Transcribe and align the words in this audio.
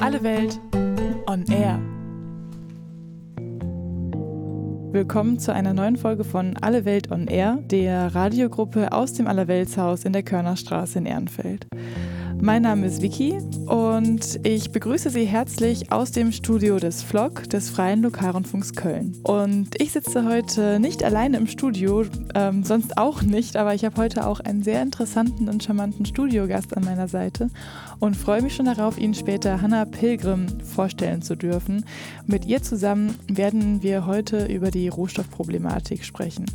Alle 0.00 0.22
Welt 0.22 0.60
on 1.26 1.44
Air. 1.50 1.80
Willkommen 4.92 5.40
zu 5.40 5.52
einer 5.52 5.74
neuen 5.74 5.96
Folge 5.96 6.22
von 6.22 6.56
Alle 6.56 6.84
Welt 6.84 7.10
on 7.10 7.26
Air, 7.26 7.58
der 7.62 8.14
Radiogruppe 8.14 8.92
aus 8.92 9.14
dem 9.14 9.26
Allerweltshaus 9.26 10.04
in 10.04 10.12
der 10.12 10.22
Körnerstraße 10.22 11.00
in 11.00 11.06
Ehrenfeld. 11.06 11.66
Mein 12.40 12.62
Name 12.62 12.86
ist 12.86 13.02
Vicky 13.02 13.38
und 13.66 14.38
ich 14.44 14.70
begrüße 14.70 15.10
Sie 15.10 15.24
herzlich 15.24 15.90
aus 15.90 16.12
dem 16.12 16.30
Studio 16.30 16.78
des 16.78 17.02
FLOG, 17.02 17.48
des 17.50 17.68
Freien 17.68 18.00
Lokalrundfunks 18.02 18.74
Köln. 18.74 19.16
Und 19.24 19.80
ich 19.80 19.92
sitze 19.92 20.24
heute 20.24 20.78
nicht 20.78 21.02
alleine 21.02 21.36
im 21.36 21.48
Studio, 21.48 22.04
ähm, 22.36 22.62
sonst 22.62 22.96
auch 22.96 23.22
nicht, 23.22 23.56
aber 23.56 23.74
ich 23.74 23.84
habe 23.84 23.96
heute 23.96 24.26
auch 24.26 24.38
einen 24.38 24.62
sehr 24.62 24.82
interessanten 24.82 25.48
und 25.48 25.64
charmanten 25.64 26.06
Studiogast 26.06 26.76
an 26.76 26.84
meiner 26.84 27.08
Seite 27.08 27.50
und 27.98 28.16
freue 28.16 28.40
mich 28.40 28.54
schon 28.54 28.66
darauf, 28.66 28.98
Ihnen 28.98 29.14
später 29.14 29.60
Hannah 29.60 29.84
Pilgrim 29.84 30.46
vorstellen 30.60 31.22
zu 31.22 31.36
dürfen. 31.36 31.84
Mit 32.26 32.44
ihr 32.46 32.62
zusammen 32.62 33.16
werden 33.26 33.82
wir 33.82 34.06
heute 34.06 34.46
über 34.46 34.70
die 34.70 34.88
Rohstoffproblematik 34.88 36.04
sprechen. 36.04 36.46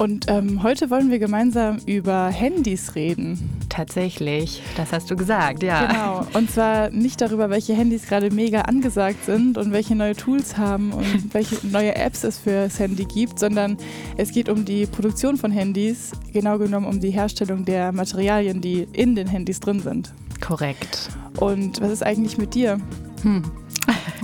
Und 0.00 0.30
ähm, 0.30 0.62
heute 0.62 0.88
wollen 0.88 1.10
wir 1.10 1.18
gemeinsam 1.18 1.76
über 1.84 2.28
Handys 2.28 2.94
reden. 2.94 3.38
Tatsächlich, 3.68 4.62
das 4.74 4.92
hast 4.92 5.10
du 5.10 5.14
gesagt, 5.14 5.62
ja. 5.62 5.84
Genau. 5.86 6.26
Und 6.32 6.50
zwar 6.50 6.88
nicht 6.88 7.20
darüber, 7.20 7.50
welche 7.50 7.74
Handys 7.74 8.06
gerade 8.06 8.30
mega 8.30 8.62
angesagt 8.62 9.26
sind 9.26 9.58
und 9.58 9.72
welche 9.72 9.94
neue 9.94 10.16
Tools 10.16 10.56
haben 10.56 10.92
und 10.92 11.34
welche 11.34 11.66
neue 11.66 11.94
Apps 11.96 12.24
es 12.24 12.38
für 12.38 12.64
das 12.64 12.78
Handy 12.78 13.04
gibt, 13.04 13.38
sondern 13.38 13.76
es 14.16 14.32
geht 14.32 14.48
um 14.48 14.64
die 14.64 14.86
Produktion 14.86 15.36
von 15.36 15.50
Handys, 15.50 16.12
genau 16.32 16.56
genommen 16.56 16.86
um 16.86 16.98
die 16.98 17.10
Herstellung 17.10 17.66
der 17.66 17.92
Materialien, 17.92 18.62
die 18.62 18.88
in 18.94 19.14
den 19.14 19.26
Handys 19.26 19.60
drin 19.60 19.80
sind. 19.80 20.14
Korrekt. 20.40 21.10
Und 21.38 21.78
was 21.82 21.90
ist 21.90 22.02
eigentlich 22.02 22.38
mit 22.38 22.54
dir? 22.54 22.80
Hm. 23.20 23.42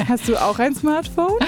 Hast 0.08 0.28
du 0.28 0.36
auch 0.36 0.58
ein 0.58 0.74
Smartphone? 0.74 1.38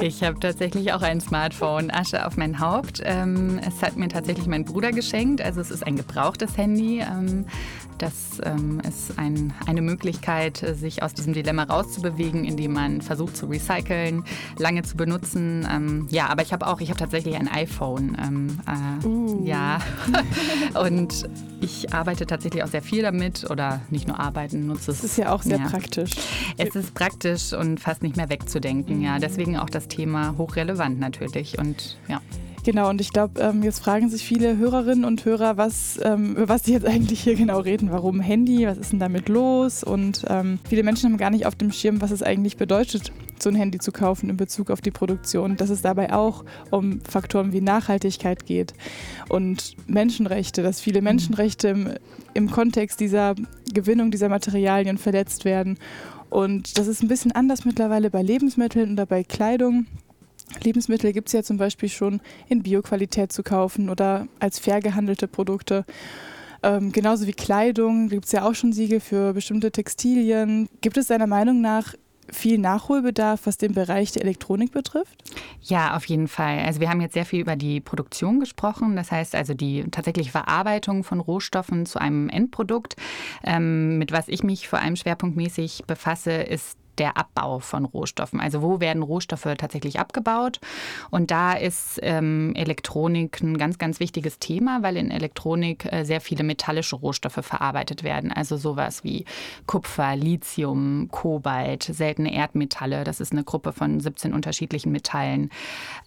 Ich 0.00 0.22
habe 0.22 0.38
tatsächlich 0.40 0.92
auch 0.92 1.02
ein 1.02 1.20
Smartphone. 1.20 1.90
Asche 1.90 2.26
auf 2.26 2.36
mein 2.36 2.58
Haupt. 2.58 3.00
Ähm, 3.04 3.60
es 3.66 3.82
hat 3.82 3.96
mir 3.96 4.08
tatsächlich 4.08 4.46
mein 4.46 4.64
Bruder 4.64 4.90
geschenkt. 4.92 5.40
Also 5.40 5.60
es 5.60 5.70
ist 5.70 5.86
ein 5.86 5.96
gebrauchtes 5.96 6.56
Handy. 6.56 7.04
Das 7.98 8.40
ähm, 8.44 8.80
ist 8.80 9.18
ein, 9.18 9.52
eine 9.66 9.82
Möglichkeit, 9.82 10.58
sich 10.74 11.02
aus 11.02 11.14
diesem 11.14 11.32
Dilemma 11.32 11.64
rauszubewegen, 11.64 12.44
indem 12.44 12.72
man 12.72 13.00
versucht 13.00 13.36
zu 13.36 13.46
recyceln, 13.46 14.24
lange 14.58 14.82
zu 14.82 14.96
benutzen. 14.96 15.66
Ähm, 15.70 16.06
ja, 16.10 16.28
aber 16.28 16.42
ich 16.42 16.52
habe 16.52 16.66
auch, 16.66 16.80
ich 16.80 16.90
habe 16.90 16.98
tatsächlich 16.98 17.36
ein 17.36 17.48
iPhone. 17.48 18.16
Ähm, 18.22 18.58
äh, 18.66 19.06
uh. 19.06 19.44
Ja. 19.44 19.78
Und 20.80 21.28
ich 21.60 21.92
arbeite 21.92 22.26
tatsächlich 22.26 22.62
auch 22.62 22.68
sehr 22.68 22.82
viel 22.82 23.02
damit 23.02 23.50
oder 23.50 23.80
nicht 23.90 24.06
nur 24.06 24.20
arbeiten, 24.20 24.66
nutze 24.66 24.90
es. 24.90 25.00
Das 25.00 25.04
ist 25.04 25.18
ja 25.18 25.32
auch 25.32 25.42
sehr 25.42 25.58
ja. 25.58 25.68
praktisch. 25.68 26.12
Es 26.56 26.74
ist 26.74 26.94
praktisch 26.94 27.52
und 27.52 27.80
fast 27.80 28.02
nicht 28.02 28.16
mehr 28.16 28.28
wegzudenken. 28.28 29.00
Ja, 29.02 29.18
deswegen 29.18 29.56
auch 29.56 29.70
das 29.70 29.88
Thema 29.88 30.36
hochrelevant 30.36 30.98
natürlich 31.00 31.58
und 31.58 31.98
ja. 32.08 32.20
Genau, 32.66 32.90
und 32.90 33.00
ich 33.00 33.12
glaube, 33.12 33.40
ähm, 33.40 33.62
jetzt 33.62 33.78
fragen 33.78 34.08
sich 34.08 34.24
viele 34.24 34.56
Hörerinnen 34.56 35.04
und 35.04 35.24
Hörer, 35.24 35.56
was, 35.56 36.00
ähm, 36.02 36.32
über 36.32 36.48
was 36.48 36.64
sie 36.64 36.72
jetzt 36.72 36.84
eigentlich 36.86 37.20
hier 37.20 37.36
genau 37.36 37.60
reden. 37.60 37.92
Warum 37.92 38.18
Handy? 38.18 38.66
Was 38.66 38.76
ist 38.76 38.90
denn 38.90 38.98
damit 38.98 39.28
los? 39.28 39.84
Und 39.84 40.24
ähm, 40.28 40.58
viele 40.68 40.82
Menschen 40.82 41.08
haben 41.08 41.16
gar 41.16 41.30
nicht 41.30 41.46
auf 41.46 41.54
dem 41.54 41.70
Schirm, 41.70 42.00
was 42.00 42.10
es 42.10 42.24
eigentlich 42.24 42.56
bedeutet, 42.56 43.12
so 43.38 43.50
ein 43.50 43.54
Handy 43.54 43.78
zu 43.78 43.92
kaufen 43.92 44.28
in 44.30 44.36
Bezug 44.36 44.72
auf 44.72 44.80
die 44.80 44.90
Produktion. 44.90 45.56
Dass 45.56 45.70
es 45.70 45.80
dabei 45.80 46.12
auch 46.12 46.44
um 46.72 47.00
Faktoren 47.08 47.52
wie 47.52 47.60
Nachhaltigkeit 47.60 48.46
geht 48.46 48.74
und 49.28 49.76
Menschenrechte, 49.86 50.64
dass 50.64 50.80
viele 50.80 51.02
mhm. 51.02 51.04
Menschenrechte 51.04 51.68
im, 51.68 51.90
im 52.34 52.50
Kontext 52.50 52.98
dieser 52.98 53.36
Gewinnung 53.72 54.10
dieser 54.10 54.28
Materialien 54.28 54.98
verletzt 54.98 55.44
werden. 55.44 55.78
Und 56.30 56.78
das 56.78 56.88
ist 56.88 57.00
ein 57.00 57.06
bisschen 57.06 57.30
anders 57.30 57.64
mittlerweile 57.64 58.10
bei 58.10 58.22
Lebensmitteln 58.22 58.94
oder 58.94 59.06
bei 59.06 59.22
Kleidung. 59.22 59.86
Lebensmittel 60.64 61.12
gibt 61.12 61.28
es 61.28 61.32
ja 61.32 61.42
zum 61.42 61.56
Beispiel 61.56 61.88
schon 61.88 62.20
in 62.48 62.62
Bioqualität 62.62 63.32
zu 63.32 63.42
kaufen 63.42 63.90
oder 63.90 64.26
als 64.38 64.58
fair 64.58 64.80
gehandelte 64.80 65.28
Produkte. 65.28 65.84
Ähm, 66.62 66.92
genauso 66.92 67.26
wie 67.26 67.32
Kleidung 67.32 68.08
gibt 68.08 68.26
es 68.26 68.32
ja 68.32 68.44
auch 68.44 68.54
schon 68.54 68.72
Siegel 68.72 69.00
für 69.00 69.32
bestimmte 69.32 69.70
Textilien. 69.70 70.68
Gibt 70.80 70.96
es 70.96 71.06
deiner 71.06 71.26
Meinung 71.26 71.60
nach 71.60 71.94
viel 72.30 72.58
Nachholbedarf, 72.58 73.46
was 73.46 73.56
den 73.56 73.72
Bereich 73.72 74.12
der 74.12 74.22
Elektronik 74.22 74.72
betrifft? 74.72 75.22
Ja, 75.60 75.96
auf 75.96 76.06
jeden 76.06 76.28
Fall. 76.28 76.60
Also 76.60 76.80
wir 76.80 76.90
haben 76.90 77.00
jetzt 77.00 77.14
sehr 77.14 77.24
viel 77.24 77.40
über 77.40 77.56
die 77.56 77.80
Produktion 77.80 78.40
gesprochen, 78.40 78.96
das 78.96 79.12
heißt 79.12 79.34
also 79.34 79.54
die 79.54 79.84
tatsächliche 79.90 80.30
Verarbeitung 80.30 81.04
von 81.04 81.20
Rohstoffen 81.20 81.86
zu 81.86 82.00
einem 82.00 82.28
Endprodukt. 82.28 82.96
Ähm, 83.44 83.98
mit 83.98 84.12
was 84.12 84.28
ich 84.28 84.42
mich 84.42 84.68
vor 84.68 84.80
allem 84.80 84.96
schwerpunktmäßig 84.96 85.84
befasse, 85.86 86.32
ist 86.32 86.78
der 86.98 87.16
Abbau 87.16 87.58
von 87.58 87.84
Rohstoffen. 87.84 88.40
Also 88.40 88.62
wo 88.62 88.80
werden 88.80 89.02
Rohstoffe 89.02 89.48
tatsächlich 89.58 89.98
abgebaut? 89.98 90.60
Und 91.10 91.30
da 91.30 91.52
ist 91.52 91.98
ähm, 92.02 92.54
Elektronik 92.54 93.40
ein 93.42 93.58
ganz, 93.58 93.78
ganz 93.78 94.00
wichtiges 94.00 94.38
Thema, 94.38 94.82
weil 94.82 94.96
in 94.96 95.10
Elektronik 95.10 95.90
äh, 95.92 96.04
sehr 96.04 96.20
viele 96.20 96.44
metallische 96.44 96.96
Rohstoffe 96.96 97.40
verarbeitet 97.42 98.02
werden. 98.02 98.32
Also 98.32 98.56
sowas 98.56 99.04
wie 99.04 99.24
Kupfer, 99.66 100.16
Lithium, 100.16 101.08
Kobalt, 101.10 101.82
seltene 101.82 102.34
Erdmetalle. 102.34 103.04
Das 103.04 103.20
ist 103.20 103.32
eine 103.32 103.44
Gruppe 103.44 103.72
von 103.72 104.00
17 104.00 104.32
unterschiedlichen 104.32 104.92
Metallen. 104.92 105.50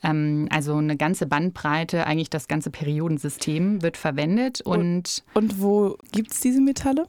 Ähm, 0.03 0.47
also 0.51 0.75
eine 0.75 0.97
ganze 0.97 1.25
Bandbreite, 1.25 2.05
eigentlich 2.05 2.29
das 2.29 2.47
ganze 2.47 2.69
Periodensystem 2.69 3.81
wird 3.81 3.97
verwendet. 3.97 4.61
Und, 4.61 5.23
und 5.33 5.61
wo 5.61 5.97
gibt 6.11 6.31
es 6.31 6.41
diese 6.41 6.61
Metalle? 6.61 7.05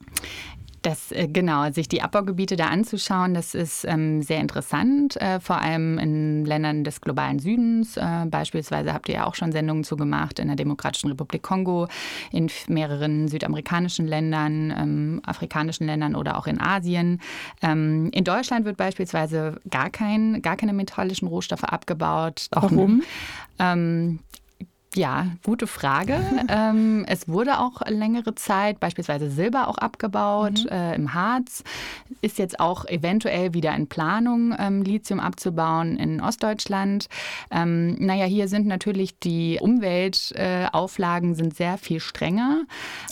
Das, 0.82 1.12
äh, 1.12 1.28
genau, 1.28 1.70
sich 1.72 1.88
die 1.88 2.00
Abbaugebiete 2.00 2.56
da 2.56 2.68
anzuschauen, 2.68 3.34
das 3.34 3.54
ist 3.54 3.84
ähm, 3.84 4.22
sehr 4.22 4.40
interessant, 4.40 5.20
äh, 5.20 5.38
vor 5.38 5.60
allem 5.60 5.98
in 5.98 6.46
Ländern 6.46 6.84
des 6.84 7.02
globalen 7.02 7.38
Südens. 7.38 7.98
Äh, 7.98 8.26
beispielsweise 8.26 8.94
habt 8.94 9.08
ihr 9.08 9.16
ja 9.16 9.26
auch 9.26 9.34
schon 9.34 9.52
Sendungen 9.52 9.84
zu 9.84 9.96
gemacht 9.96 10.38
in 10.38 10.46
der 10.46 10.56
Demokratischen 10.56 11.10
Republik 11.10 11.42
Kongo, 11.42 11.86
in 12.32 12.50
mehreren 12.68 13.28
südamerikanischen 13.28 14.06
Ländern, 14.06 14.70
ähm, 14.70 15.22
afrikanischen 15.24 15.86
Ländern 15.86 16.14
oder 16.14 16.38
auch 16.38 16.46
in 16.46 16.58
Asien. 16.60 17.20
Ähm, 17.60 18.08
in 18.12 18.24
Deutschland 18.24 18.64
wird 18.64 18.78
beispielsweise 18.78 19.60
gar, 19.68 19.90
kein, 19.90 20.40
gar 20.40 20.56
keine 20.56 20.72
metallischen 20.72 21.28
Rohstoffe 21.28 21.64
abgebaut. 21.64 22.46
Warum? 22.52 23.02
Ja, 24.96 25.28
gute 25.44 25.68
Frage. 25.68 26.20
ähm, 26.48 27.04
es 27.06 27.28
wurde 27.28 27.60
auch 27.60 27.80
längere 27.86 28.34
Zeit 28.34 28.80
beispielsweise 28.80 29.30
Silber 29.30 29.68
auch 29.68 29.78
abgebaut 29.78 30.64
mhm. 30.64 30.68
äh, 30.68 30.94
im 30.96 31.14
Harz. 31.14 31.62
Ist 32.22 32.38
jetzt 32.38 32.58
auch 32.58 32.84
eventuell 32.86 33.54
wieder 33.54 33.72
in 33.76 33.86
Planung, 33.86 34.52
ähm, 34.58 34.82
Lithium 34.82 35.20
abzubauen 35.20 35.96
in 35.96 36.20
Ostdeutschland. 36.20 37.08
Ähm, 37.52 37.94
naja, 38.04 38.24
hier 38.24 38.48
sind 38.48 38.66
natürlich 38.66 39.16
die 39.20 39.58
Umweltauflagen 39.60 41.32
äh, 41.32 41.34
sind 41.36 41.56
sehr 41.56 41.78
viel 41.78 42.00
strenger. 42.00 42.62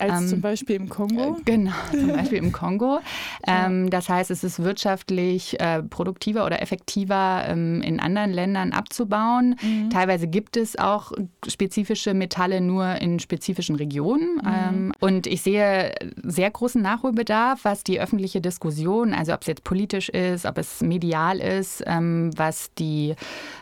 Als 0.01 0.23
ähm, 0.23 0.29
zum 0.29 0.41
Beispiel 0.41 0.77
im 0.77 0.89
Kongo? 0.89 1.37
Äh, 1.39 1.43
genau, 1.45 1.73
zum 1.93 2.09
Beispiel 2.09 2.39
im 2.39 2.51
Kongo. 2.51 2.99
Ähm, 3.47 3.89
das 3.89 4.09
heißt, 4.09 4.33
es 4.33 4.43
ist 4.43 4.61
wirtschaftlich 4.61 5.61
äh, 5.61 5.85
produktiver 5.85 6.45
oder 6.45 6.61
effektiver 6.61 7.45
ähm, 7.47 7.83
in 7.83 8.01
anderen 8.01 8.33
Ländern 8.33 8.73
abzubauen. 8.73 9.55
Mhm. 9.63 9.91
Teilweise 9.91 10.27
gibt 10.27 10.57
es 10.57 10.77
auch 10.77 11.13
spezielle 11.47 11.68
spezifische 11.69 12.15
Metalle 12.15 12.63
nur 12.63 12.95
in 12.97 13.19
spezifischen 13.19 13.77
Regionen. 13.77 14.37
Mhm. 14.37 14.47
Ähm, 14.47 14.93
und 15.01 15.27
ich 15.27 15.43
sehe 15.43 15.95
sehr 16.23 16.51
großen 16.51 16.81
Nachholbedarf, 16.81 17.65
was 17.65 17.85
die 17.85 18.01
öffentliche 18.01 18.41
Diskussion, 18.41 19.13
also 19.13 19.35
ob 19.35 19.43
es 19.43 19.49
jetzt 19.49 19.65
politisch 19.65 20.09
ist, 20.09 20.47
ob 20.47 20.57
es 20.57 20.81
medial 20.81 21.41
ist, 21.41 21.85
ähm, 21.87 22.31
was 22.37 22.73
die 22.79 23.15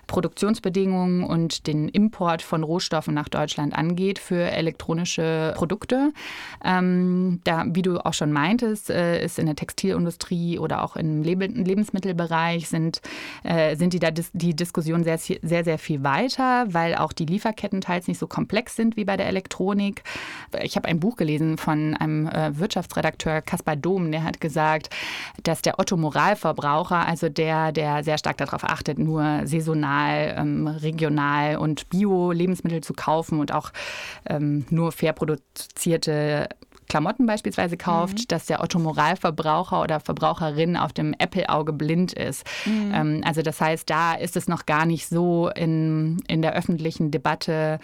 Produktionsbedingungen 0.06 1.24
und 1.24 1.66
den 1.66 1.88
Import 1.88 2.42
von 2.42 2.62
Rohstoffen 2.62 3.12
nach 3.12 3.28
Deutschland 3.28 3.76
angeht 3.76 4.20
für 4.20 4.52
elektronische 4.52 5.52
Produkte. 5.56 6.12
Ähm, 6.64 7.40
da, 7.42 7.64
wie 7.66 7.82
du 7.82 7.98
auch 7.98 8.14
schon 8.14 8.30
meintest, 8.30 8.88
äh, 8.88 9.24
ist 9.24 9.40
in 9.40 9.46
der 9.46 9.56
Textilindustrie 9.56 10.60
oder 10.60 10.84
auch 10.84 10.94
im 10.94 11.22
Lebensmittelbereich 11.22 12.68
sind, 12.68 13.00
äh, 13.42 13.74
sind 13.74 13.94
die 13.94 13.98
da 13.98 14.10
die 14.12 14.54
Diskussionen 14.54 15.02
sehr, 15.02 15.18
sehr, 15.18 15.64
sehr 15.64 15.78
viel 15.78 16.04
weiter, 16.04 16.66
weil 16.72 16.94
auch 16.94 17.12
die 17.12 17.26
Lieferketten 17.26 17.80
teilweise 17.80 17.95
größtenteils 17.96 18.08
nicht 18.08 18.18
so 18.18 18.26
komplex 18.26 18.76
sind 18.76 18.96
wie 18.96 19.04
bei 19.04 19.16
der 19.16 19.26
Elektronik. 19.26 20.02
Ich 20.62 20.76
habe 20.76 20.88
ein 20.88 21.00
Buch 21.00 21.16
gelesen 21.16 21.58
von 21.58 21.94
einem 21.94 22.26
äh, 22.26 22.58
Wirtschaftsredakteur 22.58 23.42
Kaspar 23.42 23.76
Dom, 23.76 24.12
der 24.12 24.22
hat 24.22 24.40
gesagt, 24.40 24.90
dass 25.42 25.62
der 25.62 25.78
Otto-Moralverbraucher, 25.78 27.06
also 27.06 27.28
der, 27.28 27.72
der 27.72 28.04
sehr 28.04 28.18
stark 28.18 28.36
darauf 28.36 28.64
achtet, 28.64 28.98
nur 28.98 29.42
saisonal, 29.44 30.34
ähm, 30.38 30.66
regional 30.66 31.56
und 31.56 31.88
Bio-Lebensmittel 31.88 32.82
zu 32.82 32.92
kaufen 32.92 33.40
und 33.40 33.52
auch 33.52 33.72
ähm, 34.28 34.64
nur 34.70 34.92
fair 34.92 35.12
produzierte 35.12 36.48
Klamotten 36.88 37.26
beispielsweise 37.26 37.76
kauft, 37.76 38.18
mhm. 38.18 38.24
dass 38.28 38.46
der 38.46 38.62
Otto-Moralverbraucher 38.62 39.82
oder 39.82 40.00
Verbraucherin 40.00 40.76
auf 40.76 40.92
dem 40.92 41.14
Apple-Auge 41.18 41.72
blind 41.72 42.12
ist. 42.12 42.46
Mhm. 42.64 42.92
Ähm, 42.94 43.20
also 43.24 43.42
das 43.42 43.60
heißt, 43.60 43.88
da 43.88 44.14
ist 44.14 44.36
es 44.36 44.48
noch 44.48 44.66
gar 44.66 44.86
nicht 44.86 45.08
so 45.08 45.48
in, 45.48 46.22
in 46.28 46.42
der 46.42 46.54
öffentlichen 46.54 47.10
Debatte 47.10 47.78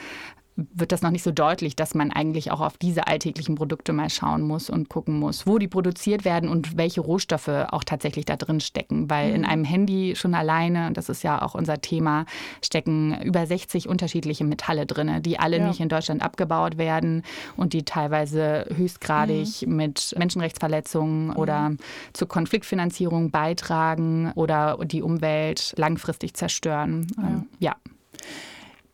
wird 0.56 0.92
das 0.92 1.00
noch 1.00 1.10
nicht 1.10 1.22
so 1.22 1.30
deutlich, 1.30 1.76
dass 1.76 1.94
man 1.94 2.10
eigentlich 2.10 2.50
auch 2.50 2.60
auf 2.60 2.76
diese 2.76 3.06
alltäglichen 3.06 3.54
Produkte 3.54 3.92
mal 3.92 4.10
schauen 4.10 4.42
muss 4.42 4.68
und 4.68 4.90
gucken 4.90 5.18
muss, 5.18 5.46
wo 5.46 5.58
die 5.58 5.68
produziert 5.68 6.24
werden 6.26 6.48
und 6.48 6.76
welche 6.76 7.00
Rohstoffe 7.00 7.48
auch 7.48 7.84
tatsächlich 7.84 8.26
da 8.26 8.36
drin 8.36 8.60
stecken. 8.60 9.08
Weil 9.08 9.30
mhm. 9.30 9.34
in 9.36 9.44
einem 9.46 9.64
Handy 9.64 10.14
schon 10.14 10.34
alleine, 10.34 10.88
und 10.88 10.96
das 10.96 11.08
ist 11.08 11.22
ja 11.22 11.40
auch 11.40 11.54
unser 11.54 11.80
Thema, 11.80 12.26
stecken 12.62 13.20
über 13.22 13.46
60 13.46 13.88
unterschiedliche 13.88 14.44
Metalle 14.44 14.84
drin, 14.84 15.22
die 15.22 15.38
alle 15.38 15.58
ja. 15.58 15.68
nicht 15.68 15.80
in 15.80 15.88
Deutschland 15.88 16.22
abgebaut 16.22 16.76
werden 16.76 17.22
und 17.56 17.72
die 17.72 17.84
teilweise 17.84 18.66
höchstgradig 18.76 19.66
mhm. 19.66 19.76
mit 19.76 20.14
Menschenrechtsverletzungen 20.18 21.28
mhm. 21.28 21.36
oder 21.36 21.72
zur 22.12 22.28
Konfliktfinanzierung 22.28 23.30
beitragen 23.30 24.32
oder 24.34 24.78
die 24.84 25.02
Umwelt 25.02 25.72
langfristig 25.76 26.34
zerstören. 26.34 27.06
ja. 27.16 27.22
Ähm, 27.22 27.46
ja. 27.58 27.76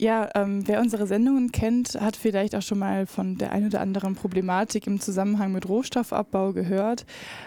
Ja, 0.01 0.31
ähm, 0.37 0.63
wer 0.69 0.81
unsere 0.81 1.09
Sendungen 1.09 1.51
kennt, 1.51 2.01
hat 2.01 2.15
vielleicht 2.15 2.55
auch 2.55 2.63
schon 2.63 2.79
mal 2.79 3.07
von 3.07 3.37
der 3.37 3.51
ein 3.51 3.67
oder 3.67 3.81
anderen 3.81 4.15
Problematik 4.15 4.87
im 4.87 5.01
Zusammenhang 5.01 5.51
mit 5.51 5.69
Rohstoffabbau 5.69 6.53
gehört. 6.53 7.05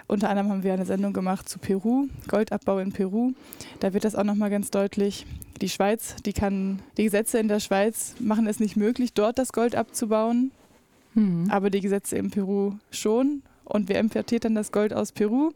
Unter 0.07 0.29
anderem 0.29 0.49
haben 0.49 0.63
wir 0.63 0.73
eine 0.73 0.85
Sendung 0.85 1.13
gemacht 1.13 1.47
zu 1.47 1.59
Peru, 1.59 2.07
Goldabbau 2.27 2.79
in 2.79 2.91
Peru. 2.91 3.31
Da 3.79 3.93
wird 3.93 4.03
das 4.03 4.15
auch 4.15 4.25
nochmal 4.25 4.49
ganz 4.49 4.69
deutlich. 4.69 5.25
Die 5.61 5.69
Schweiz, 5.69 6.17
die 6.25 6.33
kann, 6.33 6.81
die 6.97 7.05
Gesetze 7.05 7.39
in 7.39 7.47
der 7.47 7.61
Schweiz 7.61 8.15
machen 8.19 8.45
es 8.47 8.59
nicht 8.59 8.75
möglich, 8.75 9.13
dort 9.13 9.39
das 9.39 9.53
Gold 9.53 9.73
abzubauen. 9.73 10.51
Mhm. 11.13 11.49
Aber 11.49 11.69
die 11.69 11.79
Gesetze 11.79 12.17
in 12.17 12.31
Peru 12.31 12.73
schon. 12.89 13.43
Und 13.63 13.87
wer 13.87 14.01
importiert 14.01 14.43
dann 14.43 14.55
das 14.55 14.73
Gold 14.73 14.93
aus 14.93 15.13
Peru? 15.13 15.51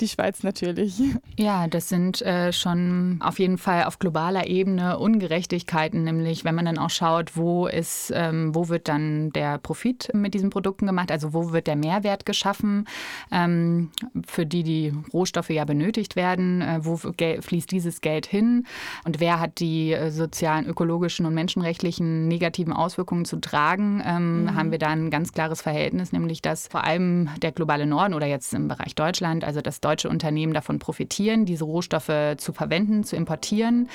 Die 0.00 0.08
Schweiz 0.08 0.42
natürlich. 0.42 1.00
Ja, 1.38 1.66
das 1.66 1.88
sind 1.88 2.22
äh, 2.22 2.52
schon 2.52 3.18
auf 3.20 3.38
jeden 3.38 3.58
Fall 3.58 3.84
auf 3.84 3.98
globaler 3.98 4.46
Ebene 4.46 4.98
Ungerechtigkeiten, 4.98 6.04
nämlich 6.04 6.44
wenn 6.44 6.54
man 6.54 6.64
dann 6.64 6.78
auch 6.78 6.90
schaut, 6.90 7.36
wo 7.36 7.66
ist, 7.66 8.12
ähm, 8.14 8.54
wo 8.54 8.68
wird 8.68 8.88
dann 8.88 9.30
der 9.30 9.58
Profit 9.58 10.10
mit 10.14 10.34
diesen 10.34 10.50
Produkten 10.50 10.86
gemacht, 10.86 11.10
also 11.10 11.32
wo 11.32 11.52
wird 11.52 11.66
der 11.66 11.76
Mehrwert 11.76 12.26
geschaffen, 12.26 12.86
ähm, 13.30 13.90
für 14.26 14.46
die 14.46 14.62
die 14.62 14.92
Rohstoffe 15.12 15.50
ja 15.50 15.64
benötigt 15.64 16.16
werden, 16.16 16.62
äh, 16.62 16.78
wo 16.82 16.96
fließt 16.96 17.70
dieses 17.70 18.00
Geld 18.00 18.26
hin 18.26 18.66
und 19.04 19.20
wer 19.20 19.40
hat 19.40 19.60
die 19.60 19.92
äh, 19.92 20.10
sozialen, 20.10 20.66
ökologischen 20.66 21.26
und 21.26 21.34
menschenrechtlichen 21.34 22.28
negativen 22.28 22.72
Auswirkungen 22.72 23.24
zu 23.24 23.40
tragen, 23.40 24.02
ähm, 24.04 24.42
mhm. 24.42 24.54
haben 24.54 24.70
wir 24.70 24.78
da 24.78 24.88
ein 24.88 25.10
ganz 25.10 25.32
klares 25.32 25.62
Verhältnis, 25.62 26.12
nämlich 26.12 26.42
dass 26.42 26.68
vor 26.68 26.84
allem 26.84 27.28
der 27.42 27.52
globale 27.52 27.86
Norden 27.86 28.14
oder 28.14 28.26
jetzt 28.26 28.52
im 28.54 28.68
Bereich 28.68 28.94
Deutschland, 28.94 29.44
also 29.44 29.60
das 29.60 29.79
deutsche 29.80 30.08
Unternehmen 30.08 30.52
davon 30.52 30.78
profitieren, 30.78 31.44
diese 31.44 31.64
Rohstoffe 31.64 32.36
zu 32.36 32.52
verwenden, 32.52 33.04
zu 33.04 33.16
importieren 33.16 33.88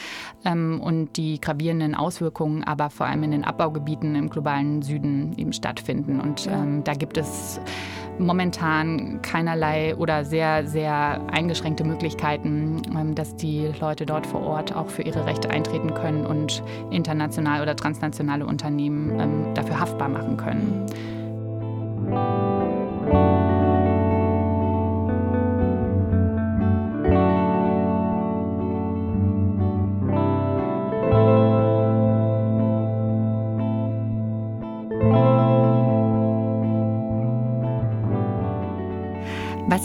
ähm, 0.43 0.81
und 0.81 1.17
die 1.17 1.39
gravierenden 1.39 1.95
Auswirkungen 1.95 2.63
aber 2.63 2.89
vor 2.89 3.05
allem 3.05 3.23
in 3.23 3.31
den 3.31 3.43
Abbaugebieten 3.43 4.15
im 4.15 4.29
globalen 4.29 4.81
Süden 4.81 5.33
eben 5.37 5.53
stattfinden. 5.53 6.19
Und 6.19 6.47
ähm, 6.47 6.83
da 6.83 6.93
gibt 6.93 7.17
es 7.17 7.59
momentan 8.17 9.21
keinerlei 9.21 9.95
oder 9.95 10.23
sehr, 10.23 10.65
sehr 10.67 11.21
eingeschränkte 11.31 11.83
Möglichkeiten, 11.83 12.81
ähm, 12.97 13.15
dass 13.15 13.35
die 13.35 13.71
Leute 13.79 14.05
dort 14.05 14.25
vor 14.25 14.41
Ort 14.41 14.75
auch 14.75 14.89
für 14.89 15.01
ihre 15.01 15.25
Rechte 15.25 15.49
eintreten 15.49 15.93
können 15.93 16.25
und 16.25 16.63
international 16.91 17.61
oder 17.61 17.75
transnationale 17.75 18.45
Unternehmen 18.45 19.19
ähm, 19.19 19.53
dafür 19.53 19.79
haftbar 19.79 20.09
machen 20.09 20.37
können. 20.37 20.85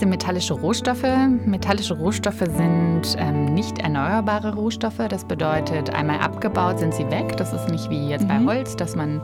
Was 0.01 0.09
sind 0.09 0.11
metallische 0.31 0.55
Rohstoffe? 0.55 1.07
Metallische 1.45 1.95
Rohstoffe 1.95 2.39
sind 2.39 3.17
ähm, 3.19 3.47
nicht 3.47 3.81
erneuerbare 3.81 4.55
Rohstoffe. 4.55 5.01
Das 5.09 5.25
bedeutet, 5.25 5.91
einmal 5.91 6.21
abgebaut 6.21 6.79
sind 6.79 6.95
sie 6.95 7.11
weg. 7.11 7.37
Das 7.37 7.53
ist 7.53 7.69
nicht 7.69 7.91
wie 7.91 8.09
jetzt 8.09 8.29
mhm. 8.29 8.47
bei 8.47 8.55
Holz, 8.55 8.77
dass 8.77 8.95
man 8.95 9.21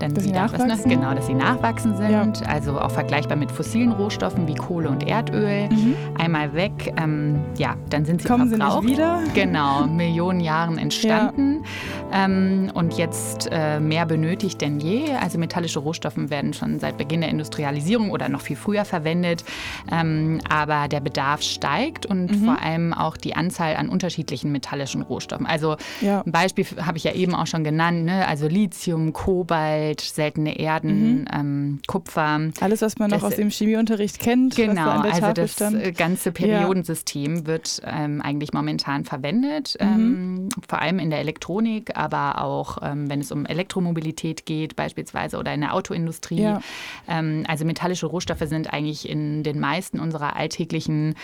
dann 0.00 0.12
dass 0.12 0.24
wieder 0.24 0.52
was 0.52 0.84
ne? 0.84 0.96
genau, 0.96 1.14
dass 1.14 1.28
sie 1.28 1.34
nachwachsen 1.34 1.96
sind. 1.96 2.40
Ja. 2.42 2.46
Also 2.46 2.78
auch 2.78 2.90
vergleichbar 2.90 3.38
mit 3.38 3.50
fossilen 3.50 3.92
Rohstoffen 3.92 4.46
wie 4.46 4.54
Kohle 4.54 4.90
und 4.90 5.08
Erdöl. 5.08 5.70
Mhm. 5.70 5.96
Einmal 6.18 6.52
weg, 6.52 6.92
ähm, 7.02 7.40
ja, 7.56 7.74
dann 7.88 8.04
sind 8.04 8.20
sie 8.20 8.28
Kommen 8.28 8.50
verbraucht. 8.50 8.82
Sie 8.82 8.88
nicht 8.88 8.98
wieder? 8.98 9.22
Genau, 9.32 9.86
Millionen 9.86 10.40
Jahren 10.40 10.76
entstanden 10.76 11.64
ja. 12.12 12.26
ähm, 12.26 12.70
und 12.74 12.98
jetzt 12.98 13.48
äh, 13.50 13.80
mehr 13.80 14.04
benötigt 14.04 14.60
denn 14.60 14.78
je. 14.78 15.14
Also 15.14 15.38
metallische 15.38 15.78
Rohstoffe 15.78 16.18
werden 16.18 16.52
schon 16.52 16.80
seit 16.80 16.98
Beginn 16.98 17.22
der 17.22 17.30
Industrialisierung 17.30 18.10
oder 18.10 18.28
noch 18.28 18.42
viel 18.42 18.56
früher 18.56 18.84
verwendet. 18.84 19.42
Ähm, 19.90 20.40
aber 20.50 20.88
der 20.88 21.00
Bedarf 21.00 21.42
steigt 21.42 22.06
und 22.06 22.30
mhm. 22.30 22.44
vor 22.44 22.60
allem 22.60 22.92
auch 22.92 23.16
die 23.16 23.36
Anzahl 23.36 23.76
an 23.76 23.88
unterschiedlichen 23.88 24.50
metallischen 24.50 25.02
Rohstoffen. 25.02 25.46
Also 25.46 25.76
ja. 26.00 26.22
ein 26.26 26.32
Beispiel 26.32 26.66
habe 26.84 26.98
ich 26.98 27.04
ja 27.04 27.12
eben 27.12 27.36
auch 27.36 27.46
schon 27.46 27.62
genannt, 27.62 28.04
ne? 28.04 28.26
also 28.26 28.48
Lithium, 28.48 29.12
Kobalt, 29.12 30.00
seltene 30.00 30.58
Erden, 30.58 31.20
mhm. 31.20 31.28
ähm, 31.32 31.80
Kupfer. 31.86 32.50
Alles, 32.60 32.82
was 32.82 32.98
man 32.98 33.10
das, 33.10 33.22
noch 33.22 33.28
aus 33.28 33.36
dem 33.36 33.50
Chemieunterricht 33.50 34.18
kennt. 34.18 34.56
Genau, 34.56 35.00
also 35.00 35.32
das 35.32 35.52
stand. 35.52 35.96
Ganze 35.96 36.32
Periodensystem 36.32 37.36
ja. 37.36 37.46
wird 37.46 37.80
ähm, 37.84 38.20
eigentlich 38.20 38.52
momentan 38.52 39.04
verwendet, 39.04 39.76
mhm. 39.80 39.86
ähm, 39.86 40.48
vor 40.68 40.82
allem 40.82 40.98
in 40.98 41.10
der 41.10 41.20
Elektronik, 41.20 41.96
aber 41.96 42.42
auch 42.42 42.78
ähm, 42.82 43.08
wenn 43.08 43.20
es 43.20 43.30
um 43.30 43.46
Elektromobilität 43.46 44.46
geht 44.46 44.74
beispielsweise 44.74 45.38
oder 45.38 45.54
in 45.54 45.60
der 45.60 45.74
Autoindustrie. 45.74 46.42
Ja. 46.42 46.60
Ähm, 47.06 47.44
also 47.46 47.64
metallische 47.64 48.06
Rohstoffe 48.06 48.42
sind 48.46 48.72
eigentlich 48.72 49.08
in 49.08 49.44
den 49.44 49.60
meisten 49.60 50.00
unserer 50.00 50.39
alltäglichen 50.40 51.14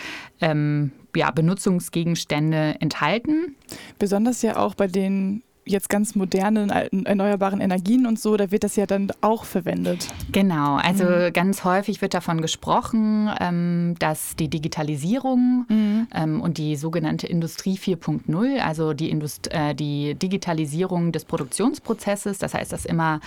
ähm, 0.41 0.91
ja, 1.15 1.31
Benutzungsgegenstände 1.31 2.75
enthalten. 2.79 3.55
Besonders 3.99 4.41
ja 4.41 4.57
auch 4.57 4.75
bei 4.75 4.87
den 4.87 5.43
jetzt 5.67 5.89
ganz 5.89 6.15
modernen 6.15 6.69
erneuerbaren 6.69 7.61
Energien 7.61 8.05
und 8.07 8.19
so, 8.19 8.37
da 8.37 8.51
wird 8.51 8.63
das 8.63 8.75
ja 8.75 8.85
dann 8.85 9.09
auch 9.21 9.45
verwendet. 9.45 10.07
Genau, 10.31 10.75
also 10.75 11.03
mhm. 11.03 11.33
ganz 11.33 11.63
häufig 11.63 12.01
wird 12.01 12.13
davon 12.13 12.41
gesprochen, 12.41 13.29
ähm, 13.39 13.95
dass 13.99 14.35
die 14.35 14.47
Digitalisierung 14.47 15.65
mhm. 15.67 16.07
ähm, 16.13 16.41
und 16.41 16.57
die 16.57 16.75
sogenannte 16.75 17.27
Industrie 17.27 17.77
4.0, 17.77 18.59
also 18.59 18.93
die, 18.93 19.09
Indust 19.09 19.53
äh, 19.53 19.75
die 19.75 20.15
Digitalisierung 20.15 21.11
des 21.11 21.25
Produktionsprozesses, 21.25 22.37
das 22.37 22.53
heißt, 22.53 22.71
dass 22.71 22.85
immer 22.85 23.19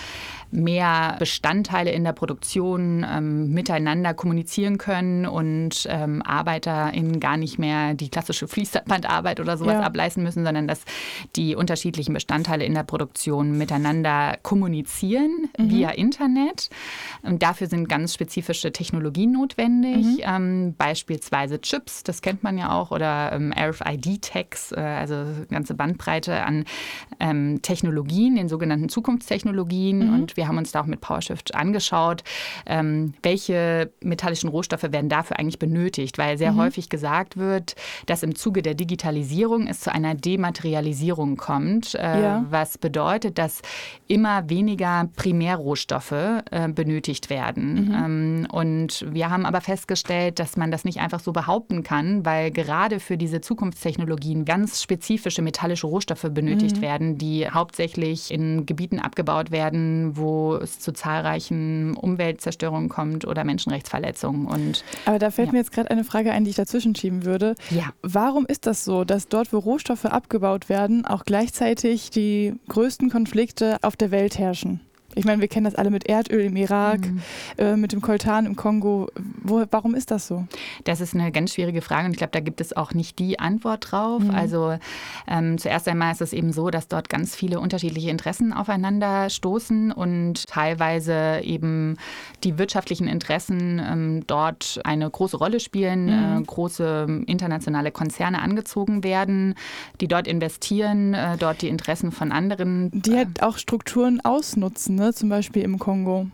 mehr 0.50 1.16
Bestandteile 1.18 1.92
in 1.92 2.02
der 2.02 2.12
Produktion 2.12 3.06
ähm, 3.08 3.52
miteinander 3.52 4.14
kommunizieren 4.14 4.78
können 4.78 5.26
und 5.26 5.88
ArbeiterInnen 5.90 7.20
gar 7.20 7.36
nicht 7.36 7.58
mehr 7.58 7.94
die 7.94 8.08
klassische 8.08 8.48
Fließbandarbeit 8.48 9.40
oder 9.40 9.56
sowas 9.56 9.74
ja. 9.74 9.80
ableisten 9.80 10.22
müssen, 10.22 10.44
sondern 10.44 10.66
dass 10.66 10.82
die 11.36 11.54
unterschiedlichen 11.54 12.14
Bestandteile 12.14 12.29
Bestandteile 12.30 12.64
in 12.64 12.74
der 12.74 12.84
Produktion 12.84 13.58
miteinander 13.58 14.38
kommunizieren 14.44 15.48
mhm. 15.58 15.70
via 15.70 15.90
Internet. 15.90 16.70
Und 17.22 17.42
dafür 17.42 17.66
sind 17.66 17.88
ganz 17.88 18.14
spezifische 18.14 18.70
Technologien 18.70 19.32
notwendig, 19.32 20.06
mhm. 20.06 20.20
ähm, 20.22 20.74
beispielsweise 20.78 21.60
Chips, 21.60 22.04
das 22.04 22.22
kennt 22.22 22.44
man 22.44 22.56
ja 22.56 22.72
auch, 22.72 22.92
oder 22.92 23.32
ähm, 23.32 23.52
RFID-Tags, 23.52 24.70
äh, 24.72 24.80
also 24.80 25.14
eine 25.14 25.46
ganze 25.50 25.74
Bandbreite 25.74 26.44
an 26.44 26.64
ähm, 27.18 27.62
Technologien, 27.62 28.36
den 28.36 28.48
sogenannten 28.48 28.88
Zukunftstechnologien. 28.88 30.06
Mhm. 30.06 30.14
Und 30.14 30.36
wir 30.36 30.46
haben 30.46 30.58
uns 30.58 30.70
da 30.70 30.82
auch 30.82 30.86
mit 30.86 31.00
PowerShift 31.00 31.56
angeschaut, 31.56 32.22
ähm, 32.66 33.14
welche 33.24 33.90
metallischen 34.02 34.50
Rohstoffe 34.50 34.84
werden 34.84 35.08
dafür 35.08 35.40
eigentlich 35.40 35.58
benötigt, 35.58 36.16
weil 36.16 36.38
sehr 36.38 36.52
mhm. 36.52 36.58
häufig 36.58 36.88
gesagt 36.88 37.36
wird, 37.36 37.74
dass 38.06 38.22
im 38.22 38.36
Zuge 38.36 38.62
der 38.62 38.74
Digitalisierung 38.74 39.66
es 39.66 39.80
zu 39.80 39.92
einer 39.92 40.14
Dematerialisierung 40.14 41.36
kommt. 41.36 41.96
Äh, 41.96 42.19
ja. 42.22 42.44
was 42.50 42.78
bedeutet, 42.78 43.38
dass 43.38 43.62
immer 44.06 44.48
weniger 44.48 45.08
Primärrohstoffe 45.16 46.12
äh, 46.12 46.68
benötigt 46.68 47.30
werden. 47.30 47.86
Mhm. 47.86 47.94
Ähm, 47.94 48.46
und 48.50 49.06
wir 49.10 49.30
haben 49.30 49.46
aber 49.46 49.60
festgestellt, 49.60 50.38
dass 50.38 50.56
man 50.56 50.70
das 50.70 50.84
nicht 50.84 51.00
einfach 51.00 51.20
so 51.20 51.32
behaupten 51.32 51.82
kann, 51.82 52.24
weil 52.24 52.50
gerade 52.50 53.00
für 53.00 53.16
diese 53.16 53.40
Zukunftstechnologien 53.40 54.44
ganz 54.44 54.82
spezifische 54.82 55.42
metallische 55.42 55.86
Rohstoffe 55.86 56.26
benötigt 56.30 56.78
mhm. 56.78 56.82
werden, 56.82 57.18
die 57.18 57.48
hauptsächlich 57.48 58.30
in 58.30 58.66
Gebieten 58.66 58.98
abgebaut 58.98 59.50
werden, 59.50 60.16
wo 60.16 60.56
es 60.56 60.78
zu 60.80 60.92
zahlreichen 60.92 61.96
Umweltzerstörungen 61.96 62.88
kommt 62.88 63.26
oder 63.26 63.44
Menschenrechtsverletzungen. 63.44 64.46
Und, 64.46 64.84
aber 65.04 65.18
da 65.18 65.30
fällt 65.30 65.48
ja. 65.48 65.52
mir 65.52 65.58
jetzt 65.58 65.72
gerade 65.72 65.90
eine 65.90 66.04
Frage 66.04 66.32
ein, 66.32 66.44
die 66.44 66.50
ich 66.50 66.56
dazwischen 66.56 66.94
schieben 66.94 67.24
würde. 67.24 67.54
Ja. 67.70 67.90
Warum 68.02 68.46
ist 68.46 68.66
das 68.66 68.84
so, 68.84 69.04
dass 69.04 69.28
dort, 69.28 69.52
wo 69.52 69.58
Rohstoffe 69.58 70.04
abgebaut 70.04 70.68
werden, 70.68 71.06
auch 71.06 71.24
gleichzeitig 71.24 71.99
die 72.08 72.54
größten 72.68 73.10
Konflikte 73.10 73.76
auf 73.82 73.96
der 73.96 74.10
Welt 74.10 74.38
herrschen. 74.38 74.80
Ich 75.16 75.24
meine, 75.24 75.40
wir 75.40 75.48
kennen 75.48 75.64
das 75.64 75.74
alle 75.74 75.90
mit 75.90 76.06
Erdöl 76.06 76.42
im 76.42 76.56
Irak, 76.56 77.00
mhm. 77.00 77.20
äh, 77.58 77.76
mit 77.76 77.92
dem 77.92 78.00
Koltan 78.00 78.46
im 78.46 78.54
Kongo. 78.54 79.08
Wo, 79.42 79.64
warum 79.70 79.94
ist 79.94 80.10
das 80.10 80.28
so? 80.28 80.46
Das 80.84 81.00
ist 81.00 81.14
eine 81.14 81.32
ganz 81.32 81.54
schwierige 81.54 81.82
Frage 81.82 82.06
und 82.06 82.12
ich 82.12 82.18
glaube, 82.18 82.32
da 82.32 82.40
gibt 82.40 82.60
es 82.60 82.76
auch 82.76 82.94
nicht 82.94 83.18
die 83.18 83.38
Antwort 83.40 83.90
drauf. 83.90 84.22
Mhm. 84.22 84.30
Also 84.30 84.78
ähm, 85.26 85.58
zuerst 85.58 85.88
einmal 85.88 86.12
ist 86.12 86.20
es 86.20 86.32
eben 86.32 86.52
so, 86.52 86.70
dass 86.70 86.86
dort 86.86 87.08
ganz 87.08 87.34
viele 87.34 87.58
unterschiedliche 87.58 88.10
Interessen 88.10 88.52
aufeinander 88.52 89.28
stoßen 89.30 89.90
und 89.90 90.46
teilweise 90.46 91.40
eben 91.42 91.96
die 92.44 92.58
wirtschaftlichen 92.58 93.08
Interessen 93.08 93.80
ähm, 93.84 94.22
dort 94.28 94.80
eine 94.84 95.10
große 95.10 95.36
Rolle 95.36 95.58
spielen, 95.58 96.04
mhm. 96.04 96.42
äh, 96.42 96.46
große 96.46 97.22
internationale 97.26 97.90
Konzerne 97.90 98.42
angezogen 98.42 99.02
werden, 99.02 99.56
die 100.00 100.06
dort 100.06 100.28
investieren, 100.28 101.14
äh, 101.14 101.36
dort 101.36 101.62
die 101.62 101.68
Interessen 101.68 102.12
von 102.12 102.30
anderen. 102.30 102.90
Die 102.92 103.16
halt 103.16 103.42
auch 103.42 103.58
Strukturen 103.58 104.20
ausnutzen 104.20 104.99
ne? 105.00 105.12
zum 105.12 105.28
Beispiel 105.28 105.62
im 105.62 105.78
Kongo. 105.78 106.26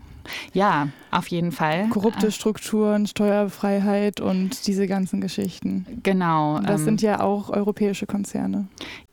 Ja, 0.53 0.89
auf 1.09 1.27
jeden 1.27 1.51
Fall. 1.51 1.87
Korrupte 1.89 2.31
Strukturen, 2.31 3.07
Steuerfreiheit 3.07 4.19
und 4.19 4.67
diese 4.67 4.87
ganzen 4.87 5.21
Geschichten. 5.21 5.85
Genau. 6.03 6.59
Das 6.59 6.81
ähm, 6.81 6.85
sind 6.85 7.01
ja 7.01 7.21
auch 7.21 7.49
europäische 7.49 8.05
Konzerne. 8.05 8.67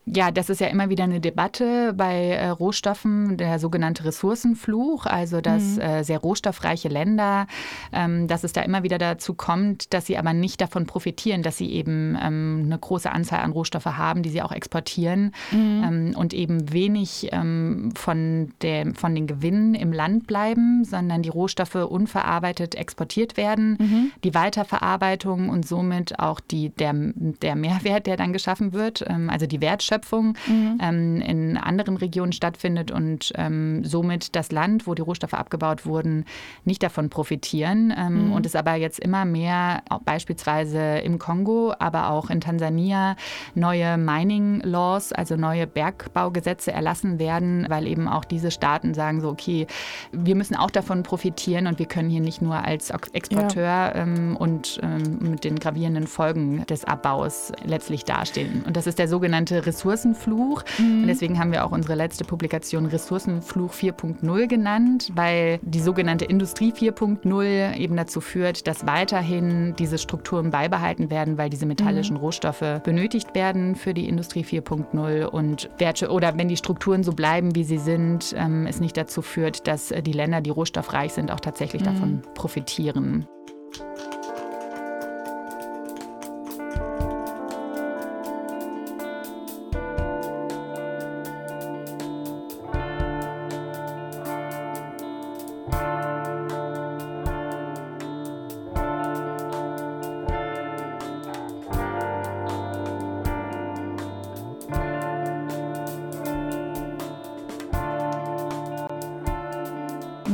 Ja, 0.06 0.30
das 0.30 0.50
ist 0.50 0.60
ja 0.60 0.66
immer 0.66 0.90
wieder 0.90 1.04
eine 1.04 1.20
Debatte 1.20 1.94
bei 1.94 2.30
äh, 2.30 2.48
Rohstoffen, 2.48 3.38
der 3.38 3.58
sogenannte 3.58 4.04
Ressourcenfluch, 4.04 5.06
also 5.06 5.40
dass 5.40 5.76
mhm. 5.76 5.80
äh, 5.80 6.04
sehr 6.04 6.18
rohstoffreiche 6.18 6.88
Länder, 6.88 7.46
ähm, 7.90 8.28
dass 8.28 8.44
es 8.44 8.52
da 8.52 8.60
immer 8.60 8.82
wieder 8.82 8.98
dazu 8.98 9.32
kommt, 9.32 9.94
dass 9.94 10.04
sie 10.04 10.18
aber 10.18 10.34
nicht 10.34 10.60
davon 10.60 10.86
profitieren, 10.86 11.42
dass 11.42 11.56
sie 11.56 11.70
eben 11.72 12.18
ähm, 12.22 12.64
eine 12.66 12.78
große 12.78 13.10
Anzahl 13.10 13.40
an 13.40 13.52
Rohstoffe 13.52 13.86
haben, 13.86 14.22
die 14.22 14.28
sie 14.28 14.42
auch 14.42 14.52
exportieren 14.52 15.32
mhm. 15.50 15.82
ähm, 15.84 16.14
und 16.16 16.34
eben 16.34 16.70
wenig 16.70 17.28
ähm, 17.32 17.90
von, 17.96 18.52
der, 18.60 18.94
von 18.94 19.14
den 19.14 19.26
Gewinnen 19.26 19.74
im 19.74 19.92
Land 19.94 20.26
bleiben, 20.26 20.84
sondern 20.84 21.22
die 21.22 21.30
Rohstoffe 21.30 21.76
unverarbeitet 21.76 22.74
exportiert 22.74 23.38
werden. 23.38 23.78
Mhm. 23.80 24.10
Die 24.22 24.34
Weiterverarbeitung 24.34 25.48
und 25.48 25.66
somit 25.66 26.18
auch 26.18 26.40
die, 26.40 26.68
der, 26.68 26.92
der 26.94 27.56
Mehrwert, 27.56 28.06
der 28.06 28.18
dann 28.18 28.34
geschaffen 28.34 28.74
wird, 28.74 29.02
ähm, 29.08 29.30
also 29.30 29.46
die 29.46 29.62
Wertschöpfung, 29.62 29.93
Wertschöpfung 29.94 30.36
mhm. 30.46 30.78
ähm, 30.80 31.20
in 31.20 31.56
anderen 31.56 31.96
Regionen 31.96 32.32
stattfindet 32.32 32.90
und 32.90 33.32
ähm, 33.36 33.84
somit 33.84 34.34
das 34.36 34.52
Land, 34.52 34.86
wo 34.86 34.94
die 34.94 35.02
Rohstoffe 35.02 35.34
abgebaut 35.34 35.86
wurden, 35.86 36.24
nicht 36.64 36.82
davon 36.82 37.10
profitieren. 37.10 37.92
Ähm, 37.96 38.26
mhm. 38.26 38.32
Und 38.32 38.46
es 38.46 38.56
aber 38.56 38.74
jetzt 38.74 38.98
immer 38.98 39.24
mehr, 39.24 39.82
beispielsweise 40.04 40.98
im 40.98 41.18
Kongo, 41.18 41.72
aber 41.78 42.10
auch 42.10 42.30
in 42.30 42.40
Tansania, 42.40 43.16
neue 43.54 43.96
Mining 43.96 44.60
Laws, 44.60 45.12
also 45.12 45.36
neue 45.36 45.66
Bergbaugesetze 45.66 46.72
erlassen 46.72 47.18
werden, 47.18 47.66
weil 47.68 47.86
eben 47.86 48.08
auch 48.08 48.24
diese 48.24 48.50
Staaten 48.50 48.94
sagen 48.94 49.20
so, 49.20 49.28
okay, 49.28 49.66
wir 50.12 50.34
müssen 50.34 50.56
auch 50.56 50.70
davon 50.70 51.02
profitieren 51.02 51.66
und 51.66 51.78
wir 51.78 51.86
können 51.86 52.10
hier 52.10 52.20
nicht 52.20 52.42
nur 52.42 52.56
als 52.56 52.90
Exporteur 53.12 53.64
ja. 53.64 53.94
ähm, 53.94 54.36
und 54.36 54.80
ähm, 54.82 55.18
mit 55.20 55.44
den 55.44 55.58
gravierenden 55.58 56.06
Folgen 56.06 56.64
des 56.66 56.84
Abbaus 56.84 57.52
letztlich 57.64 58.04
dastehen. 58.04 58.64
Und 58.66 58.76
das 58.76 58.86
ist 58.86 58.98
der 58.98 59.08
sogenannte 59.08 59.66
Ressourcen 59.66 59.83
Ressourcenfluch. 59.84 60.64
Mhm. 60.78 61.02
Und 61.02 61.06
deswegen 61.08 61.38
haben 61.38 61.52
wir 61.52 61.64
auch 61.64 61.72
unsere 61.72 61.94
letzte 61.94 62.24
Publikation 62.24 62.86
Ressourcenfluch 62.86 63.72
4.0 63.72 64.46
genannt, 64.46 65.10
weil 65.14 65.58
die 65.62 65.80
sogenannte 65.80 66.24
Industrie 66.24 66.72
4.0 66.72 67.76
eben 67.76 67.96
dazu 67.96 68.20
führt, 68.20 68.66
dass 68.66 68.86
weiterhin 68.86 69.74
diese 69.78 69.98
Strukturen 69.98 70.50
beibehalten 70.50 71.10
werden, 71.10 71.38
weil 71.38 71.50
diese 71.50 71.66
metallischen 71.66 72.16
mhm. 72.16 72.22
Rohstoffe 72.22 72.80
benötigt 72.82 73.34
werden 73.34 73.76
für 73.76 73.94
die 73.94 74.08
Industrie 74.08 74.44
4.0 74.44 75.24
und 75.24 75.68
oder 76.08 76.36
wenn 76.38 76.48
die 76.48 76.56
Strukturen 76.56 77.02
so 77.02 77.12
bleiben, 77.12 77.54
wie 77.54 77.64
sie 77.64 77.78
sind, 77.78 78.34
ähm, 78.36 78.66
es 78.66 78.80
nicht 78.80 78.96
dazu 78.96 79.22
führt, 79.22 79.66
dass 79.66 79.88
die 79.88 80.12
Länder, 80.12 80.40
die 80.40 80.50
rohstoffreich 80.50 81.12
sind, 81.12 81.30
auch 81.30 81.40
tatsächlich 81.40 81.82
mhm. 81.82 81.86
davon 81.86 82.22
profitieren. 82.34 83.26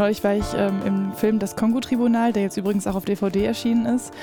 Neulich 0.01 0.25
war 0.25 0.35
ich 0.35 0.47
ähm, 0.57 0.81
im 0.87 1.13
Film 1.13 1.39
Das 1.39 1.57
Kongo-Tribunal, 1.57 2.33
der 2.33 2.45
jetzt 2.45 2.57
übrigens 2.57 2.87
auch 2.87 2.95
auf 2.95 3.05
DVD 3.05 3.45
erschienen 3.45 3.85
ist, 3.85 4.15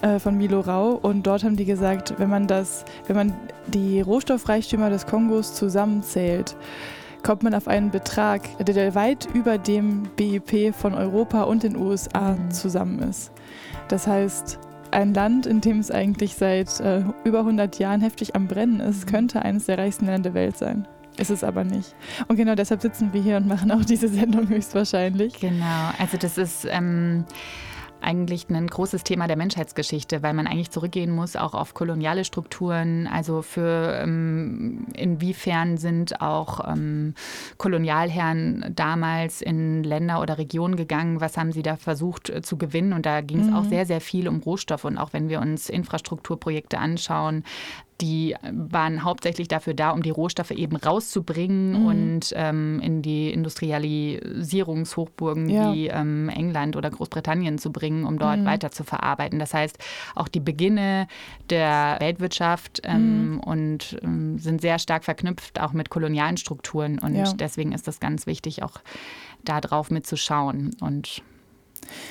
äh, 0.00 0.18
von 0.18 0.34
Milo 0.34 0.60
Rau. 0.60 0.92
Und 0.92 1.26
dort 1.26 1.44
haben 1.44 1.56
die 1.56 1.66
gesagt, 1.66 2.14
wenn 2.16 2.30
man 2.30 2.46
das, 2.46 2.86
wenn 3.06 3.16
man 3.16 3.34
die 3.66 4.00
Rohstoffreichtümer 4.00 4.88
des 4.88 5.04
Kongos 5.04 5.52
zusammenzählt, 5.52 6.56
kommt 7.22 7.42
man 7.42 7.52
auf 7.52 7.68
einen 7.68 7.90
Betrag, 7.90 8.40
der 8.64 8.94
weit 8.94 9.28
über 9.34 9.58
dem 9.58 10.04
BIP 10.16 10.74
von 10.74 10.94
Europa 10.94 11.42
und 11.42 11.64
den 11.64 11.76
USA 11.76 12.32
mhm. 12.32 12.50
zusammen 12.50 13.00
ist. 13.00 13.30
Das 13.88 14.06
heißt, 14.06 14.58
ein 14.90 15.12
Land, 15.12 15.44
in 15.44 15.60
dem 15.60 15.80
es 15.80 15.90
eigentlich 15.90 16.34
seit 16.36 16.80
äh, 16.80 17.04
über 17.24 17.40
100 17.40 17.78
Jahren 17.78 18.00
heftig 18.00 18.34
am 18.34 18.48
Brennen 18.48 18.80
ist, 18.80 19.04
mhm. 19.04 19.10
könnte 19.10 19.42
eines 19.42 19.66
der 19.66 19.76
reichsten 19.76 20.06
Länder 20.06 20.30
der 20.30 20.34
Welt 20.34 20.56
sein. 20.56 20.88
Ist 21.18 21.30
es 21.30 21.42
aber 21.42 21.64
nicht. 21.64 21.94
Und 22.28 22.36
genau 22.36 22.54
deshalb 22.54 22.82
sitzen 22.82 23.12
wir 23.12 23.22
hier 23.22 23.38
und 23.38 23.46
machen 23.48 23.70
auch 23.70 23.84
diese 23.84 24.08
Sendung 24.08 24.48
höchstwahrscheinlich. 24.48 25.40
Genau, 25.40 25.90
also 25.98 26.16
das 26.18 26.36
ist 26.36 26.66
ähm, 26.68 27.24
eigentlich 28.00 28.48
ein 28.48 28.66
großes 28.66 29.04
Thema 29.04 29.26
der 29.26 29.36
Menschheitsgeschichte, 29.36 30.22
weil 30.22 30.34
man 30.34 30.46
eigentlich 30.46 30.70
zurückgehen 30.70 31.10
muss 31.10 31.36
auch 31.36 31.54
auf 31.54 31.74
koloniale 31.74 32.24
Strukturen. 32.24 33.06
Also 33.06 33.42
für 33.42 34.00
ähm, 34.02 34.86
inwiefern 34.94 35.76
sind 35.76 36.20
auch 36.20 36.60
ähm, 36.70 37.14
Kolonialherren 37.56 38.72
damals 38.74 39.42
in 39.42 39.82
Länder 39.82 40.20
oder 40.20 40.38
Regionen 40.38 40.76
gegangen, 40.76 41.20
was 41.20 41.36
haben 41.36 41.52
sie 41.52 41.62
da 41.62 41.76
versucht 41.76 42.30
äh, 42.30 42.42
zu 42.42 42.56
gewinnen? 42.58 42.92
Und 42.92 43.06
da 43.06 43.22
ging 43.22 43.40
es 43.40 43.48
mhm. 43.48 43.56
auch 43.56 43.64
sehr, 43.64 43.86
sehr 43.86 44.00
viel 44.00 44.28
um 44.28 44.40
Rohstoffe. 44.40 44.84
Und 44.84 44.98
auch 44.98 45.12
wenn 45.12 45.28
wir 45.28 45.40
uns 45.40 45.68
Infrastrukturprojekte 45.68 46.78
anschauen, 46.78 47.44
die 48.00 48.34
waren 48.50 49.04
hauptsächlich 49.04 49.48
dafür 49.48 49.74
da, 49.74 49.90
um 49.90 50.02
die 50.02 50.08
Rohstoffe 50.10 50.50
eben 50.50 50.76
rauszubringen 50.76 51.80
mhm. 51.80 51.86
und 51.86 52.32
ähm, 52.34 52.80
in 52.80 53.02
die 53.02 53.30
Industrialisierungshochburgen 53.32 55.48
ja. 55.48 55.72
wie 55.72 55.86
ähm, 55.88 56.28
England 56.28 56.76
oder 56.76 56.90
Großbritannien 56.90 57.58
zu 57.58 57.72
bringen, 57.72 58.04
um 58.04 58.18
dort 58.18 58.40
mhm. 58.40 58.44
weiter 58.44 58.70
zu 58.70 58.84
verarbeiten. 58.84 59.38
Das 59.38 59.54
heißt, 59.54 59.78
auch 60.14 60.28
die 60.28 60.40
Beginne 60.40 61.08
der 61.48 61.96
Weltwirtschaft 62.00 62.82
ähm, 62.84 63.32
mhm. 63.32 63.40
und 63.40 63.96
ähm, 64.02 64.38
sind 64.38 64.60
sehr 64.60 64.78
stark 64.78 65.04
verknüpft 65.04 65.58
auch 65.60 65.72
mit 65.72 65.88
kolonialen 65.88 66.36
Strukturen. 66.36 66.98
Und 66.98 67.14
ja. 67.14 67.32
deswegen 67.32 67.72
ist 67.72 67.88
das 67.88 67.98
ganz 68.00 68.26
wichtig, 68.26 68.62
auch 68.62 68.80
darauf 69.44 69.90
mitzuschauen 69.90 70.76
und 70.80 71.22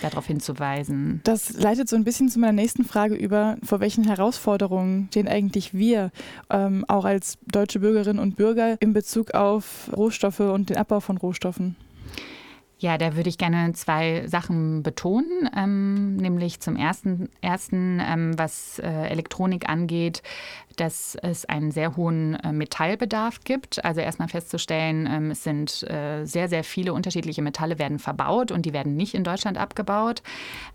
darauf 0.01 0.27
hinzuweisen. 0.27 1.21
Das 1.23 1.53
leitet 1.53 1.89
so 1.89 1.95
ein 1.95 2.03
bisschen 2.03 2.29
zu 2.29 2.39
meiner 2.39 2.53
nächsten 2.53 2.85
Frage 2.85 3.15
über, 3.15 3.57
vor 3.63 3.79
welchen 3.79 4.03
Herausforderungen 4.03 5.07
stehen 5.11 5.27
eigentlich 5.27 5.73
wir, 5.73 6.11
ähm, 6.49 6.85
auch 6.87 7.05
als 7.05 7.37
deutsche 7.47 7.79
Bürgerinnen 7.79 8.19
und 8.19 8.35
Bürger, 8.35 8.77
in 8.79 8.93
Bezug 8.93 9.33
auf 9.33 9.89
Rohstoffe 9.95 10.39
und 10.39 10.69
den 10.69 10.77
Abbau 10.77 10.99
von 10.99 11.17
Rohstoffen? 11.17 11.75
Ja, 12.77 12.97
da 12.97 13.15
würde 13.15 13.29
ich 13.29 13.37
gerne 13.37 13.71
zwei 13.73 14.27
Sachen 14.27 14.83
betonen. 14.83 15.49
Ähm, 15.55 16.17
nämlich 16.17 16.59
zum 16.59 16.75
ersten, 16.75 17.29
ersten 17.41 18.01
ähm, 18.05 18.37
was 18.37 18.79
äh, 18.79 19.07
Elektronik 19.07 19.69
angeht, 19.69 20.21
dass 20.75 21.15
es 21.15 21.45
einen 21.45 21.71
sehr 21.71 21.95
hohen 21.95 22.35
äh, 22.35 22.51
Metallbedarf 22.51 23.39
gibt. 23.43 23.83
Also 23.83 24.01
erstmal 24.01 24.27
festzustellen, 24.27 25.07
ähm, 25.09 25.31
es 25.31 25.43
sind 25.43 25.83
äh, 25.89 26.25
sehr, 26.25 26.49
sehr 26.49 26.63
viele 26.63 26.93
unterschiedliche 26.93 27.41
Metalle 27.41 27.79
werden 27.79 27.99
verbaut 27.99 28.51
und 28.51 28.65
die 28.65 28.73
werden 28.73 28.95
nicht 28.95 29.13
in 29.13 29.23
Deutschland 29.23 29.57
abgebaut. 29.57 30.21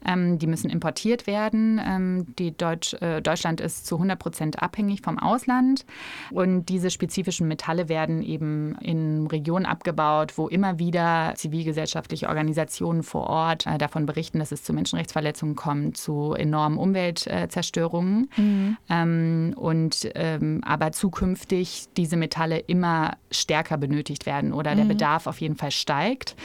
Ähm, 0.05 0.39
die 0.39 0.47
müssen 0.47 0.71
importiert 0.71 1.27
werden. 1.27 1.81
Ähm, 1.85 2.27
die 2.39 2.57
Deutsch, 2.57 2.95
äh, 2.95 3.21
Deutschland 3.21 3.61
ist 3.61 3.87
zu 3.87 3.97
100 3.97 4.19
Prozent 4.19 4.63
abhängig 4.63 5.03
vom 5.03 5.19
Ausland 5.19 5.85
und 6.31 6.67
diese 6.67 6.91
spezifischen 6.91 7.49
Metalle 7.49 7.89
werden 7.89 8.23
eben 8.23 8.77
in 8.81 9.27
Regionen 9.27 9.67
abgebaut, 9.67 10.37
wo 10.37 10.49
immer 10.49 10.79
wieder 10.79 11.35
Zivilgesellschaft 11.37 11.71
zivilgesellschaftliche 11.71 12.29
Organisationen 12.29 13.03
vor 13.03 13.27
Ort 13.29 13.67
davon 13.79 14.07
berichten, 14.07 14.39
dass 14.39 14.53
es 14.53 14.63
zu 14.63 14.73
Menschenrechtsverletzungen 14.73 15.57
kommt, 15.57 15.97
zu 15.97 16.35
enormen 16.35 16.79
Umweltzerstörungen. 16.79 18.31
Mhm. 18.37 18.77
Ähm, 18.89 19.55
und 19.91 20.13
ähm, 20.15 20.61
aber 20.65 20.93
zukünftig 20.93 21.87
diese 21.97 22.17
Metalle 22.17 22.59
immer 22.59 23.17
stärker 23.31 23.77
benötigt 23.77 24.25
werden 24.27 24.53
oder 24.53 24.75
der 24.75 24.85
mhm. 24.85 24.91
Bedarf 24.91 25.27
auf 25.27 25.41
jeden 25.41 25.57
Fall 25.57 25.73
steigt. 25.73 26.37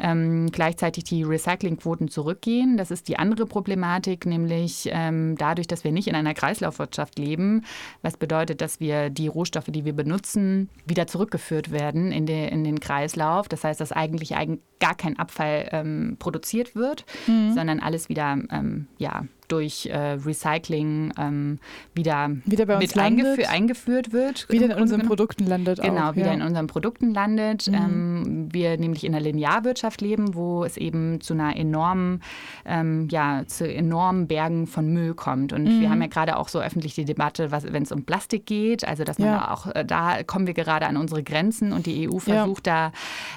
Ähm, 0.00 0.50
gleichzeitig 0.50 1.04
die 1.04 1.22
Recyclingquoten 1.22 2.08
zurückgehen. 2.08 2.76
Das 2.76 2.90
ist 2.90 3.08
die 3.08 3.18
andere 3.18 3.46
Problematik, 3.46 4.26
nämlich 4.26 4.88
ähm, 4.92 5.36
dadurch, 5.36 5.66
dass 5.66 5.84
wir 5.84 5.92
nicht 5.92 6.08
in 6.08 6.14
einer 6.14 6.34
Kreislaufwirtschaft 6.34 7.18
leben, 7.18 7.64
was 8.02 8.16
bedeutet, 8.16 8.60
dass 8.60 8.80
wir 8.80 9.10
die 9.10 9.28
Rohstoffe, 9.28 9.68
die 9.68 9.84
wir 9.84 9.92
benutzen, 9.92 10.68
wieder 10.86 11.06
zurückgeführt 11.06 11.70
werden 11.70 12.12
in, 12.12 12.26
de, 12.26 12.48
in 12.48 12.64
den 12.64 12.80
Kreislauf. 12.80 13.48
Das 13.48 13.64
heißt, 13.64 13.80
dass 13.80 13.92
eigentlich, 13.92 14.36
eigentlich 14.36 14.60
gar 14.80 14.94
kein 14.94 15.18
Abfall 15.18 15.68
ähm, 15.72 16.16
produziert 16.18 16.74
wird, 16.74 17.04
mhm. 17.26 17.52
sondern 17.54 17.80
alles 17.80 18.08
wieder 18.08 18.38
ähm, 18.50 18.86
ja, 18.98 19.24
durch 19.50 19.86
äh, 19.86 20.12
Recycling 20.12 21.12
ähm, 21.18 21.58
wieder, 21.94 22.30
wieder 22.44 22.78
mit 22.78 22.96
eingefü 22.96 23.44
eingeführt 23.44 24.12
wird. 24.12 24.48
Wieder 24.48 24.76
in 24.76 24.82
unseren 24.82 25.02
Produkten 25.02 25.46
landet. 25.46 25.82
Genau, 25.82 26.10
auch, 26.10 26.16
wieder 26.16 26.28
ja. 26.28 26.34
in 26.34 26.42
unseren 26.42 26.66
Produkten 26.66 27.12
landet. 27.12 27.66
Mhm. 27.66 27.74
Ähm, 27.74 28.48
wir 28.52 28.78
nämlich 28.78 29.04
in 29.04 29.14
einer 29.14 29.22
Linearwirtschaft 29.24 29.89
leben, 29.98 30.34
wo 30.34 30.64
es 30.64 30.76
eben 30.76 31.20
zu 31.20 31.34
einer 31.34 31.56
enormen, 31.56 32.22
ähm, 32.64 33.08
ja, 33.10 33.44
zu 33.46 33.70
enormen 33.70 34.26
Bergen 34.26 34.66
von 34.66 34.92
Müll 34.92 35.14
kommt. 35.14 35.52
Und 35.52 35.64
mhm. 35.64 35.80
wir 35.80 35.90
haben 35.90 36.00
ja 36.00 36.08
gerade 36.08 36.36
auch 36.36 36.48
so 36.48 36.60
öffentlich 36.60 36.94
die 36.94 37.04
Debatte, 37.04 37.50
wenn 37.50 37.82
es 37.82 37.92
um 37.92 38.04
Plastik 38.04 38.46
geht, 38.46 38.86
also 38.86 39.04
dass 39.04 39.18
man 39.18 39.28
ja. 39.28 39.38
da 39.38 39.52
auch, 39.52 39.66
äh, 39.74 39.84
da 39.84 40.22
kommen 40.22 40.46
wir 40.46 40.54
gerade 40.54 40.86
an 40.86 40.96
unsere 40.96 41.22
Grenzen 41.22 41.72
und 41.72 41.86
die 41.86 42.08
EU 42.08 42.18
versucht 42.18 42.66
ja. 42.66 42.92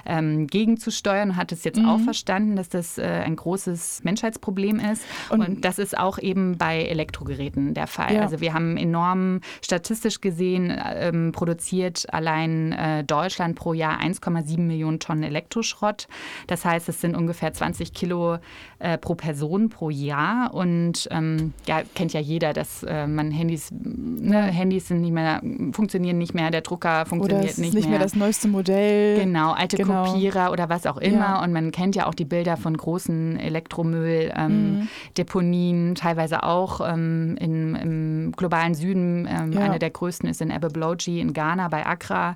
da 0.05 0.17
ähm, 0.17 0.47
gegenzusteuern 0.47 1.31
und 1.31 1.35
hat 1.35 1.51
es 1.51 1.63
jetzt 1.63 1.79
mhm. 1.79 1.89
auch 1.89 1.99
verstanden, 1.99 2.55
dass 2.55 2.69
das 2.69 2.97
äh, 2.97 3.03
ein 3.03 3.35
großes 3.35 4.03
Menschheitsproblem 4.03 4.79
ist. 4.79 5.03
Und, 5.29 5.41
und 5.41 5.65
das 5.65 5.79
ist 5.79 5.97
auch 5.97 6.19
eben 6.19 6.57
bei 6.57 6.83
Elektrogeräten 6.83 7.73
der 7.73 7.87
Fall. 7.87 8.15
Ja. 8.15 8.21
Also 8.21 8.41
wir 8.41 8.53
haben 8.53 8.77
enorm 8.77 9.41
statistisch 9.61 10.21
gesehen 10.21 10.73
ähm, 10.95 11.31
produziert 11.31 12.11
allein 12.13 12.71
äh, 12.71 13.03
Deutschland 13.03 13.55
pro 13.55 13.73
Jahr 13.73 13.99
1,7 13.99 14.59
Millionen 14.59 14.99
Tonnen 14.99 15.23
Elektroschrott. 15.23 16.07
Das 16.47 16.65
heißt, 16.65 16.89
es 16.89 17.01
sind 17.01 17.15
ungefähr 17.15 17.53
20 17.53 17.93
Kilo 17.93 18.37
äh, 18.79 18.97
pro 18.97 19.15
Person 19.15 19.69
pro 19.69 19.89
Jahr. 19.89 20.53
Und 20.53 21.07
ähm, 21.11 21.53
ja, 21.65 21.81
kennt 21.95 22.13
ja 22.13 22.19
jeder, 22.19 22.53
dass 22.53 22.83
äh, 22.83 23.07
man 23.07 23.31
Handys, 23.31 23.71
ne, 23.71 24.43
Handys 24.43 24.87
sind 24.89 25.01
nicht 25.01 25.13
mehr, 25.13 25.41
funktionieren 25.71 26.17
nicht 26.17 26.33
mehr, 26.33 26.51
der 26.51 26.61
Drucker 26.61 27.05
funktioniert 27.05 27.41
oder 27.41 27.49
es 27.49 27.57
nicht, 27.57 27.69
ist 27.69 27.75
nicht 27.75 27.89
mehr. 27.89 27.99
das 27.99 28.15
neueste 28.15 28.47
Modell. 28.47 29.19
Genau, 29.19 29.53
alte 29.53 29.77
genau. 29.77 30.05
Kopierer 30.05 30.51
oder 30.51 30.69
was 30.69 30.85
auch 30.85 30.97
immer. 30.97 31.19
Ja. 31.19 31.43
Und 31.43 31.53
man 31.53 31.71
kennt 31.71 31.95
ja 31.95 32.07
auch 32.07 32.13
die 32.13 32.25
Bilder 32.25 32.57
von 32.57 32.75
großen 32.75 33.39
Elektromülldeponien. 33.39 34.33
Ähm, 34.35 35.89
mhm 35.89 35.93
teilweise 36.03 36.43
auch 36.43 36.81
ähm, 36.81 37.35
in, 37.39 37.75
im 37.75 38.31
globalen 38.35 38.75
Süden. 38.75 39.27
Ähm, 39.29 39.53
ja. 39.53 39.61
Eine 39.61 39.79
der 39.79 39.89
größten 39.89 40.29
ist 40.29 40.41
in 40.41 40.51
Ebebloji 40.51 41.19
in 41.19 41.33
Ghana 41.33 41.67
bei 41.69 41.85
Accra. 41.85 42.35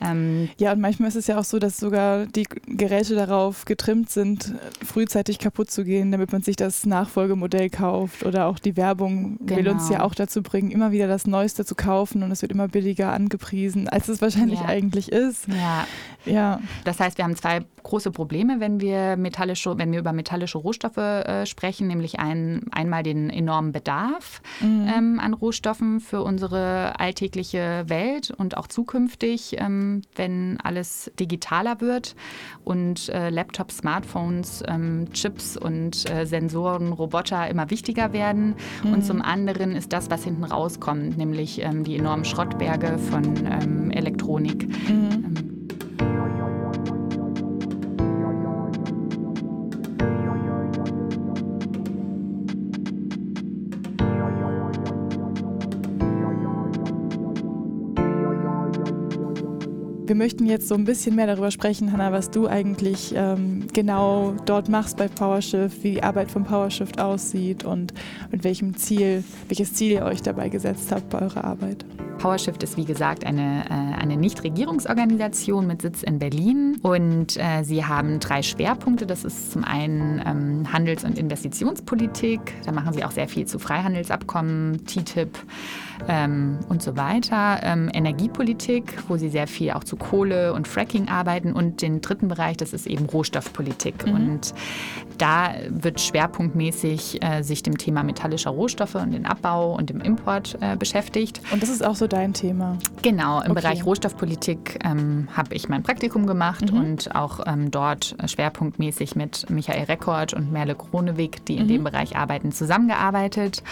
Ähm, 0.00 0.48
ja, 0.58 0.72
und 0.72 0.80
manchmal 0.80 1.08
ist 1.08 1.16
es 1.16 1.26
ja 1.26 1.38
auch 1.38 1.44
so, 1.44 1.58
dass 1.58 1.76
sogar 1.76 2.26
die 2.26 2.46
Geräte 2.66 3.14
darauf 3.14 3.41
getrimmt 3.64 4.10
sind, 4.10 4.54
frühzeitig 4.84 5.38
kaputt 5.38 5.70
zu 5.70 5.84
gehen, 5.84 6.12
damit 6.12 6.32
man 6.32 6.42
sich 6.42 6.56
das 6.56 6.86
Nachfolgemodell 6.86 7.70
kauft. 7.70 8.24
Oder 8.24 8.46
auch 8.46 8.58
die 8.58 8.76
Werbung 8.76 9.38
genau. 9.38 9.56
will 9.58 9.68
uns 9.68 9.88
ja 9.88 9.96
genau. 9.96 10.08
auch 10.08 10.14
dazu 10.14 10.42
bringen, 10.42 10.70
immer 10.70 10.92
wieder 10.92 11.06
das 11.06 11.26
Neueste 11.26 11.64
zu 11.64 11.74
kaufen 11.74 12.22
und 12.22 12.30
es 12.30 12.42
wird 12.42 12.52
immer 12.52 12.68
billiger 12.68 13.12
angepriesen, 13.12 13.88
als 13.88 14.08
es 14.08 14.20
wahrscheinlich 14.20 14.60
ja. 14.60 14.66
eigentlich 14.66 15.10
ist. 15.10 15.46
Ja. 15.48 15.86
ja. 16.24 16.60
Das 16.84 17.00
heißt, 17.00 17.18
wir 17.18 17.24
haben 17.24 17.36
zwei 17.36 17.64
große 17.82 18.10
Probleme, 18.10 18.60
wenn 18.60 18.80
wir 18.80 19.16
metallische, 19.16 19.76
wenn 19.78 19.92
wir 19.92 19.98
über 19.98 20.12
metallische 20.12 20.58
Rohstoffe 20.58 20.96
äh, 20.96 21.46
sprechen, 21.46 21.88
nämlich 21.88 22.20
ein, 22.20 22.66
einmal 22.70 23.02
den 23.02 23.30
enormen 23.30 23.72
Bedarf 23.72 24.40
mhm. 24.60 24.88
ähm, 24.96 25.20
an 25.20 25.34
Rohstoffen 25.34 26.00
für 26.00 26.22
unsere 26.22 26.98
alltägliche 27.00 27.84
Welt 27.88 28.30
und 28.30 28.56
auch 28.56 28.66
zukünftig 28.68 29.56
ähm, 29.58 30.02
wenn 30.14 30.58
alles 30.62 31.10
digitaler 31.18 31.80
wird 31.80 32.14
und 32.64 33.08
äh, 33.08 33.30
Laptops, 33.32 33.78
Smartphones, 33.78 34.62
ähm, 34.68 35.08
Chips 35.12 35.56
und 35.56 36.08
äh, 36.10 36.26
Sensoren, 36.26 36.92
Roboter 36.92 37.48
immer 37.48 37.70
wichtiger 37.70 38.12
werden. 38.12 38.54
Mhm. 38.84 38.92
Und 38.92 39.04
zum 39.04 39.22
anderen 39.22 39.74
ist 39.74 39.92
das, 39.92 40.10
was 40.10 40.24
hinten 40.24 40.44
rauskommt, 40.44 41.16
nämlich 41.16 41.62
ähm, 41.62 41.84
die 41.84 41.96
enormen 41.96 42.24
Schrottberge 42.24 42.98
von 42.98 43.24
ähm, 43.46 43.90
Elektronik. 43.90 44.68
Mhm. 44.88 45.51
Wir 60.12 60.18
möchten 60.18 60.44
jetzt 60.44 60.68
so 60.68 60.74
ein 60.74 60.84
bisschen 60.84 61.16
mehr 61.16 61.26
darüber 61.26 61.50
sprechen, 61.50 61.90
Hanna, 61.90 62.12
was 62.12 62.30
du 62.30 62.46
eigentlich 62.46 63.14
ähm, 63.16 63.66
genau 63.72 64.34
dort 64.44 64.68
machst 64.68 64.98
bei 64.98 65.08
PowerShift, 65.08 65.82
wie 65.82 65.92
die 65.92 66.02
Arbeit 66.02 66.30
von 66.30 66.44
PowerShift 66.44 67.00
aussieht 67.00 67.64
und 67.64 67.94
mit 68.30 68.44
welchem 68.44 68.76
Ziel, 68.76 69.24
welches 69.48 69.72
Ziel 69.72 69.92
ihr 69.92 70.04
euch 70.04 70.20
dabei 70.20 70.50
gesetzt 70.50 70.92
habt 70.92 71.08
bei 71.08 71.22
eurer 71.22 71.44
Arbeit. 71.44 71.86
PowerShift 72.22 72.62
ist 72.62 72.76
wie 72.76 72.84
gesagt 72.84 73.26
eine, 73.26 73.64
äh, 73.68 74.00
eine 74.00 74.16
Nichtregierungsorganisation 74.16 75.66
mit 75.66 75.82
Sitz 75.82 76.04
in 76.04 76.20
Berlin 76.20 76.78
und 76.80 77.36
äh, 77.36 77.64
sie 77.64 77.84
haben 77.84 78.20
drei 78.20 78.42
Schwerpunkte. 78.42 79.06
Das 79.06 79.24
ist 79.24 79.50
zum 79.50 79.64
einen 79.64 80.22
ähm, 80.24 80.72
Handels- 80.72 81.02
und 81.02 81.18
Investitionspolitik. 81.18 82.40
Da 82.64 82.70
machen 82.70 82.92
sie 82.92 83.04
auch 83.04 83.10
sehr 83.10 83.26
viel 83.26 83.46
zu 83.46 83.58
Freihandelsabkommen, 83.58 84.86
TTIP 84.86 85.36
ähm, 86.08 86.60
und 86.68 86.80
so 86.80 86.96
weiter. 86.96 87.58
Ähm, 87.64 87.90
Energiepolitik, 87.92 89.02
wo 89.08 89.16
sie 89.16 89.28
sehr 89.28 89.48
viel 89.48 89.72
auch 89.72 89.82
zu 89.82 89.96
Kohle 89.96 90.54
und 90.54 90.68
Fracking 90.68 91.08
arbeiten. 91.08 91.52
Und 91.52 91.82
den 91.82 92.02
dritten 92.02 92.28
Bereich, 92.28 92.56
das 92.56 92.72
ist 92.72 92.86
eben 92.86 93.06
Rohstoffpolitik. 93.06 94.06
Mhm. 94.06 94.14
Und 94.14 94.54
da 95.18 95.54
wird 95.68 96.00
schwerpunktmäßig 96.00 97.22
äh, 97.22 97.42
sich 97.42 97.64
dem 97.64 97.78
Thema 97.78 98.04
metallischer 98.04 98.50
Rohstoffe 98.50 98.94
und 98.94 99.10
den 99.10 99.26
Abbau 99.26 99.74
und 99.74 99.90
dem 99.90 100.00
Import 100.00 100.56
äh, 100.60 100.76
beschäftigt. 100.76 101.40
Und 101.52 101.62
das 101.62 101.68
ist 101.68 101.84
auch 101.84 101.96
so 101.96 102.06
dein 102.12 102.34
Thema? 102.34 102.78
Genau, 103.00 103.40
im 103.40 103.52
okay. 103.52 103.60
Bereich 103.60 103.86
Rohstoffpolitik 103.86 104.78
ähm, 104.84 105.28
habe 105.34 105.54
ich 105.54 105.68
mein 105.68 105.82
Praktikum 105.82 106.26
gemacht 106.26 106.70
mhm. 106.70 106.78
und 106.78 107.14
auch 107.14 107.40
ähm, 107.46 107.70
dort 107.70 108.14
schwerpunktmäßig 108.24 109.16
mit 109.16 109.48
Michael 109.50 109.84
Rekord 109.84 110.34
und 110.34 110.52
Merle 110.52 110.74
Kronewig, 110.74 111.44
die 111.46 111.56
in 111.56 111.64
mhm. 111.64 111.68
dem 111.68 111.84
Bereich 111.84 112.16
arbeiten, 112.16 112.52
zusammengearbeitet. 112.52 113.62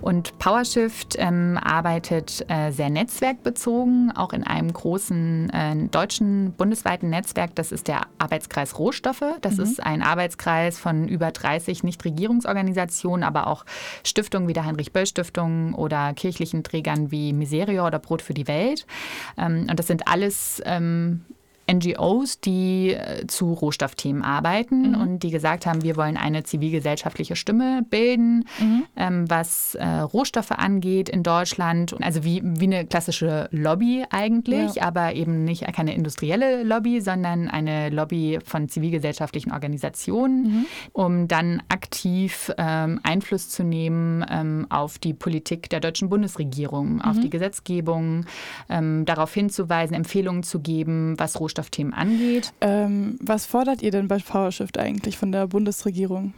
Und 0.00 0.38
PowerShift 0.38 1.16
ähm, 1.18 1.58
arbeitet 1.62 2.44
äh, 2.48 2.70
sehr 2.70 2.90
netzwerkbezogen, 2.90 4.12
auch 4.16 4.32
in 4.32 4.44
einem 4.44 4.72
großen 4.72 5.50
äh, 5.50 5.76
deutschen 5.88 6.52
bundesweiten 6.52 7.10
Netzwerk. 7.10 7.54
Das 7.54 7.72
ist 7.72 7.88
der 7.88 8.02
Arbeitskreis 8.18 8.78
Rohstoffe. 8.78 9.24
Das 9.42 9.56
mhm. 9.58 9.62
ist 9.62 9.82
ein 9.82 10.02
Arbeitskreis 10.02 10.78
von 10.78 11.08
über 11.08 11.30
30 11.30 11.84
Nichtregierungsorganisationen, 11.84 13.22
aber 13.22 13.46
auch 13.46 13.64
Stiftungen 14.02 14.48
wie 14.48 14.54
der 14.54 14.64
Heinrich-Böll-Stiftung 14.64 15.74
oder 15.74 16.14
kirchlichen 16.14 16.64
Trägern 16.64 17.10
wie 17.10 17.32
Miserio 17.32 17.81
oder 17.86 17.98
Brot 17.98 18.22
für 18.22 18.34
die 18.34 18.48
Welt. 18.48 18.86
Ähm, 19.36 19.66
und 19.70 19.78
das 19.78 19.86
sind 19.86 20.08
alles 20.08 20.62
ähm, 20.64 21.24
NGOs, 21.72 22.40
die 22.40 22.90
äh, 22.90 23.26
zu 23.26 23.52
Rohstoffthemen 23.52 24.22
arbeiten 24.22 24.90
mhm. 24.90 25.00
und 25.00 25.22
die 25.22 25.30
gesagt 25.30 25.66
haben, 25.66 25.82
wir 25.82 25.96
wollen 25.96 26.16
eine 26.16 26.42
zivilgesellschaftliche 26.42 27.36
Stimme 27.36 27.84
bilden, 27.88 28.44
mhm. 28.58 28.84
ähm, 28.96 29.30
was 29.30 29.74
äh, 29.74 29.86
Rohstoffe 29.86 30.52
angeht 30.52 31.08
in 31.08 31.22
Deutschland. 31.22 31.94
Also 32.00 32.24
wie, 32.24 32.42
wie 32.44 32.64
eine 32.64 32.86
klassische 32.86 33.48
Lobby 33.50 34.04
eigentlich, 34.10 34.76
ja. 34.76 34.84
aber 34.84 35.14
eben 35.14 35.44
nicht 35.44 35.70
keine 35.72 35.94
industrielle 35.94 36.62
Lobby, 36.62 37.00
sondern 37.00 37.48
eine 37.48 37.90
Lobby 37.90 38.38
von 38.44 38.68
zivilgesellschaftlichen 38.68 39.52
Organisationen, 39.52 40.42
mhm. 40.42 40.66
um 40.92 41.28
dann 41.28 41.62
aktiv 41.68 42.52
ähm, 42.58 43.00
Einfluss 43.02 43.48
zu 43.48 43.62
nehmen 43.62 44.24
ähm, 44.30 44.66
auf 44.68 44.98
die 44.98 45.14
Politik 45.14 45.70
der 45.70 45.80
deutschen 45.80 46.08
Bundesregierung, 46.08 47.00
auf 47.00 47.16
mhm. 47.16 47.22
die 47.22 47.30
Gesetzgebung, 47.30 48.26
ähm, 48.68 49.04
darauf 49.04 49.32
hinzuweisen, 49.32 49.94
Empfehlungen 49.94 50.42
zu 50.42 50.60
geben, 50.60 51.14
was 51.18 51.38
Rohstoffe 51.40 51.61
Rohstoffthemen 51.62 51.94
angeht. 51.94 52.52
Ähm, 52.60 53.18
was 53.20 53.46
fordert 53.46 53.82
ihr 53.82 53.90
denn 53.90 54.08
bei 54.08 54.18
PowerShift 54.18 54.78
eigentlich 54.78 55.16
von 55.16 55.32
der 55.32 55.46
Bundesregierung? 55.46 56.34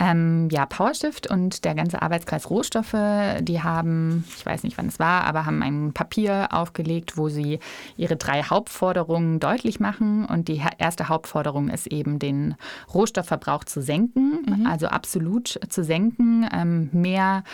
Ähm, 0.00 0.48
ja, 0.50 0.66
PowerShift 0.66 1.30
und 1.30 1.64
der 1.64 1.76
ganze 1.76 2.02
Arbeitskreis 2.02 2.50
Rohstoffe, 2.50 2.96
die 3.40 3.62
haben, 3.62 4.24
ich 4.36 4.44
weiß 4.44 4.64
nicht 4.64 4.76
wann 4.76 4.88
es 4.88 4.98
war, 4.98 5.22
aber 5.22 5.46
haben 5.46 5.62
ein 5.62 5.92
Papier 5.92 6.48
aufgelegt, 6.50 7.16
wo 7.16 7.28
sie 7.28 7.60
ihre 7.96 8.16
drei 8.16 8.42
Hauptforderungen 8.42 9.38
deutlich 9.38 9.78
machen. 9.78 10.24
Und 10.24 10.48
die 10.48 10.60
erste 10.78 11.08
Hauptforderung 11.08 11.68
ist 11.68 11.86
eben, 11.86 12.18
den 12.18 12.56
Rohstoffverbrauch 12.92 13.62
zu 13.62 13.82
senken, 13.82 14.44
mhm. 14.46 14.66
also 14.66 14.88
absolut 14.88 15.60
zu 15.68 15.84
senken, 15.84 16.48
ähm, 16.52 16.90
mehr 16.92 17.44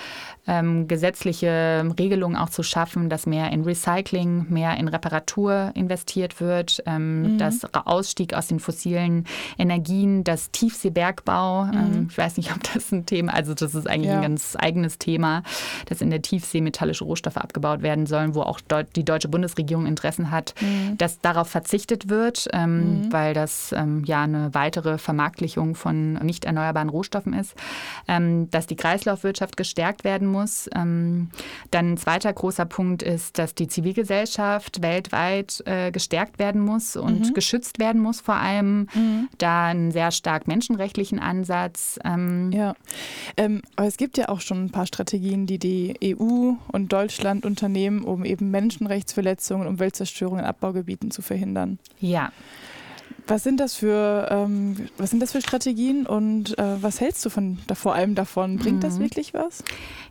ähm, 0.46 0.88
gesetzliche 0.88 1.84
Regelungen 1.98 2.36
auch 2.36 2.50
zu 2.50 2.62
schaffen, 2.62 3.10
dass 3.10 3.26
mehr 3.26 3.50
in 3.52 3.64
Recycling, 3.64 4.46
mehr 4.48 4.78
in 4.78 4.88
Reparatur 4.88 5.72
investiert 5.74 6.40
wird, 6.40 6.82
ähm, 6.86 7.34
mhm. 7.34 7.38
dass 7.38 7.66
Ausstieg 7.74 8.32
aus 8.32 8.46
den 8.46 8.60
fossilen 8.60 9.26
Energien, 9.58 10.24
das 10.24 10.50
Tiefseebergbau, 10.50 11.64
ähm, 11.64 11.70
mhm. 11.72 12.06
ich 12.10 12.16
weiß 12.18 12.29
weiß 12.30 12.36
nicht, 12.36 12.52
ob 12.54 12.62
das 12.74 12.92
ein 12.92 13.06
Thema, 13.06 13.34
also 13.34 13.54
das 13.54 13.74
ist 13.74 13.88
eigentlich 13.88 14.10
ja. 14.10 14.16
ein 14.16 14.22
ganz 14.22 14.56
eigenes 14.58 14.98
Thema, 14.98 15.42
dass 15.86 16.00
in 16.00 16.10
der 16.10 16.22
Tiefsee 16.22 16.60
metallische 16.60 17.04
Rohstoffe 17.04 17.36
abgebaut 17.36 17.82
werden 17.82 18.06
sollen, 18.06 18.34
wo 18.34 18.42
auch 18.42 18.60
die 18.94 19.04
deutsche 19.04 19.28
Bundesregierung 19.28 19.86
Interessen 19.86 20.30
hat, 20.30 20.54
mhm. 20.60 20.96
dass 20.98 21.20
darauf 21.20 21.48
verzichtet 21.48 22.08
wird, 22.08 22.48
ähm, 22.52 23.02
mhm. 23.02 23.12
weil 23.12 23.34
das 23.34 23.72
ähm, 23.76 24.04
ja 24.04 24.22
eine 24.22 24.54
weitere 24.54 24.98
Vermarktlichung 24.98 25.74
von 25.74 26.14
nicht 26.14 26.44
erneuerbaren 26.44 26.88
Rohstoffen 26.88 27.32
ist, 27.32 27.54
ähm, 28.08 28.50
dass 28.50 28.66
die 28.66 28.76
Kreislaufwirtschaft 28.76 29.56
gestärkt 29.56 30.04
werden 30.04 30.28
muss. 30.28 30.68
Ähm, 30.74 31.30
dann 31.70 31.92
ein 31.92 31.96
zweiter 31.96 32.32
großer 32.32 32.66
Punkt 32.66 33.02
ist, 33.02 33.38
dass 33.38 33.54
die 33.54 33.68
Zivilgesellschaft 33.68 34.82
weltweit 34.82 35.62
äh, 35.66 35.90
gestärkt 35.90 36.38
werden 36.38 36.60
muss 36.60 36.96
und 36.96 37.28
mhm. 37.28 37.34
geschützt 37.34 37.78
werden 37.78 38.00
muss, 38.00 38.20
vor 38.20 38.36
allem 38.36 38.88
mhm. 38.94 39.28
da 39.38 39.66
einen 39.66 39.90
sehr 39.90 40.10
stark 40.10 40.46
menschenrechtlichen 40.46 41.18
Ansatz. 41.18 41.98
Ähm, 42.20 42.52
ja, 42.52 42.74
ähm, 43.36 43.62
aber 43.76 43.86
es 43.86 43.96
gibt 43.96 44.18
ja 44.18 44.28
auch 44.28 44.40
schon 44.40 44.64
ein 44.64 44.70
paar 44.70 44.86
Strategien, 44.86 45.46
die 45.46 45.58
die 45.58 45.94
EU 46.04 46.52
und 46.72 46.92
Deutschland 46.92 47.44
unternehmen, 47.44 48.04
um 48.04 48.24
eben 48.24 48.50
Menschenrechtsverletzungen 48.50 49.66
und 49.66 49.74
Umweltzerstörung 49.74 50.38
in 50.38 50.44
Abbaugebieten 50.44 51.10
zu 51.10 51.22
verhindern. 51.22 51.78
Ja. 52.00 52.32
Was 53.30 53.44
sind 53.44 53.60
das 53.60 53.74
für, 53.74 54.26
ähm, 54.28 54.88
was 54.98 55.10
sind 55.10 55.20
das 55.20 55.30
für 55.30 55.40
Strategien 55.40 56.04
und 56.04 56.58
äh, 56.58 56.82
was 56.82 57.00
hältst 57.00 57.24
du 57.24 57.30
von, 57.30 57.58
vor 57.74 57.94
allem 57.94 58.16
davon? 58.16 58.56
Bringt 58.56 58.78
mhm. 58.78 58.80
das 58.80 58.98
wirklich 58.98 59.34
was? 59.34 59.62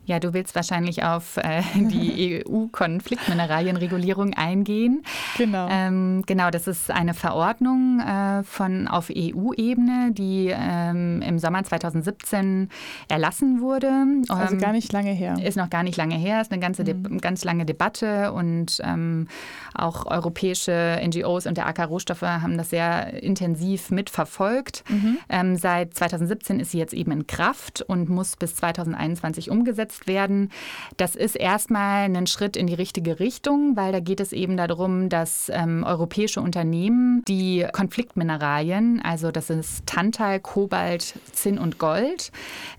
Ja, 0.05 0.19
du 0.19 0.33
willst 0.33 0.55
wahrscheinlich 0.55 1.03
auf 1.03 1.35
äh, 1.37 1.61
die 1.75 2.43
EU-Konfliktmineralienregulierung 2.49 4.33
eingehen. 4.35 5.03
Genau. 5.37 5.67
Ähm, 5.69 6.23
genau, 6.25 6.49
das 6.49 6.65
ist 6.67 6.89
eine 6.89 7.13
Verordnung 7.13 7.99
äh, 7.99 8.41
von 8.43 8.87
auf 8.87 9.11
EU-Ebene, 9.15 10.11
die 10.13 10.51
ähm, 10.51 11.21
im 11.21 11.37
Sommer 11.39 11.63
2017 11.63 12.69
erlassen 13.09 13.59
wurde. 13.59 13.91
Also 14.29 14.55
ähm, 14.55 14.61
gar 14.61 14.71
nicht 14.71 14.93
lange 14.93 15.11
her. 15.11 15.35
Ist 15.43 15.57
noch 15.57 15.69
gar 15.69 15.83
nicht 15.83 15.97
lange 15.97 16.15
her, 16.15 16.39
ist 16.41 16.53
eine 16.53 16.61
ganze 16.61 16.85
mhm. 16.85 17.19
ganz 17.19 17.43
lange 17.43 17.65
Debatte 17.65 18.31
und 18.31 18.81
ähm, 18.83 19.27
auch 19.75 20.05
europäische 20.07 20.99
NGOs 21.05 21.45
und 21.45 21.57
der 21.57 21.67
AK 21.67 21.89
Rohstoffe 21.89 22.21
haben 22.21 22.57
das 22.57 22.69
sehr 22.69 23.08
intensiv 23.21 23.91
mitverfolgt. 23.91 24.83
Mhm. 24.89 25.17
Ähm, 25.29 25.55
seit 25.55 25.93
2017 25.93 26.59
ist 26.59 26.71
sie 26.71 26.77
jetzt 26.79 26.93
eben 26.93 27.11
in 27.11 27.27
Kraft 27.27 27.81
und 27.81 28.09
muss 28.09 28.35
bis 28.35 28.55
2021 28.55 29.49
umgesetzt 29.49 29.79
umgesetzt 29.89 30.07
werden. 30.07 30.49
Das 30.97 31.15
ist 31.15 31.35
erstmal 31.35 32.05
ein 32.05 32.27
Schritt 32.27 32.57
in 32.57 32.67
die 32.67 32.73
richtige 32.73 33.19
Richtung, 33.19 33.75
weil 33.75 33.91
da 33.91 33.99
geht 33.99 34.19
es 34.19 34.33
eben 34.33 34.57
darum, 34.57 35.09
dass 35.09 35.51
ähm, 35.53 35.83
europäische 35.85 36.41
Unternehmen 36.41 37.23
die 37.27 37.65
Konfliktmineralien, 37.71 39.01
also 39.03 39.31
das 39.31 39.49
ist 39.49 39.85
Tantal, 39.85 40.39
Kobalt, 40.39 41.15
Zinn 41.31 41.57
und 41.57 41.77
Gold, 41.77 42.31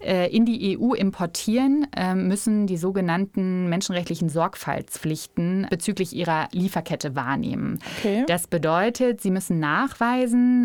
äh, 0.05 0.35
in 0.35 0.45
die 0.45 0.79
EU 0.79 0.95
importieren, 0.95 1.87
äh, 1.97 2.14
müssen 2.14 2.66
die 2.66 2.77
sogenannten 2.77 3.69
menschenrechtlichen 3.69 4.29
Sorgfaltspflichten 4.29 5.66
bezüglich 5.71 6.14
ihrer 6.14 6.49
Lieferkette 6.53 7.14
wahrnehmen. 7.14 7.79
Okay. 7.99 8.25
Das 8.27 8.47
bedeutet, 8.47 9.21
sie 9.21 9.31
müssen 9.31 9.59
nachweisen 9.59 10.19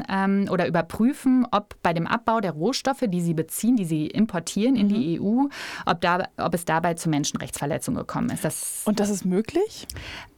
ähm, 0.10 0.48
oder 0.50 0.68
überprüfen, 0.68 1.46
ob 1.52 1.76
bei 1.82 1.94
dem 1.94 2.08
Abbau 2.08 2.40
der 2.40 2.52
Rohstoffe, 2.52 3.04
die 3.08 3.22
sie 3.22 3.34
beziehen, 3.34 3.76
die 3.76 3.86
sie 3.86 4.08
importieren 4.08 4.76
in 4.76 4.88
mhm. 4.88 4.94
die 4.94 5.20
EU, 5.20 5.46
ob 5.86 6.02
da 6.02 6.28
ob 6.38 6.54
es 6.54 6.66
dabei 6.66 6.96
zu 6.96 7.10
Menschenrechtsverletzungen 7.10 8.00
gekommen 8.00 8.30
ist. 8.30 8.44
Das 8.44 8.82
Und 8.86 9.00
das 9.00 9.10
ist 9.10 9.26
möglich? 9.26 9.88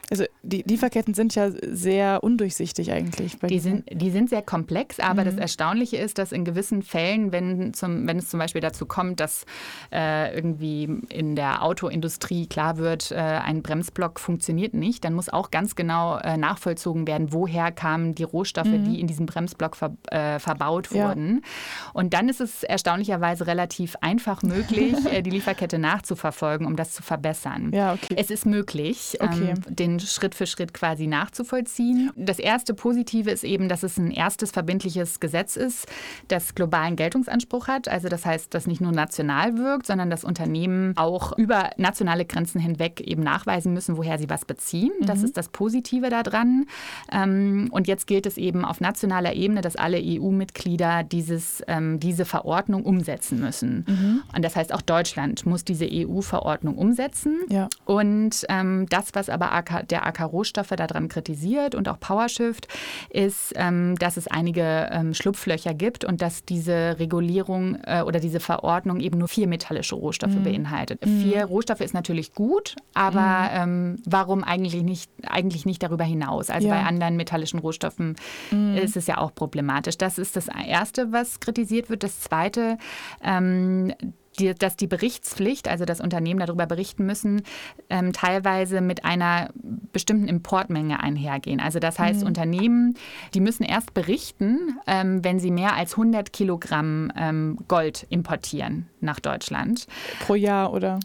Also 0.10 0.24
die 0.42 0.62
Lieferketten 0.62 1.14
sind 1.14 1.36
ja 1.36 1.50
sehr 1.52 2.24
undurchsichtig 2.24 2.92
eigentlich. 2.92 3.38
die, 3.40 3.60
sind, 3.60 3.84
die 3.92 4.10
sind 4.10 4.30
sehr 4.30 4.42
komplex, 4.42 5.00
aber 5.00 5.22
mhm. 5.22 5.26
das 5.26 5.36
Erstaunliche 5.36 5.98
ist, 5.98 6.18
dass 6.18 6.32
in 6.32 6.46
gewissen 6.46 6.82
Fällen, 6.82 7.34
wenn, 7.34 7.74
zum, 7.74 8.08
wenn 8.08 8.18
es 8.18 8.30
zum 8.30 8.40
Beispiel 8.40 8.62
dazu 8.62 8.86
kommt, 8.86 9.20
dass 9.20 9.46
äh, 9.92 10.34
irgendwie 10.34 10.86
in 11.10 11.36
der 11.36 11.62
Autoindustrie 11.62 12.48
klar 12.48 12.78
wird, 12.78 13.12
äh, 13.12 13.16
ein 13.16 13.62
Bremsblock 13.62 14.20
funktioniert 14.20 14.74
nicht, 14.74 15.04
dann 15.04 15.14
muss 15.14 15.28
auch 15.28 15.52
ganz 15.52 15.76
genau 15.76 16.18
äh, 16.20 16.38
nachvollzogen 16.38 17.06
werden, 17.06 17.34
woher 17.34 17.74
kamen 17.74 18.16
die 18.16 18.24
Rohstoffe, 18.24 18.68
mhm. 18.68 18.86
die 18.86 19.02
in 19.02 19.08
diesem 19.08 19.26
Bremsblock 19.26 19.76
ver, 19.76 19.98
äh, 20.10 20.40
verbaut 20.40 20.94
wurden. 20.94 21.42
Ja. 21.44 21.92
Und 21.94 22.14
dann 22.14 22.30
ist 22.30 22.40
es 22.40 22.64
erstaunlicherweise 22.64 23.46
relativ 23.46 23.98
einfach 24.00 24.42
möglich, 24.42 24.96
äh, 25.12 25.22
die 25.22 25.32
Lieferkette 25.32 25.80
nachzuverfolgen, 25.80 26.66
um 26.66 26.78
das 26.78 26.94
zu 26.94 27.04
verbessern. 27.04 27.72
Ja, 27.74 27.94
okay. 27.94 28.16
Es 28.16 28.32
ist 28.32 28.46
möglich, 28.46 29.18
okay. 29.20 29.50
ähm, 29.50 29.76
den 29.76 29.97
Schritt 30.06 30.36
für 30.36 30.46
Schritt 30.46 30.74
quasi 30.74 31.08
nachzuvollziehen. 31.08 32.12
Das 32.16 32.40
erste 32.40 32.74
Positive 32.74 33.32
ist 33.32 33.44
eben, 33.44 33.70
dass 33.70 33.84
es 33.84 33.98
ein 33.98 34.12
erstes 34.12 34.52
verbindliches 34.52 35.20
Gesetz 35.20 35.56
ist, 35.56 35.88
das 36.28 36.56
globalen 36.56 36.96
Geltungsanspruch 36.96 37.68
hat. 37.68 37.88
Also 37.88 38.10
das 38.10 38.26
heißt, 38.26 38.54
dass 38.54 38.68
nicht 38.68 38.82
nur 38.82 38.92
national 38.92 39.58
wirkt, 39.58 39.88
sondern 39.88 40.10
dass 40.10 40.24
Unternehmen 40.24 40.96
auch 40.98 41.38
über 41.38 41.72
nationale 41.78 42.26
Grenzen 42.26 42.60
hinweg 42.60 43.02
eben 43.02 43.24
nachweisen 43.24 43.74
müssen, 43.74 43.98
woher 43.98 44.18
sie 44.18 44.30
was 44.30 44.46
beziehen. 44.46 44.92
Das 45.02 45.20
mhm. 45.20 45.26
ist 45.26 45.38
das 45.38 45.50
Positive 45.50 46.10
daran. 46.10 46.66
Ähm, 47.12 47.70
und 47.72 47.88
jetzt 47.88 48.08
gilt 48.08 48.26
es 48.26 48.38
eben 48.38 48.66
auf 48.66 48.82
nationaler 48.82 49.34
Ebene, 49.34 49.62
dass 49.62 49.76
alle 49.76 50.00
EU-Mitglieder 50.02 51.04
dieses, 51.04 51.64
ähm, 51.68 52.00
diese 52.00 52.26
Verordnung 52.26 52.84
umsetzen 52.84 53.40
müssen. 53.40 53.86
Mhm. 53.88 54.24
Und 54.36 54.44
das 54.44 54.56
heißt, 54.56 54.74
auch 54.74 54.82
Deutschland 54.82 55.46
muss 55.46 55.64
diese 55.64 55.88
EU-Verordnung 55.90 56.78
umsetzen. 56.78 57.40
Ja. 57.50 57.68
Und 57.86 58.46
ähm, 58.50 58.86
das, 58.90 59.10
was 59.14 59.30
aber 59.30 59.52
AK 59.54 59.87
der 59.92 60.06
AK 60.06 60.32
Rohstoffe 60.32 60.70
daran 60.70 61.08
kritisiert 61.08 61.76
und 61.76 61.90
auch 61.90 62.00
PowerShift, 62.00 62.68
ist, 63.10 63.54
ähm, 63.56 63.96
dass 64.00 64.18
es 64.18 64.28
einige 64.28 64.90
ähm, 64.92 65.14
Schlupflöcher 65.14 65.74
gibt 65.74 66.06
und 66.06 66.22
dass 66.22 66.44
diese 66.46 67.00
Regulierung 67.00 67.78
äh, 67.86 68.02
oder 68.02 68.20
diese 68.20 68.40
Verordnung 68.40 69.00
eben 69.00 69.18
nur 69.18 69.28
vier 69.28 69.48
metallische 69.48 69.96
Rohstoffe 69.96 70.36
mhm. 70.36 70.44
beinhaltet. 70.44 71.06
Mhm. 71.06 71.22
Vier 71.22 71.46
Rohstoffe 71.46 71.82
ist 71.82 71.94
natürlich 71.94 72.34
gut, 72.34 72.76
aber 72.94 73.66
mhm. 73.66 73.96
ähm, 73.96 73.96
warum 74.06 74.44
eigentlich 74.44 74.84
nicht, 74.84 75.12
eigentlich 75.28 75.66
nicht 75.66 75.84
darüber 75.84 76.04
hinaus? 76.04 76.50
Also 76.50 76.68
ja. 76.68 76.76
bei 76.76 76.84
anderen 76.84 77.16
metallischen 77.16 77.60
Rohstoffen 77.60 78.16
mhm. 78.52 78.76
ist 78.76 78.98
es 78.98 79.08
ja 79.08 79.18
auch 79.18 79.34
problematisch. 79.34 79.98
Das 79.98 80.18
ist 80.18 80.36
das 80.36 80.48
Erste, 80.48 81.12
was 81.12 81.40
kritisiert 81.40 81.90
wird. 81.90 82.04
Das 82.04 82.20
Zweite, 82.22 82.78
ähm, 83.24 83.94
die, 84.40 84.54
dass 84.54 84.76
die 84.76 84.88
Berichtspflicht, 84.88 85.68
also 85.68 85.86
das 85.86 86.00
Unternehmen 86.00 86.40
darüber 86.40 86.66
berichten 86.66 87.06
müssen, 87.06 87.42
ähm, 87.90 88.14
teilweise 88.14 88.82
mit 88.82 89.06
einer 89.06 89.50
bestimmten 89.92 90.28
Importmenge 90.28 91.02
einhergehen. 91.02 91.60
Also 91.60 91.80
das 91.80 92.00
heißt, 92.00 92.22
mhm. 92.22 92.28
Unternehmen, 92.28 92.94
die 93.34 93.40
müssen 93.40 93.64
erst 93.64 93.94
berichten, 93.94 94.78
ähm, 94.88 95.24
wenn 95.24 95.40
sie 95.40 95.52
mehr 95.52 95.76
als 95.76 95.94
100 95.94 96.34
Kilogramm 96.34 97.12
ähm, 97.18 97.58
Gold 97.68 98.06
importieren 98.10 98.88
nach 99.02 99.20
Deutschland. 99.20 99.88
Pro 100.26 100.36
Jahr 100.36 100.74
oder? 100.74 101.00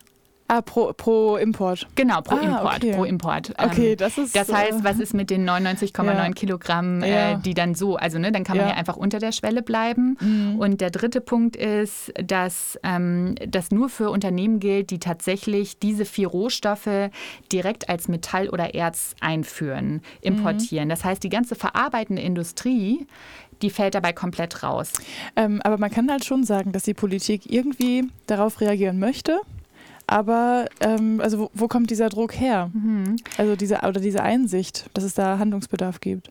Ah, 0.53 0.61
pro, 0.61 0.93
pro 0.93 1.39
Import. 1.39 1.87
Genau, 1.95 2.21
pro 2.21 2.37
ah, 2.37 2.41
Import. 2.41 2.77
Okay. 2.77 2.93
Pro 2.93 3.05
Import. 3.05 3.55
Okay, 3.57 3.93
ähm, 3.93 3.97
das 3.97 4.19
ist. 4.19 4.37
Das 4.37 4.53
heißt, 4.53 4.85
was 4.85 4.99
ist 4.99 5.15
mit 5.15 5.31
den 5.31 5.49
99,9 5.49 6.05
ja. 6.05 6.31
Kilogramm, 6.33 7.03
äh, 7.03 7.39
die 7.39 7.55
dann 7.55 7.75
so, 7.75 7.97
also 7.97 8.19
ne, 8.19 8.33
dann 8.33 8.45
kann 8.45 8.59
man 8.59 8.67
ja, 8.67 8.73
ja 8.73 8.79
einfach 8.79 8.99
unter 8.99 9.19
der 9.19 9.33
Schwelle 9.33 9.63
bleiben. 9.63 10.19
Mhm. 10.21 10.59
Und 10.59 10.83
der 10.83 10.91
dritte 10.91 11.23
Punkt 11.23 11.57
ist, 11.57 12.13
dass 12.23 12.79
ähm, 12.83 13.35
das 13.49 13.71
nur 13.71 13.89
für 13.89 14.11
Unternehmen 14.11 14.61
gilt, 14.61 14.91
die 14.91 14.99
tatsächlich 14.99 15.79
diese 15.79 16.05
vier 16.05 16.29
Rohstoffe 16.29 17.09
direkt 17.51 17.89
als 17.89 18.09
Metall 18.09 18.51
oder 18.51 18.75
Erz 18.75 19.15
einführen, 19.21 20.03
importieren. 20.21 20.89
Mhm. 20.89 20.91
Das 20.91 21.03
heißt, 21.03 21.25
die 21.25 21.31
ganze 21.31 21.55
verarbeitende 21.55 22.21
Industrie 22.21 23.07
die 23.61 23.71
fällt 23.71 23.95
dabei 23.95 24.13
komplett 24.13 24.65
raus. 24.65 24.93
Ähm, 25.37 25.61
aber 25.63 25.79
man 25.79 25.89
kann 25.89 26.11
halt 26.11 26.25
schon 26.25 26.43
sagen, 26.43 26.73
dass 26.73 26.83
die 26.83 26.95
Politik 26.95 27.49
irgendwie 27.49 28.09
darauf 28.27 28.61
reagieren 28.61 28.99
möchte 28.99 29.41
aber 30.13 30.67
ähm, 30.81 31.21
also 31.23 31.39
wo, 31.39 31.51
wo, 31.55 31.69
kommt 31.69 31.91
dieser 31.91 32.11
Druck 32.11 32.39
her? 32.39 32.71
Mhm. 32.75 33.17
Also 33.39 33.57
diese 33.57 33.79
oder 33.79 34.01
diese 34.01 34.23
Einsicht, 34.23 34.91
dass 34.93 35.05
es 35.05 35.15
da 35.15 35.39
Handlungsbedarf 35.39 36.01
gibt. 36.01 36.31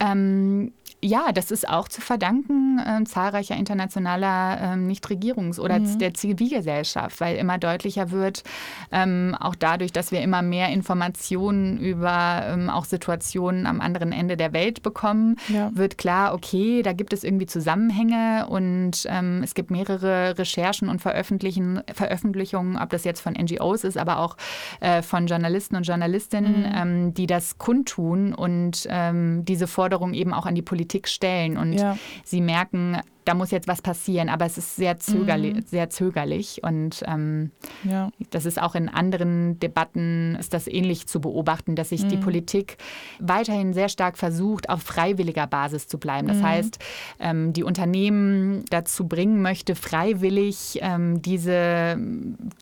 Ähm, 0.00 0.72
ja, 1.04 1.32
das 1.32 1.50
ist 1.50 1.68
auch 1.68 1.88
zu 1.88 2.00
verdanken 2.00 2.78
äh, 2.78 3.04
zahlreicher 3.04 3.56
internationaler 3.56 4.60
äh, 4.60 4.76
Nichtregierungs- 4.76 5.58
oder 5.58 5.80
mhm. 5.80 5.98
der 5.98 6.14
Zivilgesellschaft, 6.14 7.20
weil 7.20 7.36
immer 7.36 7.58
deutlicher 7.58 8.12
wird, 8.12 8.44
ähm, 8.92 9.36
auch 9.38 9.56
dadurch, 9.56 9.92
dass 9.92 10.12
wir 10.12 10.20
immer 10.20 10.42
mehr 10.42 10.68
Informationen 10.68 11.78
über 11.78 12.44
ähm, 12.46 12.70
auch 12.70 12.84
Situationen 12.84 13.66
am 13.66 13.80
anderen 13.80 14.12
Ende 14.12 14.36
der 14.36 14.52
Welt 14.52 14.82
bekommen, 14.82 15.36
ja. 15.48 15.70
wird 15.74 15.98
klar, 15.98 16.34
okay, 16.34 16.82
da 16.82 16.92
gibt 16.92 17.12
es 17.12 17.24
irgendwie 17.24 17.46
Zusammenhänge 17.46 18.46
und 18.48 19.04
ähm, 19.06 19.42
es 19.42 19.54
gibt 19.54 19.70
mehrere 19.70 20.38
Recherchen 20.38 20.88
und 20.88 21.00
Veröffentlichungen, 21.00 22.76
ob 22.78 22.90
das 22.90 23.04
jetzt 23.04 23.20
von 23.20 23.32
NGOs 23.34 23.84
ist, 23.84 23.98
aber 23.98 24.18
auch 24.18 24.36
äh, 24.80 25.02
von 25.02 25.26
Journalisten 25.26 25.76
und 25.76 25.82
Journalistinnen, 25.82 26.60
mhm. 26.60 26.72
Ähm, 26.72 27.14
die 27.14 27.26
das 27.26 27.58
kundtun 27.58 28.34
und 28.34 28.86
ähm, 28.88 29.44
diese 29.44 29.66
Forderung 29.66 30.14
eben 30.14 30.32
auch 30.32 30.46
an 30.46 30.54
die 30.54 30.62
Politik 30.62 30.91
stellen. 31.08 31.56
Und 31.56 31.72
ja. 31.72 31.96
sie 32.24 32.40
merken, 32.40 33.00
da 33.24 33.34
muss 33.34 33.50
jetzt 33.50 33.68
was 33.68 33.82
passieren, 33.82 34.28
aber 34.28 34.46
es 34.46 34.58
ist 34.58 34.76
sehr 34.76 34.98
zögerlich, 34.98 35.54
mhm. 35.54 35.62
sehr 35.66 35.90
zögerlich 35.90 36.62
und 36.62 37.02
ähm, 37.06 37.52
ja. 37.84 38.10
das 38.30 38.46
ist 38.46 38.60
auch 38.60 38.74
in 38.74 38.88
anderen 38.88 39.58
Debatten 39.60 40.36
ist 40.40 40.54
das 40.54 40.66
ähnlich 40.66 41.06
zu 41.06 41.20
beobachten, 41.20 41.76
dass 41.76 41.90
sich 41.90 42.04
mhm. 42.04 42.08
die 42.08 42.16
Politik 42.16 42.78
weiterhin 43.20 43.72
sehr 43.72 43.88
stark 43.88 44.18
versucht, 44.18 44.68
auf 44.68 44.82
freiwilliger 44.82 45.46
Basis 45.46 45.86
zu 45.86 45.98
bleiben. 45.98 46.26
Das 46.28 46.38
mhm. 46.38 46.46
heißt, 46.46 46.78
ähm, 47.20 47.52
die 47.52 47.62
Unternehmen 47.62 48.64
dazu 48.70 49.06
bringen 49.06 49.40
möchte, 49.40 49.74
freiwillig 49.74 50.78
ähm, 50.82 51.22
diese, 51.22 51.96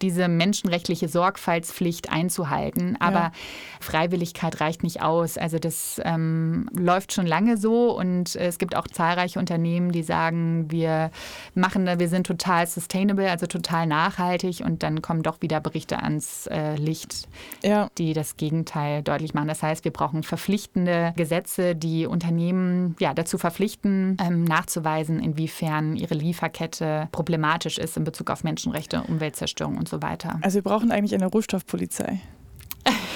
diese 0.03 0.29
menschenrechtliche 0.29 1.09
Sorgfaltspflicht 1.09 2.11
einzuhalten. 2.11 2.97
Aber 3.01 3.15
ja. 3.15 3.33
Freiwilligkeit 3.81 4.61
reicht 4.61 4.83
nicht 4.83 5.03
aus. 5.03 5.39
Also 5.39 5.59
das 5.59 6.01
ähm, 6.05 6.69
läuft 6.77 7.13
schon 7.13 7.27
lange 7.27 7.57
so 7.57 7.97
und 7.97 8.37
es 8.37 8.59
gibt 8.59 8.77
auch 8.77 8.87
zahlreiche 8.87 9.39
Unternehmen, 9.39 9.93
die 9.93 10.03
sagen, 10.03 10.50
wir 10.69 11.11
machen, 11.55 11.87
wir 11.87 12.09
sind 12.09 12.27
total 12.27 12.67
sustainable, 12.67 13.31
also 13.31 13.47
total 13.47 13.87
nachhaltig 13.87 14.63
und 14.65 14.83
dann 14.83 15.03
kommen 15.03 15.23
doch 15.23 15.43
wieder 15.43 15.61
Berichte 15.61 16.03
ans 16.03 16.47
äh, 16.47 16.77
Licht, 16.77 17.29
ja. 17.63 17.89
die 17.99 18.13
das 18.13 18.37
Gegenteil 18.37 19.03
deutlich 19.03 19.35
machen. 19.35 19.49
Das 19.49 19.63
heißt, 19.63 19.85
wir 19.85 19.93
brauchen 19.93 20.23
verpflichtende 20.23 21.13
Gesetze, 21.17 21.75
die 21.75 22.07
Unternehmen 22.07 22.97
ja, 22.99 23.15
dazu 23.15 23.39
verpflichten, 23.39 24.17
ähm, 24.21 24.45
nachzuweisen, 24.45 25.21
inwiefern 25.21 25.97
ihre 25.97 26.15
Lieferkette 26.15 27.09
problematisch 27.13 27.79
ist 27.79 27.97
in 27.97 28.05
Bezug 28.05 28.31
auf 28.31 28.45
Menschenrechte, 28.45 29.03
Umweltzerstörung 29.03 29.77
und 29.77 29.89
so 29.89 30.03
weiter. 30.03 30.39
Also 30.43 30.57
wir 30.57 30.63
brauchen 30.63 30.91
eigentlich 30.91 31.15
eine 31.15 31.27
Rohstoffpolizei. 31.27 32.21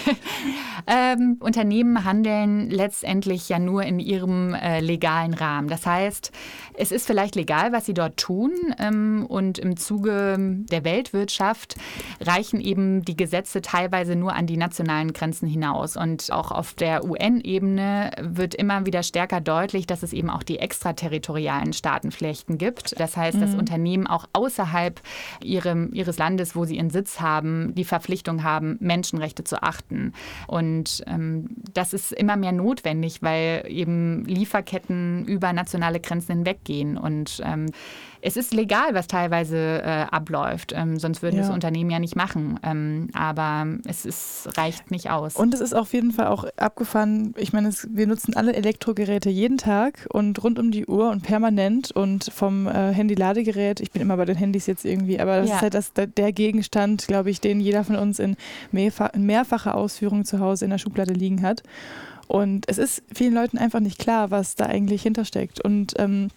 ähm, 0.87 1.37
Unternehmen 1.41 2.05
handeln 2.05 2.71
letztendlich 2.71 3.49
ja 3.49 3.59
nur 3.59 3.83
in 3.83 3.99
ihrem 3.99 4.55
äh, 4.55 4.81
legalen 4.81 5.35
Rahmen. 5.35 5.69
Das 5.69 5.87
heißt, 5.87 6.33
es 6.77 6.93
ist 6.93 7.07
vielleicht 7.07 7.37
legal, 7.37 7.73
was 7.73 7.87
sie 7.87 7.95
dort 7.95 8.17
tun. 8.17 8.53
Ähm, 8.79 9.27
und 9.29 9.59
im 9.59 9.77
Zuge 9.77 10.37
der 10.39 10.85
Weltwirtschaft 10.85 11.77
reichen 12.21 12.61
eben 12.61 13.05
die 13.05 13.17
Gesetze 13.17 13.63
teilweise 13.63 14.17
nur 14.17 14.35
an 14.35 14.47
die 14.47 14.57
nationalen 14.57 15.13
Grenzen 15.13 15.47
hinaus. 15.47 15.97
Und 15.97 16.31
auch 16.33 16.51
auf 16.51 16.75
der 16.75 17.05
UN-Ebene 17.05 18.11
wird 18.21 18.55
immer 18.55 18.87
wieder 18.87 19.03
stärker 19.03 19.41
deutlich, 19.41 19.87
dass 19.87 20.03
es 20.03 20.13
eben 20.13 20.31
auch 20.31 20.43
die 20.43 20.59
extraterritorialen 20.59 21.73
Staatenflächen 21.73 22.59
gibt. 22.59 22.99
Das 22.99 23.17
heißt, 23.17 23.37
mhm. 23.37 23.41
dass 23.41 23.55
Unternehmen 23.55 24.07
auch 24.07 24.27
außerhalb 24.33 25.01
ihrem, 25.43 25.93
ihres 25.93 26.19
Landes, 26.19 26.57
wo 26.57 26.65
sie 26.65 26.77
ihren 26.77 26.91
Sitz 26.91 27.21
haben, 27.21 27.75
die 27.75 27.85
Verpflichtung 27.85 28.43
haben, 28.43 28.77
Menschenrechte 28.81 29.45
zu 29.45 29.63
achten. 29.63 29.94
Und 30.47 31.03
ähm, 31.07 31.47
das 31.73 31.93
ist 31.93 32.13
immer 32.13 32.37
mehr 32.37 32.53
notwendig, 32.53 33.23
weil 33.23 33.65
eben 33.69 34.25
Lieferketten 34.25 35.25
über 35.27 35.53
nationale 35.53 36.01
Grenzen 36.01 36.37
hinweggehen. 36.37 36.97
Und 36.97 37.43
ähm, 37.45 37.67
es 38.27 38.39
ist 38.39 38.55
legal, 38.55 38.95
was 38.95 39.07
teilweise 39.07 39.83
äh, 39.83 40.07
abläuft. 40.11 40.73
Ähm, 40.75 40.99
sonst 40.99 41.23
würden 41.23 41.37
ja. 41.37 41.43
das 41.43 41.51
Unternehmen 41.51 41.91
ja 41.91 41.99
nicht 41.99 42.17
machen. 42.17 42.59
Ähm, 42.63 43.09
aber 43.13 43.67
es 43.87 44.07
ist, 44.07 44.49
reicht 44.57 44.91
nicht 44.91 45.11
aus. 45.11 45.37
Und 45.37 45.53
es 45.53 45.61
ist 45.61 45.75
auf 45.75 45.93
jeden 45.93 46.11
Fall 46.11 46.29
auch 46.29 46.45
abgefahren. 46.57 47.35
Ich 47.37 47.53
meine, 47.53 47.69
es, 47.69 47.87
wir 47.93 48.07
nutzen 48.07 48.35
alle 48.35 48.55
Elektrogeräte 48.55 49.29
jeden 49.29 49.59
Tag 49.59 50.07
und 50.11 50.43
rund 50.43 50.59
um 50.59 50.71
die 50.71 50.87
Uhr 50.87 51.11
und 51.11 51.23
permanent 51.23 51.93
und 51.93 52.33
vom 52.33 52.67
äh, 52.67 52.95
Handy-Ladegerät. 52.95 53.81
Ich 53.81 53.91
bin 53.91 54.01
immer 54.01 54.17
bei 54.17 54.25
den 54.25 54.37
Handys 54.37 54.67
jetzt 54.67 54.87
irgendwie, 54.87 55.21
aber 55.21 55.41
das 55.41 55.51
ja. 55.51 55.57
ist 55.57 55.63
halt 55.63 55.75
das, 55.75 55.93
der 55.93 56.33
Gegenstand, 56.33 57.07
glaube 57.07 57.29
ich, 57.29 57.43
den 57.43 57.61
jeder 57.61 57.85
von 57.85 57.97
uns 57.97 58.19
in, 58.19 58.37
mehrfach, 58.73 59.13
in 59.13 59.27
mehrfacher 59.27 59.75
Ausführung 59.85 60.25
zu 60.25 60.41
Hause 60.41 60.65
in 60.65 60.71
der 60.71 60.79
Schublade 60.79 61.13
liegen 61.13 61.43
hat. 61.43 61.63
Und 62.27 62.69
es 62.69 62.79
ist 62.79 63.03
vielen 63.15 63.35
Leuten 63.35 63.59
einfach 63.59 63.81
nicht 63.81 63.99
klar, 63.99 64.31
was 64.31 64.55
da 64.55 64.67
eigentlich 64.67 65.03
hintersteckt. 65.03 65.61
Und 65.65 65.95
ähm, 65.99 66.31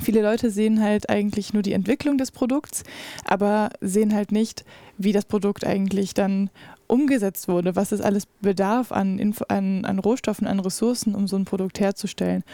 Viele 0.00 0.20
Leute 0.20 0.50
sehen 0.50 0.82
halt 0.82 1.08
eigentlich 1.08 1.54
nur 1.54 1.62
die 1.62 1.72
Entwicklung 1.72 2.18
des 2.18 2.30
Produkts, 2.30 2.84
aber 3.24 3.70
sehen 3.80 4.14
halt 4.14 4.32
nicht, 4.32 4.64
wie 4.98 5.12
das 5.12 5.24
Produkt 5.24 5.66
eigentlich 5.66 6.12
dann 6.12 6.50
umgesetzt 6.86 7.48
wurde, 7.48 7.74
was 7.74 7.92
es 7.92 8.00
alles 8.00 8.26
bedarf 8.40 8.92
an, 8.92 9.34
an, 9.48 9.84
an 9.84 9.98
Rohstoffen, 9.98 10.46
an 10.46 10.60
Ressourcen, 10.60 11.14
um 11.14 11.26
so 11.26 11.36
ein 11.36 11.46
Produkt 11.46 11.80
herzustellen. 11.80 12.44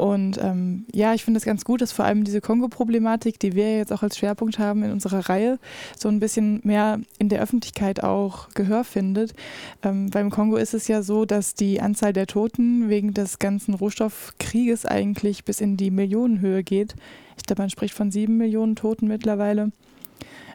Und 0.00 0.42
ähm, 0.42 0.86
ja, 0.94 1.12
ich 1.12 1.24
finde 1.24 1.36
es 1.36 1.44
ganz 1.44 1.62
gut, 1.62 1.82
dass 1.82 1.92
vor 1.92 2.06
allem 2.06 2.24
diese 2.24 2.40
Kongo-Problematik, 2.40 3.38
die 3.38 3.54
wir 3.54 3.76
jetzt 3.76 3.92
auch 3.92 4.02
als 4.02 4.16
Schwerpunkt 4.16 4.58
haben 4.58 4.82
in 4.82 4.92
unserer 4.92 5.28
Reihe, 5.28 5.58
so 5.94 6.08
ein 6.08 6.20
bisschen 6.20 6.60
mehr 6.64 7.00
in 7.18 7.28
der 7.28 7.42
Öffentlichkeit 7.42 8.02
auch 8.02 8.48
Gehör 8.54 8.84
findet. 8.84 9.34
Ähm, 9.82 10.08
beim 10.08 10.30
Kongo 10.30 10.56
ist 10.56 10.72
es 10.72 10.88
ja 10.88 11.02
so, 11.02 11.26
dass 11.26 11.52
die 11.52 11.82
Anzahl 11.82 12.14
der 12.14 12.26
Toten 12.26 12.88
wegen 12.88 13.12
des 13.12 13.38
ganzen 13.38 13.74
Rohstoffkrieges 13.74 14.86
eigentlich 14.86 15.44
bis 15.44 15.60
in 15.60 15.76
die 15.76 15.90
Millionenhöhe 15.90 16.64
geht. 16.64 16.94
Ich 17.36 17.44
glaube, 17.44 17.60
man 17.60 17.68
spricht 17.68 17.92
von 17.92 18.10
sieben 18.10 18.38
Millionen 18.38 18.76
Toten 18.76 19.06
mittlerweile. 19.06 19.70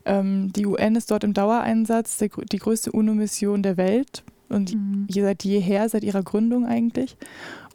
Ähm, 0.05 0.53
die 0.53 0.65
UN 0.65 0.95
ist 0.95 1.11
dort 1.11 1.23
im 1.23 1.35
Dauereinsatz, 1.35 2.17
der, 2.17 2.29
die 2.51 2.57
größte 2.57 2.91
UNO-Mission 2.91 3.61
der 3.61 3.77
Welt 3.77 4.23
und 4.49 4.73
mhm. 4.73 5.05
seit 5.07 5.43
jeher, 5.43 5.87
seit 5.87 6.03
ihrer 6.03 6.23
Gründung 6.23 6.65
eigentlich. 6.65 7.15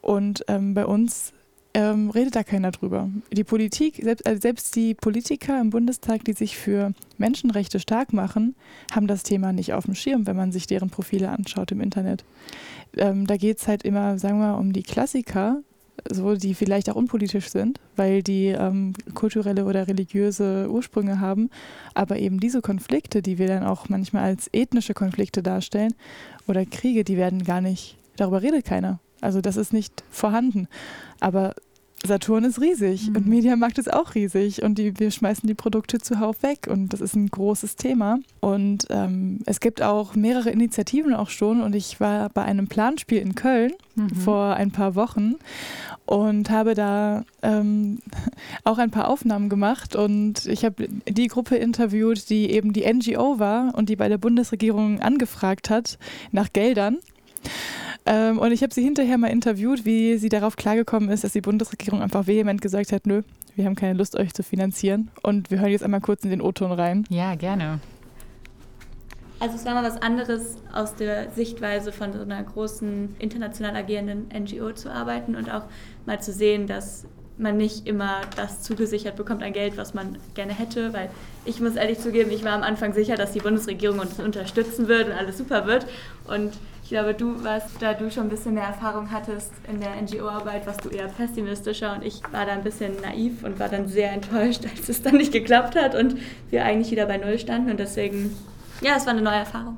Und 0.02 0.44
ähm, 0.48 0.74
bei 0.74 0.84
uns 0.84 1.32
ähm, 1.74 2.10
redet 2.10 2.36
da 2.36 2.42
keiner 2.42 2.70
drüber. 2.70 3.08
Die 3.32 3.44
Politik, 3.44 4.00
selbst, 4.02 4.26
also 4.26 4.40
selbst 4.40 4.76
die 4.76 4.94
Politiker 4.94 5.60
im 5.60 5.70
Bundestag, 5.70 6.24
die 6.24 6.32
sich 6.32 6.56
für 6.56 6.92
Menschenrechte 7.18 7.78
stark 7.78 8.12
machen, 8.12 8.54
haben 8.92 9.06
das 9.06 9.22
Thema 9.22 9.52
nicht 9.52 9.72
auf 9.72 9.84
dem 9.84 9.94
Schirm, 9.94 10.26
wenn 10.26 10.36
man 10.36 10.52
sich 10.52 10.66
deren 10.66 10.90
Profile 10.90 11.30
anschaut 11.30 11.72
im 11.72 11.80
Internet. 11.80 12.24
Ähm, 12.96 13.26
da 13.26 13.36
geht 13.36 13.58
es 13.58 13.68
halt 13.68 13.84
immer, 13.84 14.18
sagen 14.18 14.40
wir, 14.40 14.58
um 14.58 14.72
die 14.72 14.82
Klassiker, 14.82 15.62
so, 16.10 16.34
die 16.34 16.54
vielleicht 16.54 16.88
auch 16.90 16.96
unpolitisch 16.96 17.50
sind, 17.50 17.78
weil 17.96 18.22
die 18.22 18.46
ähm, 18.46 18.94
kulturelle 19.14 19.64
oder 19.64 19.86
religiöse 19.86 20.68
Ursprünge 20.70 21.20
haben. 21.20 21.50
Aber 21.94 22.18
eben 22.18 22.40
diese 22.40 22.62
Konflikte, 22.62 23.22
die 23.22 23.38
wir 23.38 23.48
dann 23.48 23.64
auch 23.64 23.88
manchmal 23.88 24.24
als 24.24 24.48
ethnische 24.52 24.94
Konflikte 24.94 25.42
darstellen 25.42 25.94
oder 26.46 26.64
Kriege, 26.64 27.04
die 27.04 27.16
werden 27.16 27.44
gar 27.44 27.60
nicht, 27.60 27.96
darüber 28.16 28.42
redet 28.42 28.64
keiner. 28.64 28.98
Also 29.20 29.40
das 29.40 29.56
ist 29.56 29.72
nicht 29.72 30.04
vorhanden. 30.10 30.68
Aber 31.20 31.54
Saturn 32.06 32.44
ist 32.44 32.60
riesig 32.60 33.10
mhm. 33.10 33.16
und 33.16 33.26
Mediamarkt 33.26 33.78
ist 33.78 33.92
auch 33.92 34.14
riesig 34.14 34.62
und 34.62 34.78
die, 34.78 34.98
wir 34.98 35.10
schmeißen 35.10 35.46
die 35.46 35.54
Produkte 35.54 35.98
zuhauf 35.98 36.42
weg 36.42 36.66
und 36.68 36.92
das 36.92 37.00
ist 37.00 37.14
ein 37.14 37.28
großes 37.28 37.76
Thema. 37.76 38.20
Und 38.40 38.86
ähm, 38.88 39.40
es 39.44 39.60
gibt 39.60 39.82
auch 39.82 40.14
mehrere 40.14 40.50
Initiativen 40.50 41.12
auch 41.12 41.28
schon 41.28 41.60
und 41.60 41.74
ich 41.74 42.00
war 42.00 42.30
bei 42.30 42.42
einem 42.42 42.68
Planspiel 42.68 43.18
in 43.18 43.34
Köln 43.34 43.72
mhm. 43.96 44.14
vor 44.14 44.54
ein 44.54 44.70
paar 44.70 44.94
Wochen 44.94 45.34
und 46.06 46.48
habe 46.48 46.74
da 46.74 47.24
ähm, 47.42 47.98
auch 48.64 48.78
ein 48.78 48.90
paar 48.90 49.08
Aufnahmen 49.08 49.50
gemacht 49.50 49.94
und 49.94 50.46
ich 50.46 50.64
habe 50.64 50.88
die 51.06 51.26
Gruppe 51.26 51.56
interviewt, 51.56 52.30
die 52.30 52.50
eben 52.50 52.72
die 52.72 52.90
NGO 52.90 53.38
war 53.38 53.74
und 53.74 53.90
die 53.90 53.96
bei 53.96 54.08
der 54.08 54.18
Bundesregierung 54.18 55.00
angefragt 55.00 55.68
hat 55.68 55.98
nach 56.32 56.50
Geldern. 56.52 56.98
Ähm, 58.06 58.38
und 58.38 58.52
ich 58.52 58.62
habe 58.62 58.72
sie 58.72 58.82
hinterher 58.82 59.18
mal 59.18 59.28
interviewt, 59.28 59.84
wie 59.84 60.16
sie 60.16 60.28
darauf 60.28 60.56
klargekommen 60.56 61.10
ist, 61.10 61.24
dass 61.24 61.32
die 61.32 61.40
Bundesregierung 61.40 62.02
einfach 62.02 62.26
vehement 62.26 62.62
gesagt 62.62 62.92
hat, 62.92 63.06
nö, 63.06 63.22
wir 63.56 63.64
haben 63.66 63.74
keine 63.74 63.94
Lust, 63.94 64.16
euch 64.16 64.32
zu 64.32 64.42
finanzieren. 64.42 65.10
Und 65.22 65.50
wir 65.50 65.60
hören 65.60 65.70
jetzt 65.70 65.82
einmal 65.82 66.00
kurz 66.00 66.24
in 66.24 66.30
den 66.30 66.40
O-Ton 66.40 66.72
rein. 66.72 67.04
Ja, 67.10 67.34
gerne. 67.34 67.80
Also 69.38 69.56
es 69.56 69.64
war 69.64 69.74
mal 69.74 69.84
was 69.84 70.00
anderes 70.02 70.56
aus 70.72 70.94
der 70.94 71.30
Sichtweise 71.30 71.92
von 71.92 72.12
so 72.12 72.20
einer 72.20 72.42
großen 72.42 73.16
international 73.18 73.74
agierenden 73.74 74.28
NGO 74.38 74.72
zu 74.72 74.92
arbeiten 74.92 75.34
und 75.34 75.50
auch 75.50 75.64
mal 76.04 76.20
zu 76.20 76.32
sehen, 76.32 76.66
dass 76.66 77.06
man 77.38 77.56
nicht 77.56 77.86
immer 77.86 78.20
das 78.36 78.62
zugesichert 78.62 79.16
bekommt 79.16 79.42
an 79.42 79.54
Geld, 79.54 79.78
was 79.78 79.94
man 79.94 80.18
gerne 80.34 80.52
hätte, 80.52 80.92
weil 80.92 81.08
ich 81.46 81.58
muss 81.58 81.76
ehrlich 81.76 81.98
zugeben, 81.98 82.30
ich 82.30 82.44
war 82.44 82.52
am 82.52 82.62
Anfang 82.62 82.92
sicher, 82.92 83.16
dass 83.16 83.32
die 83.32 83.40
Bundesregierung 83.40 83.98
uns 83.98 84.20
unterstützen 84.20 84.88
wird 84.88 85.06
und 85.06 85.14
alles 85.14 85.38
super 85.38 85.66
wird 85.66 85.86
und 86.28 86.52
ich 86.90 86.92
glaube, 86.92 87.14
du 87.14 87.44
warst, 87.44 87.68
da 87.78 87.94
du 87.94 88.10
schon 88.10 88.24
ein 88.24 88.30
bisschen 88.30 88.54
mehr 88.54 88.64
Erfahrung 88.64 89.12
hattest 89.12 89.52
in 89.72 89.78
der 89.78 89.90
NGO-Arbeit, 90.02 90.66
warst 90.66 90.84
du 90.84 90.88
eher 90.88 91.06
pessimistischer 91.06 91.94
und 91.94 92.04
ich 92.04 92.20
war 92.32 92.46
da 92.46 92.50
ein 92.50 92.64
bisschen 92.64 93.00
naiv 93.00 93.44
und 93.44 93.60
war 93.60 93.68
dann 93.68 93.86
sehr 93.86 94.10
enttäuscht, 94.10 94.62
als 94.76 94.88
es 94.88 95.00
dann 95.00 95.16
nicht 95.18 95.32
geklappt 95.32 95.76
hat 95.76 95.94
und 95.94 96.16
wir 96.50 96.64
eigentlich 96.64 96.90
wieder 96.90 97.06
bei 97.06 97.16
Null 97.16 97.38
standen 97.38 97.70
und 97.70 97.78
deswegen, 97.78 98.36
ja, 98.80 98.96
es 98.96 99.06
war 99.06 99.12
eine 99.12 99.22
neue 99.22 99.36
Erfahrung. 99.36 99.76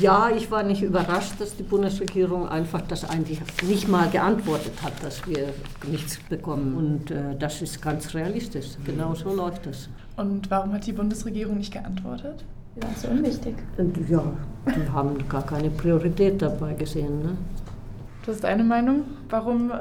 Ja, 0.00 0.28
ich 0.36 0.50
war 0.50 0.64
nicht 0.64 0.82
überrascht, 0.82 1.34
dass 1.38 1.56
die 1.56 1.62
Bundesregierung 1.62 2.48
einfach 2.48 2.82
das 2.82 3.08
eigentlich 3.08 3.40
nicht 3.62 3.86
mal 3.86 4.10
geantwortet 4.10 4.82
hat, 4.82 4.94
dass 5.04 5.24
wir 5.28 5.54
nichts 5.88 6.18
bekommen. 6.28 6.74
Und 6.74 7.12
äh, 7.12 7.36
das 7.38 7.62
ist 7.62 7.80
ganz 7.80 8.14
realistisch. 8.14 8.66
Genau 8.84 9.14
so 9.14 9.32
läuft 9.32 9.66
das. 9.66 9.88
Und 10.16 10.50
warum 10.50 10.72
hat 10.72 10.86
die 10.88 10.92
Bundesregierung 10.92 11.58
nicht 11.58 11.72
geantwortet? 11.72 12.44
Ja, 12.82 12.88
so 12.94 13.08
unwichtig. 13.08 13.54
Und 13.78 14.08
ja, 14.08 14.22
die 14.66 14.90
haben 14.90 15.28
gar 15.28 15.44
keine 15.44 15.70
Priorität 15.70 16.42
dabei 16.42 16.74
gesehen. 16.74 17.22
Ne? 17.22 17.36
Das 18.26 18.36
ist 18.36 18.44
eine 18.44 18.64
Meinung, 18.64 19.04
warum 19.30 19.70
äh, 19.70 19.74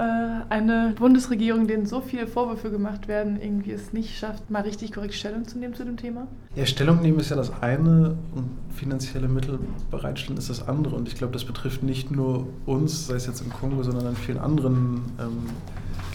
eine 0.49 0.93
Bundesregierung, 0.97 1.65
denen 1.65 1.87
so 1.87 1.99
viele 1.99 2.27
Vorwürfe 2.27 2.69
gemacht 2.69 3.07
werden, 3.07 3.41
irgendwie 3.41 3.71
es 3.71 3.91
nicht 3.91 4.15
schafft, 4.19 4.51
mal 4.51 4.61
richtig 4.61 4.93
korrekt 4.93 5.15
Stellung 5.15 5.47
zu 5.47 5.57
nehmen 5.57 5.73
zu 5.73 5.83
dem 5.83 5.97
Thema? 5.97 6.27
Ja, 6.55 6.67
Stellung 6.67 7.01
nehmen 7.01 7.19
ist 7.19 7.31
ja 7.31 7.35
das 7.35 7.51
eine 7.63 8.15
und 8.35 8.51
finanzielle 8.75 9.27
Mittel 9.27 9.57
bereitstellen 9.89 10.37
ist 10.37 10.51
das 10.51 10.67
andere. 10.67 10.95
Und 10.95 11.07
ich 11.07 11.15
glaube, 11.15 11.33
das 11.33 11.43
betrifft 11.43 11.81
nicht 11.81 12.11
nur 12.11 12.45
uns, 12.67 13.07
sei 13.07 13.15
es 13.15 13.25
jetzt 13.25 13.41
im 13.41 13.51
Kongo, 13.51 13.81
sondern 13.81 14.05
in 14.09 14.15
vielen 14.15 14.37
anderen 14.37 15.01
ähm, 15.19 15.49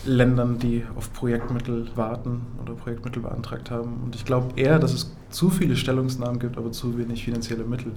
Ländern, 0.04 0.58
die 0.58 0.84
auf 0.96 1.12
Projektmittel 1.12 1.88
warten 1.94 2.42
oder 2.62 2.74
Projektmittel 2.74 3.22
beantragt 3.22 3.70
haben. 3.70 4.00
Und 4.04 4.14
ich 4.14 4.24
glaube 4.24 4.58
eher, 4.58 4.78
dass 4.78 4.92
es 4.92 5.14
zu 5.30 5.50
viele 5.50 5.76
Stellungsnahmen 5.76 6.38
gibt, 6.38 6.56
aber 6.56 6.72
zu 6.72 6.98
wenig 6.98 7.24
finanzielle 7.24 7.64
Mittel. 7.64 7.92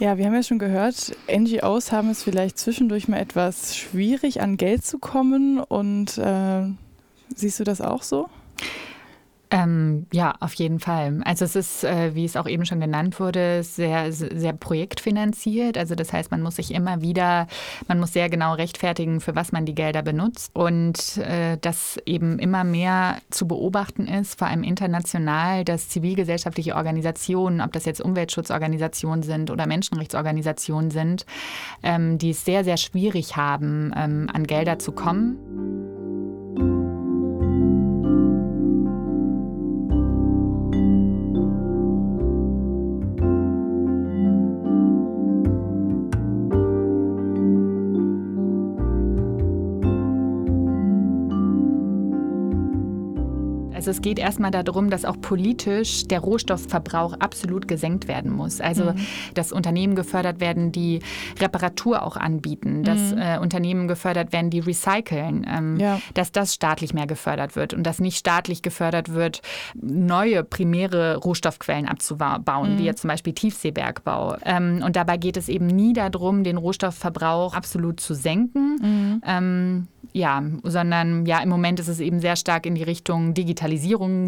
Ja, 0.00 0.18
wir 0.18 0.26
haben 0.26 0.34
ja 0.34 0.42
schon 0.42 0.58
gehört, 0.58 1.16
NGOs 1.32 1.92
haben 1.92 2.10
es 2.10 2.22
vielleicht 2.22 2.58
zwischendurch 2.58 3.06
mal 3.06 3.18
etwas 3.18 3.76
schwierig, 3.76 4.40
an 4.40 4.56
Geld 4.56 4.84
zu 4.84 4.98
kommen. 4.98 5.60
Und 5.60 6.18
äh, 6.18 6.62
siehst 7.34 7.60
du 7.60 7.64
das 7.64 7.80
auch 7.80 8.02
so? 8.02 8.28
Ähm, 9.50 10.06
ja, 10.12 10.34
auf 10.40 10.54
jeden 10.54 10.80
Fall. 10.80 11.20
Also 11.24 11.44
es 11.44 11.54
ist, 11.54 11.84
äh, 11.84 12.14
wie 12.14 12.24
es 12.24 12.36
auch 12.36 12.48
eben 12.48 12.64
schon 12.64 12.80
genannt 12.80 13.20
wurde, 13.20 13.62
sehr, 13.62 14.10
sehr 14.10 14.52
projektfinanziert. 14.52 15.76
Also 15.76 15.94
das 15.94 16.12
heißt, 16.12 16.30
man 16.30 16.42
muss 16.42 16.56
sich 16.56 16.72
immer 16.72 17.02
wieder, 17.02 17.46
man 17.86 18.00
muss 18.00 18.12
sehr 18.12 18.28
genau 18.28 18.54
rechtfertigen, 18.54 19.20
für 19.20 19.36
was 19.36 19.52
man 19.52 19.66
die 19.66 19.74
Gelder 19.74 20.02
benutzt. 20.02 20.50
Und 20.54 21.18
äh, 21.18 21.58
dass 21.58 21.98
eben 22.06 22.38
immer 22.38 22.64
mehr 22.64 23.18
zu 23.30 23.46
beobachten 23.46 24.06
ist, 24.06 24.38
vor 24.38 24.48
allem 24.48 24.62
international, 24.62 25.64
dass 25.64 25.88
zivilgesellschaftliche 25.88 26.74
Organisationen, 26.74 27.60
ob 27.60 27.72
das 27.72 27.84
jetzt 27.84 28.00
Umweltschutzorganisationen 28.00 29.22
sind 29.22 29.50
oder 29.50 29.66
Menschenrechtsorganisationen 29.66 30.90
sind, 30.90 31.26
ähm, 31.82 32.18
die 32.18 32.30
es 32.30 32.44
sehr, 32.44 32.64
sehr 32.64 32.78
schwierig 32.78 33.36
haben, 33.36 33.92
ähm, 33.96 34.28
an 34.32 34.46
Gelder 34.46 34.78
zu 34.78 34.92
kommen. 34.92 36.03
Also 53.84 53.98
es 53.98 54.00
geht 54.00 54.18
erstmal 54.18 54.50
darum, 54.50 54.88
dass 54.88 55.04
auch 55.04 55.20
politisch 55.20 56.08
der 56.08 56.20
Rohstoffverbrauch 56.20 57.20
absolut 57.20 57.68
gesenkt 57.68 58.08
werden 58.08 58.32
muss. 58.32 58.62
Also 58.62 58.92
mhm. 58.92 58.96
dass 59.34 59.52
Unternehmen 59.52 59.94
gefördert 59.94 60.40
werden, 60.40 60.72
die 60.72 61.00
Reparatur 61.38 62.02
auch 62.02 62.16
anbieten, 62.16 62.82
dass 62.82 63.12
mhm. 63.12 63.18
äh, 63.18 63.38
Unternehmen 63.38 63.86
gefördert 63.86 64.32
werden, 64.32 64.48
die 64.48 64.60
recyceln, 64.60 65.46
ähm, 65.46 65.76
ja. 65.78 66.00
dass 66.14 66.32
das 66.32 66.54
staatlich 66.54 66.94
mehr 66.94 67.06
gefördert 67.06 67.56
wird 67.56 67.74
und 67.74 67.82
dass 67.82 68.00
nicht 68.00 68.16
staatlich 68.16 68.62
gefördert 68.62 69.12
wird, 69.12 69.42
neue 69.74 70.44
primäre 70.44 71.16
Rohstoffquellen 71.16 71.86
abzubauen, 71.86 72.76
mhm. 72.76 72.78
wie 72.78 72.84
jetzt 72.84 73.02
zum 73.02 73.08
Beispiel 73.08 73.34
Tiefseebergbau. 73.34 74.38
Ähm, 74.46 74.82
und 74.82 74.96
dabei 74.96 75.18
geht 75.18 75.36
es 75.36 75.50
eben 75.50 75.66
nie 75.66 75.92
darum, 75.92 76.42
den 76.42 76.56
Rohstoffverbrauch 76.56 77.52
absolut 77.52 78.00
zu 78.00 78.14
senken. 78.14 78.78
Mhm. 78.80 79.22
Ähm, 79.26 79.88
ja, 80.16 80.42
sondern 80.62 81.26
ja, 81.26 81.40
im 81.40 81.48
Moment 81.48 81.80
ist 81.80 81.88
es 81.88 81.98
eben 81.98 82.20
sehr 82.20 82.36
stark 82.36 82.66
in 82.66 82.76
die 82.76 82.84
Richtung 82.84 83.34
Digitalisierung 83.34 83.73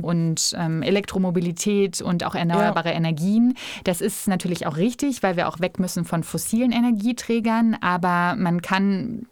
und 0.02 0.54
ähm, 0.58 0.82
Elektromobilität 0.82 2.00
und 2.00 2.24
auch 2.24 2.34
erneuerbare 2.34 2.90
ja. 2.90 2.94
Energien. 2.94 3.54
Das 3.84 4.00
ist 4.00 4.28
natürlich 4.28 4.66
auch 4.66 4.76
richtig, 4.76 5.22
weil 5.22 5.36
wir 5.36 5.48
auch 5.48 5.60
weg 5.60 5.78
müssen 5.78 6.04
von 6.04 6.22
fossilen 6.22 6.72
Energieträgern, 6.72 7.76
aber 7.80 8.36
man 8.36 8.62
kann 8.62 9.26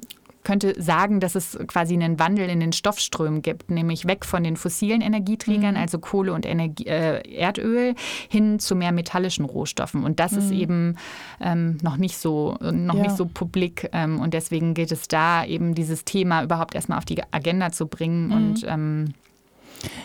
könnte 0.45 0.81
sagen, 0.81 1.21
dass 1.21 1.35
es 1.35 1.59
quasi 1.67 1.95
einen 1.95 2.19
Wandel 2.19 2.49
in 2.49 2.61
den 2.61 2.73
Stoffströmen 2.73 3.43
gibt, 3.43 3.71
nämlich 3.71 4.07
weg 4.07 4.25
von 4.25 4.45
den 4.45 4.57
fossilen 4.57 5.01
Energieträgern, 5.01 5.75
mhm. 5.75 5.81
also 5.81 5.99
Kohle 5.99 6.33
und 6.33 6.47
Energie, 6.47 6.87
äh, 6.87 7.23
Erdöl, 7.35 7.95
hin 8.29 8.59
zu 8.61 8.77
mehr 8.77 8.93
metallischen 8.93 9.47
Rohstoffen. 9.47 10.05
Und 10.05 10.21
das 10.21 10.33
mhm. 10.33 10.39
ist 10.39 10.51
eben 10.53 10.97
ähm, 11.41 11.79
noch 11.83 11.97
nicht 11.97 12.19
so, 12.19 12.57
noch 12.61 12.97
ja. 12.97 13.03
nicht 13.03 13.17
so 13.17 13.27
publik. 13.27 13.89
Ähm, 13.93 14.21
und 14.21 14.35
deswegen 14.35 14.75
gilt 14.75 14.93
es 14.93 15.09
da 15.09 15.45
eben 15.45 15.75
dieses 15.75 16.05
Thema 16.05 16.45
überhaupt 16.45 16.75
erstmal 16.75 16.99
auf 16.99 17.05
die 17.05 17.23
Agenda 17.33 17.73
zu 17.73 17.87
bringen 17.87 18.27
mhm. 18.27 18.33
und 18.33 18.67
ähm, 18.69 19.15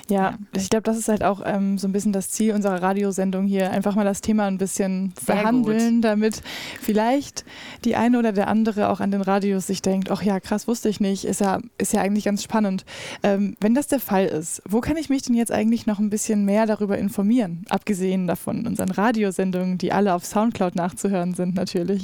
ja, 0.10 0.38
ich 0.56 0.70
glaube, 0.70 0.84
das 0.84 0.98
ist 0.98 1.08
halt 1.08 1.24
auch 1.24 1.42
ähm, 1.46 1.78
so 1.78 1.88
ein 1.88 1.92
bisschen 1.92 2.14
das 2.14 2.30
Ziel 2.30 2.54
unserer 2.54 2.82
Radiosendung 2.82 3.46
hier, 3.46 3.72
einfach 3.72 3.96
mal 3.96 4.04
das 4.04 4.22
Thema 4.22 4.46
ein 4.46 4.58
bisschen 4.58 5.14
Sehr 5.24 5.36
behandeln, 5.36 5.96
gut. 5.96 6.04
damit 6.04 6.42
vielleicht 6.82 7.46
die 7.86 7.96
eine 7.96 8.20
oder 8.20 8.32
der 8.32 8.48
andere 8.48 8.90
auch 8.90 9.00
an 9.00 9.12
den 9.12 9.22
Radios 9.22 9.68
sich 9.68 9.82
denkt, 9.82 10.12
ach 10.12 10.24
ja, 10.24 10.40
krass, 10.40 10.68
wusste 10.68 10.90
ich 10.90 11.00
nicht, 11.00 11.26
ist 11.26 11.42
ja, 11.42 11.60
ist 11.78 11.94
ja 11.94 12.02
eigentlich 12.02 12.26
ganz 12.26 12.44
spannend. 12.44 12.86
Ähm, 13.24 13.56
wenn 13.60 13.76
das 13.76 13.88
der 13.88 14.00
Fall 14.00 14.26
ist, 14.26 14.62
wo 14.68 14.82
kann 14.82 14.98
ich 14.98 15.10
mich 15.10 15.22
denn 15.22 15.36
jetzt 15.36 15.52
eigentlich 15.52 15.86
noch 15.86 16.00
ein 16.00 16.10
bisschen 16.10 16.46
mehr 16.46 16.66
darüber 16.66 16.98
informieren? 16.98 17.66
Abgesehen 17.70 18.28
davon 18.28 18.66
unseren 18.66 18.92
Radiosendungen, 18.92 19.78
die 19.78 19.92
alle 19.92 20.14
auf 20.14 20.26
Soundcloud 20.26 20.76
nachzuhören 20.76 21.34
sind 21.34 21.56
natürlich. 21.56 22.04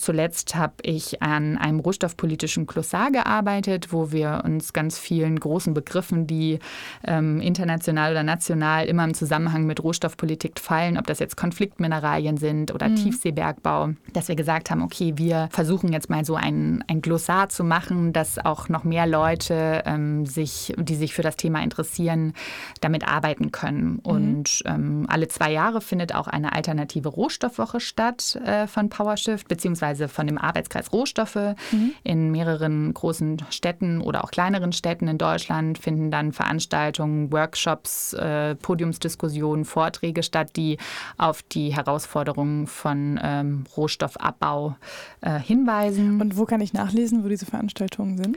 Zuletzt 0.00 0.54
habe 0.54 0.74
ich 0.82 1.22
an 1.22 1.58
einem 1.58 1.80
rohstoffpolitischen 1.80 2.66
Glossar 2.66 3.10
gearbeitet, 3.10 3.92
wo 3.92 4.12
wir 4.12 4.42
uns 4.44 4.72
ganz 4.72 4.98
vielen 4.98 5.38
großen 5.38 5.74
Begriffen, 5.74 6.26
die 6.26 6.58
ähm, 7.04 7.40
international 7.40 8.12
oder 8.12 8.22
national 8.22 8.86
immer 8.86 9.04
im 9.04 9.14
Zusammenhang 9.14 9.64
mit 9.64 9.82
Rohstoffpolitik 9.82 10.58
fallen, 10.60 10.98
ob 10.98 11.06
das 11.06 11.18
jetzt 11.18 11.36
Konfliktmineralien 11.36 12.36
sind 12.36 12.74
oder 12.74 12.88
mhm. 12.88 12.96
Tiefseebergbau, 12.96 13.90
dass 14.12 14.28
wir 14.28 14.36
gesagt 14.36 14.70
haben, 14.70 14.82
okay, 14.82 15.14
wir 15.16 15.48
versuchen 15.50 15.92
jetzt 15.92 16.10
mal 16.10 16.24
so 16.24 16.34
ein, 16.34 16.84
ein 16.88 17.02
Glossar 17.02 17.48
zu 17.48 17.64
machen, 17.64 18.12
dass 18.12 18.38
auch 18.38 18.68
noch 18.68 18.84
mehr 18.84 19.06
Leute, 19.06 19.82
ähm, 19.86 20.26
sich, 20.26 20.74
die 20.78 20.94
sich 20.94 21.14
für 21.14 21.22
das 21.22 21.36
Thema 21.36 21.62
interessieren, 21.62 22.34
damit 22.80 23.06
arbeiten 23.06 23.52
können. 23.52 23.92
Mhm. 23.92 23.98
Und 24.02 24.62
ähm, 24.66 25.06
alle 25.08 25.28
zwei 25.28 25.52
Jahre 25.52 25.80
findet 25.80 26.14
auch 26.14 26.28
eine 26.28 26.52
alternative 26.52 27.08
Rohstoffwoche 27.08 27.80
statt 27.80 28.36
äh, 28.44 28.66
von 28.66 28.88
PowerShift, 28.88 29.48
beziehungsweise 29.48 29.87
beziehungsweise 29.88 30.08
von 30.08 30.26
dem 30.26 30.38
Arbeitskreis 30.38 30.92
Rohstoffe. 30.92 31.54
Mhm. 31.72 31.92
In 32.04 32.30
mehreren 32.30 32.94
großen 32.94 33.42
Städten 33.50 34.00
oder 34.00 34.24
auch 34.24 34.30
kleineren 34.30 34.72
Städten 34.72 35.08
in 35.08 35.18
Deutschland 35.18 35.76
finden 35.78 36.10
dann 36.10 36.32
Veranstaltungen, 36.32 37.30
Workshops, 37.32 38.14
äh, 38.14 38.54
Podiumsdiskussionen, 38.56 39.64
Vorträge 39.64 40.22
statt, 40.22 40.50
die 40.56 40.76
auf 41.16 41.42
die 41.42 41.74
Herausforderungen 41.74 42.66
von 42.66 43.18
ähm, 43.22 43.64
Rohstoffabbau 43.76 44.76
äh, 45.20 45.38
hinweisen. 45.38 46.20
Und 46.20 46.36
wo 46.36 46.44
kann 46.44 46.60
ich 46.60 46.72
nachlesen, 46.72 47.22
wo 47.24 47.28
diese 47.28 47.46
Veranstaltungen 47.46 48.18
sind? 48.18 48.36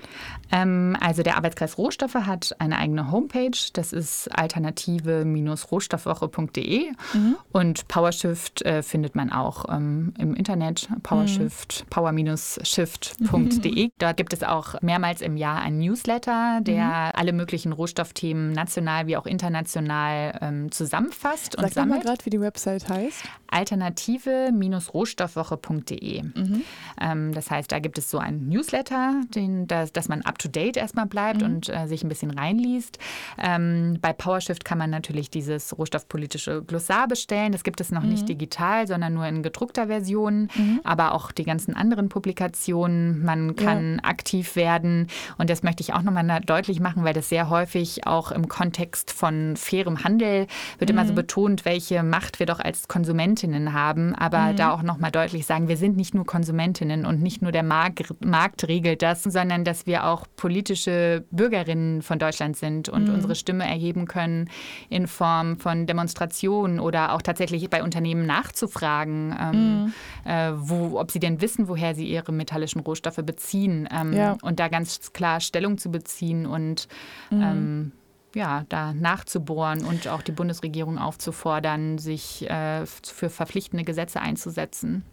Ähm, 0.51 0.95
also 0.99 1.23
der 1.23 1.37
Arbeitskreis 1.37 1.77
Rohstoffe 1.77 2.15
hat 2.15 2.55
eine 2.59 2.77
eigene 2.77 3.09
Homepage. 3.11 3.57
Das 3.73 3.93
ist 3.93 4.27
alternative-rohstoffwoche.de. 4.37 6.91
Mhm. 7.13 7.35
Und 7.51 7.87
PowerShift 7.87 8.61
äh, 8.63 8.83
findet 8.83 9.15
man 9.15 9.31
auch 9.31 9.65
ähm, 9.69 10.13
im 10.17 10.35
Internet. 10.35 10.89
PowerShift 11.03 11.40
Shift, 11.49 11.85
power-shift.de. 11.89 13.89
Dort 13.97 14.17
gibt 14.17 14.33
es 14.33 14.43
auch 14.43 14.81
mehrmals 14.81 15.21
im 15.21 15.37
Jahr 15.37 15.61
einen 15.61 15.79
Newsletter, 15.79 16.59
der 16.61 16.85
mhm. 16.85 17.11
alle 17.13 17.33
möglichen 17.33 17.71
Rohstoffthemen 17.71 18.51
national 18.51 19.07
wie 19.07 19.17
auch 19.17 19.25
international 19.25 20.37
ähm, 20.41 20.71
zusammenfasst 20.71 21.53
Sag 21.53 21.63
und 21.63 21.73
sammelt. 21.73 22.03
Sag 22.03 22.05
mal 22.05 22.15
gerade, 22.15 22.25
wie 22.25 22.29
die 22.29 22.41
Website 22.41 22.89
heißt. 22.89 23.23
Alternative-rohstoffwoche.de. 23.51 26.23
Mhm. 26.23 26.63
Ähm, 26.99 27.31
das 27.33 27.49
heißt, 27.51 27.71
da 27.71 27.79
gibt 27.79 27.97
es 27.97 28.09
so 28.09 28.17
einen 28.17 28.49
Newsletter, 28.49 29.21
den, 29.35 29.67
dass, 29.67 29.93
dass 29.93 30.07
man 30.07 30.21
up-to-date 30.21 30.77
erstmal 30.77 31.05
bleibt 31.05 31.41
mhm. 31.41 31.47
und 31.47 31.69
äh, 31.69 31.87
sich 31.87 32.03
ein 32.03 32.09
bisschen 32.09 32.31
reinliest. 32.31 32.97
Ähm, 33.37 33.97
bei 34.01 34.13
PowerShift 34.13 34.65
kann 34.65 34.77
man 34.77 34.89
natürlich 34.89 35.29
dieses 35.29 35.77
rohstoffpolitische 35.77 36.63
Glossar 36.63 37.07
bestellen. 37.07 37.51
Das 37.51 37.63
gibt 37.63 37.81
es 37.81 37.91
noch 37.91 38.03
nicht 38.03 38.23
mhm. 38.23 38.27
digital, 38.27 38.87
sondern 38.87 39.13
nur 39.13 39.25
in 39.25 39.43
gedruckter 39.43 39.87
Version. 39.87 40.47
Mhm. 40.55 40.79
Aber 40.83 41.13
auch 41.13 41.30
auch 41.31 41.33
die 41.33 41.43
ganzen 41.43 41.75
anderen 41.75 42.09
Publikationen. 42.09 43.23
Man 43.23 43.55
kann 43.55 43.95
ja. 43.95 44.03
aktiv 44.03 44.55
werden. 44.55 45.07
Und 45.37 45.49
das 45.49 45.63
möchte 45.63 45.81
ich 45.81 45.93
auch 45.93 46.01
nochmal 46.01 46.41
deutlich 46.41 46.79
machen, 46.79 47.03
weil 47.03 47.13
das 47.13 47.29
sehr 47.29 47.49
häufig 47.49 48.05
auch 48.05 48.31
im 48.31 48.47
Kontext 48.47 49.11
von 49.11 49.55
fairem 49.55 50.03
Handel 50.03 50.47
wird 50.77 50.89
mhm. 50.89 50.97
immer 50.97 51.05
so 51.05 51.13
mhm. 51.13 51.15
betont, 51.15 51.65
welche 51.65 52.03
Macht 52.03 52.39
wir 52.39 52.45
doch 52.45 52.59
als 52.59 52.87
Konsumentinnen 52.87 53.73
haben. 53.73 54.13
Aber 54.15 54.51
mhm. 54.51 54.55
da 54.57 54.71
auch 54.71 54.83
nochmal 54.83 55.11
deutlich 55.11 55.45
sagen, 55.45 55.67
wir 55.67 55.77
sind 55.77 55.95
nicht 55.95 56.13
nur 56.13 56.25
Konsumentinnen 56.25 57.05
und 57.05 57.21
nicht 57.21 57.41
nur 57.41 57.51
der 57.51 57.63
Markt, 57.63 58.13
Markt 58.23 58.67
regelt 58.67 59.01
das, 59.01 59.23
sondern 59.23 59.63
dass 59.63 59.85
wir 59.85 60.05
auch 60.05 60.25
politische 60.35 61.23
Bürgerinnen 61.31 62.01
von 62.01 62.19
Deutschland 62.19 62.57
sind 62.57 62.89
und 62.89 63.07
mhm. 63.07 63.13
unsere 63.13 63.35
Stimme 63.35 63.65
erheben 63.65 64.05
können 64.05 64.49
in 64.89 65.07
Form 65.07 65.57
von 65.57 65.85
Demonstrationen 65.85 66.79
oder 66.79 67.13
auch 67.13 67.21
tatsächlich 67.21 67.69
bei 67.69 67.83
Unternehmen 67.83 68.25
nachzufragen, 68.25 69.35
ähm, 69.39 69.83
mhm. 69.83 69.93
äh, 70.29 70.51
wo, 70.55 70.99
ob 70.99 71.11
sie 71.11 71.20
denn 71.21 71.39
wissen, 71.39 71.69
woher 71.69 71.95
sie 71.95 72.07
ihre 72.07 72.33
metallischen 72.33 72.81
Rohstoffe 72.81 73.21
beziehen 73.23 73.87
ähm, 73.91 74.13
ja. 74.13 74.37
und 74.41 74.59
da 74.59 74.67
ganz 74.67 75.13
klar 75.13 75.39
Stellung 75.39 75.77
zu 75.77 75.89
beziehen 75.89 76.45
und 76.45 76.89
mhm. 77.29 77.41
ähm, 77.41 77.91
ja, 78.35 78.65
da 78.69 78.93
nachzubohren 78.93 79.83
und 79.85 80.07
auch 80.07 80.21
die 80.21 80.31
Bundesregierung 80.31 80.97
aufzufordern, 80.97 81.97
sich 81.97 82.49
äh, 82.49 82.85
für 82.85 83.29
verpflichtende 83.29 83.83
Gesetze 83.83 84.21
einzusetzen. 84.21 85.03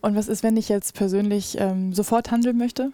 Und 0.00 0.16
was 0.16 0.28
ist, 0.28 0.42
wenn 0.42 0.56
ich 0.56 0.68
jetzt 0.68 0.94
persönlich 0.94 1.56
ähm, 1.58 1.92
sofort 1.92 2.30
handeln 2.30 2.56
möchte? 2.56 2.92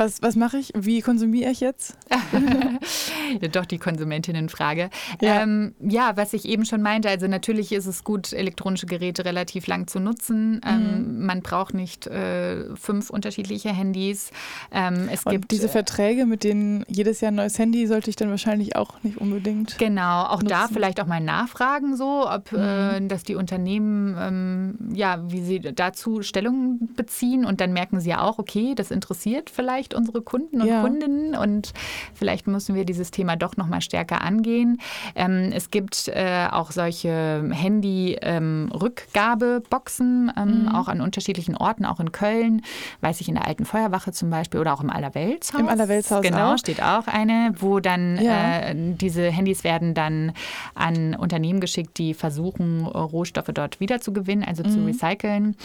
Was, 0.00 0.22
was 0.22 0.34
mache 0.34 0.56
ich? 0.56 0.72
Wie 0.74 1.02
konsumiere 1.02 1.50
ich 1.50 1.60
jetzt? 1.60 1.94
Doch 3.52 3.66
die 3.66 3.76
Konsumentinnenfrage. 3.76 4.88
Ja. 5.20 5.42
Ähm, 5.42 5.74
ja, 5.78 6.16
was 6.16 6.32
ich 6.32 6.46
eben 6.46 6.64
schon 6.64 6.80
meinte, 6.80 7.10
also 7.10 7.26
natürlich 7.26 7.70
ist 7.72 7.84
es 7.84 8.02
gut, 8.02 8.32
elektronische 8.32 8.86
Geräte 8.86 9.26
relativ 9.26 9.66
lang 9.66 9.88
zu 9.88 10.00
nutzen. 10.00 10.62
Ähm, 10.66 11.18
mhm. 11.18 11.26
man 11.26 11.42
braucht 11.42 11.74
nicht 11.74 12.06
äh, 12.06 12.74
fünf 12.76 13.10
unterschiedliche 13.10 13.74
Handys. 13.74 14.30
Ähm, 14.72 15.10
es 15.12 15.26
Und 15.26 15.32
gibt 15.32 15.50
diese 15.50 15.66
äh, 15.66 15.68
Verträge, 15.68 16.24
mit 16.24 16.44
denen 16.44 16.82
jedes 16.88 17.20
Jahr 17.20 17.30
ein 17.30 17.34
neues 17.34 17.58
Handy, 17.58 17.86
sollte 17.86 18.08
ich 18.08 18.16
dann 18.16 18.30
wahrscheinlich 18.30 18.76
auch 18.76 19.02
nicht 19.02 19.18
unbedingt. 19.18 19.76
Genau, 19.76 20.22
auch 20.22 20.40
nutzen. 20.40 20.48
da 20.48 20.68
vielleicht 20.68 20.98
auch 21.02 21.06
mal 21.06 21.20
nachfragen, 21.20 21.94
so, 21.98 22.26
ob 22.26 22.52
mhm. 22.52 22.58
äh, 22.58 23.06
dass 23.06 23.22
die 23.22 23.34
Unternehmen 23.34 24.16
ähm, 24.18 24.94
ja, 24.94 25.30
wie 25.30 25.42
sie 25.42 25.60
dazu 25.60 26.22
Stellung 26.22 26.88
beziehen 26.96 27.44
und 27.44 27.60
dann 27.60 27.74
merken 27.74 28.00
sie 28.00 28.08
ja 28.08 28.22
auch, 28.22 28.38
okay, 28.38 28.74
das 28.74 28.90
interessiert 28.90 29.50
vielleicht 29.50 29.89
vielleicht 29.90 29.94
unsere 29.94 30.22
Kunden 30.22 30.62
und 30.62 30.68
ja. 30.68 30.82
Kundinnen 30.82 31.36
und 31.36 31.72
vielleicht 32.14 32.46
müssen 32.46 32.74
wir 32.74 32.84
dieses 32.84 33.10
Thema 33.10 33.36
doch 33.36 33.56
noch 33.56 33.66
mal 33.66 33.80
stärker 33.80 34.20
angehen. 34.22 34.78
Ähm, 35.14 35.50
es 35.54 35.70
gibt 35.70 36.08
äh, 36.08 36.48
auch 36.50 36.72
solche 36.72 37.48
Handy-Rückgabeboxen, 37.50 40.32
ähm, 40.36 40.62
mhm. 40.62 40.68
auch 40.68 40.88
an 40.88 41.00
unterschiedlichen 41.00 41.56
Orten, 41.56 41.84
auch 41.84 42.00
in 42.00 42.10
Köln, 42.12 42.62
weiß 43.00 43.20
ich, 43.20 43.28
in 43.28 43.34
der 43.34 43.46
Alten 43.46 43.64
Feuerwache 43.64 44.10
zum 44.12 44.30
Beispiel 44.30 44.60
oder 44.60 44.74
auch 44.74 44.82
im 44.82 44.90
Allerweltshaus. 44.90 45.60
Im 45.60 45.68
Allerweltshaus 45.68 46.22
Genau, 46.22 46.54
auch. 46.54 46.58
steht 46.58 46.82
auch 46.82 47.06
eine, 47.06 47.54
wo 47.58 47.78
dann 47.80 48.22
ja. 48.22 48.60
äh, 48.60 48.74
diese 48.76 49.30
Handys 49.30 49.64
werden 49.64 49.94
dann 49.94 50.32
an 50.74 51.14
Unternehmen 51.14 51.60
geschickt, 51.60 51.96
die 51.98 52.14
versuchen, 52.14 52.86
Rohstoffe 52.86 53.50
dort 53.52 53.80
wiederzugewinnen, 53.80 54.44
also 54.44 54.62
mhm. 54.62 54.70
zu 54.70 54.84
recyceln. 54.84 55.56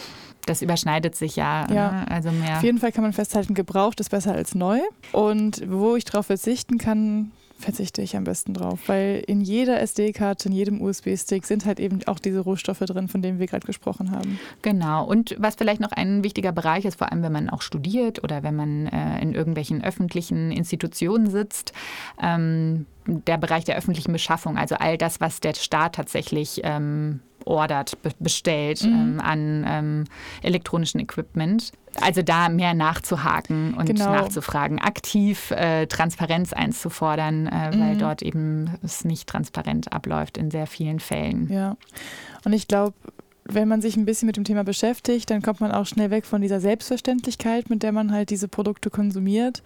Das 0.46 0.62
überschneidet 0.62 1.14
sich 1.14 1.36
ja. 1.36 1.66
ja. 1.72 1.92
Ne? 1.92 2.10
Also 2.10 2.30
mehr. 2.30 2.56
Auf 2.56 2.62
jeden 2.62 2.78
Fall 2.78 2.92
kann 2.92 3.02
man 3.02 3.12
festhalten, 3.12 3.54
gebraucht 3.54 4.00
ist 4.00 4.10
besser 4.10 4.32
als 4.32 4.54
neu. 4.54 4.78
Und 5.12 5.62
wo 5.68 5.96
ich 5.96 6.04
darauf 6.04 6.26
verzichten 6.26 6.78
kann, 6.78 7.32
verzichte 7.58 8.02
ich 8.02 8.16
am 8.16 8.24
besten 8.24 8.54
drauf, 8.54 8.80
weil 8.86 9.22
in 9.26 9.40
jeder 9.40 9.80
SD-Karte, 9.80 10.48
in 10.48 10.54
jedem 10.54 10.80
USB-Stick 10.80 11.46
sind 11.46 11.64
halt 11.64 11.80
eben 11.80 12.00
auch 12.06 12.18
diese 12.18 12.40
Rohstoffe 12.40 12.80
drin, 12.80 13.08
von 13.08 13.22
denen 13.22 13.38
wir 13.38 13.46
gerade 13.46 13.66
gesprochen 13.66 14.10
haben. 14.10 14.38
Genau. 14.62 15.04
Und 15.04 15.34
was 15.38 15.54
vielleicht 15.54 15.80
noch 15.80 15.92
ein 15.92 16.22
wichtiger 16.22 16.52
Bereich 16.52 16.84
ist, 16.84 16.98
vor 16.98 17.10
allem 17.10 17.22
wenn 17.22 17.32
man 17.32 17.50
auch 17.50 17.62
studiert 17.62 18.22
oder 18.22 18.42
wenn 18.42 18.56
man 18.56 18.86
äh, 18.86 19.20
in 19.20 19.34
irgendwelchen 19.34 19.82
öffentlichen 19.82 20.52
Institutionen 20.52 21.30
sitzt, 21.30 21.72
ähm, 22.22 22.86
der 23.06 23.38
Bereich 23.38 23.64
der 23.64 23.76
öffentlichen 23.76 24.12
Beschaffung, 24.12 24.58
also 24.58 24.76
all 24.76 24.98
das, 24.98 25.20
was 25.20 25.40
der 25.40 25.54
Staat 25.54 25.94
tatsächlich 25.94 26.60
ähm, 26.64 27.20
ordert, 27.46 27.96
bestellt 28.18 28.84
mhm. 28.84 28.92
ähm, 28.92 29.20
an 29.20 29.64
ähm, 29.66 30.04
elektronischen 30.42 31.00
Equipment. 31.00 31.72
Also 32.00 32.20
da 32.20 32.50
mehr 32.50 32.74
nachzuhaken 32.74 33.72
und 33.72 33.86
genau. 33.86 34.12
nachzufragen, 34.12 34.78
aktiv 34.78 35.50
äh, 35.50 35.86
Transparenz 35.86 36.52
einzufordern, 36.52 37.46
äh, 37.46 37.74
mhm. 37.74 37.80
weil 37.80 37.96
dort 37.96 38.20
eben 38.20 38.70
es 38.82 39.04
nicht 39.06 39.26
transparent 39.28 39.92
abläuft 39.92 40.36
in 40.36 40.50
sehr 40.50 40.66
vielen 40.66 41.00
Fällen. 41.00 41.50
Ja, 41.50 41.76
und 42.44 42.52
ich 42.52 42.68
glaube, 42.68 42.94
wenn 43.48 43.68
man 43.68 43.80
sich 43.80 43.96
ein 43.96 44.04
bisschen 44.04 44.26
mit 44.26 44.36
dem 44.36 44.44
Thema 44.44 44.64
beschäftigt, 44.64 45.30
dann 45.30 45.42
kommt 45.42 45.60
man 45.60 45.72
auch 45.72 45.86
schnell 45.86 46.10
weg 46.10 46.26
von 46.26 46.40
dieser 46.40 46.60
Selbstverständlichkeit, 46.60 47.70
mit 47.70 47.82
der 47.82 47.92
man 47.92 48.12
halt 48.12 48.30
diese 48.30 48.48
Produkte 48.48 48.90
konsumiert. 48.90 49.62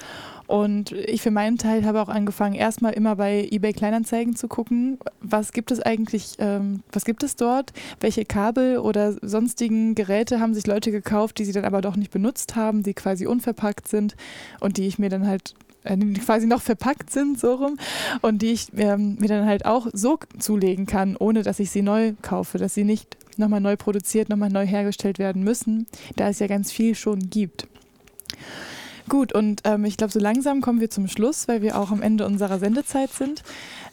Und 0.47 0.93
ich 0.93 1.23
für 1.23 1.31
meinen 1.31 1.59
Teil 1.59 1.85
habe 1.85 2.03
auch 2.03 2.09
angefangen, 2.09 2.55
erstmal 2.55 2.93
immer 2.93 3.17
bei 3.17 3.49
eBay 3.51 3.73
Kleinanzeigen 3.73 4.37
zu 4.37 4.49
gucken, 4.49 4.99
was 5.21 5.53
gibt 5.53 5.71
es 5.71 5.81
eigentlich, 5.81 6.35
ähm, 6.39 6.83
was 6.93 7.05
gibt 7.05 7.23
es 7.23 7.37
dort, 7.37 7.73
welche 8.01 8.25
Kabel 8.25 8.79
oder 8.79 9.17
sonstigen 9.23 9.95
Geräte 9.95 10.41
haben 10.41 10.55
sich 10.55 10.67
Leute 10.67 10.91
gekauft, 10.91 11.39
die 11.39 11.45
sie 11.45 11.53
dann 11.53 11.65
aber 11.65 11.81
doch 11.81 11.97
nicht 11.97 12.11
benutzt 12.11 12.57
haben, 12.57 12.83
die 12.83 12.95
quasi 12.95 13.27
unverpackt 13.27 13.89
sind 13.89 14.17
und 14.61 14.77
die 14.77 14.87
ich 14.87 14.99
mir 14.99 15.09
dann 15.09 15.27
halt 15.27 15.55
äh, 15.85 15.97
die 15.97 16.21
quasi 16.21 16.47
noch 16.47 16.63
verpackt 16.63 17.11
sind, 17.11 17.39
so 17.39 17.55
rum, 17.55 17.79
und 18.21 18.43
die 18.43 18.53
ich 18.53 18.69
ähm, 18.77 19.17
mir 19.19 19.29
dann 19.29 19.47
halt 19.47 19.65
auch 19.65 19.87
so 19.93 20.19
zulegen 20.39 20.87
kann, 20.87 21.17
ohne 21.17 21.43
dass 21.43 21.59
ich 21.59 21.71
sie 21.71 21.83
neu 21.83 22.13
kaufe, 22.23 22.59
dass 22.59 22.75
sie 22.75 22.85
nicht 22.85 23.17
nochmal 23.41 23.61
neu 23.61 23.77
produziert, 23.77 24.29
nochmal 24.29 24.51
neu 24.51 24.67
hergestellt 24.67 25.19
werden 25.19 25.43
müssen, 25.43 25.87
da 26.17 26.29
es 26.29 26.39
ja 26.39 26.47
ganz 26.47 26.71
viel 26.71 26.95
schon 26.95 27.31
gibt. 27.31 27.67
Gut, 29.09 29.33
und 29.35 29.63
ähm, 29.65 29.85
ich 29.85 29.97
glaube, 29.97 30.13
so 30.13 30.21
langsam 30.21 30.61
kommen 30.61 30.81
wir 30.81 30.89
zum 30.89 31.09
Schluss, 31.09 31.49
weil 31.49 31.63
wir 31.63 31.77
auch 31.77 31.91
am 31.91 32.01
Ende 32.01 32.25
unserer 32.25 32.61
Sendezeit 32.61 33.11
sind. 33.11 33.43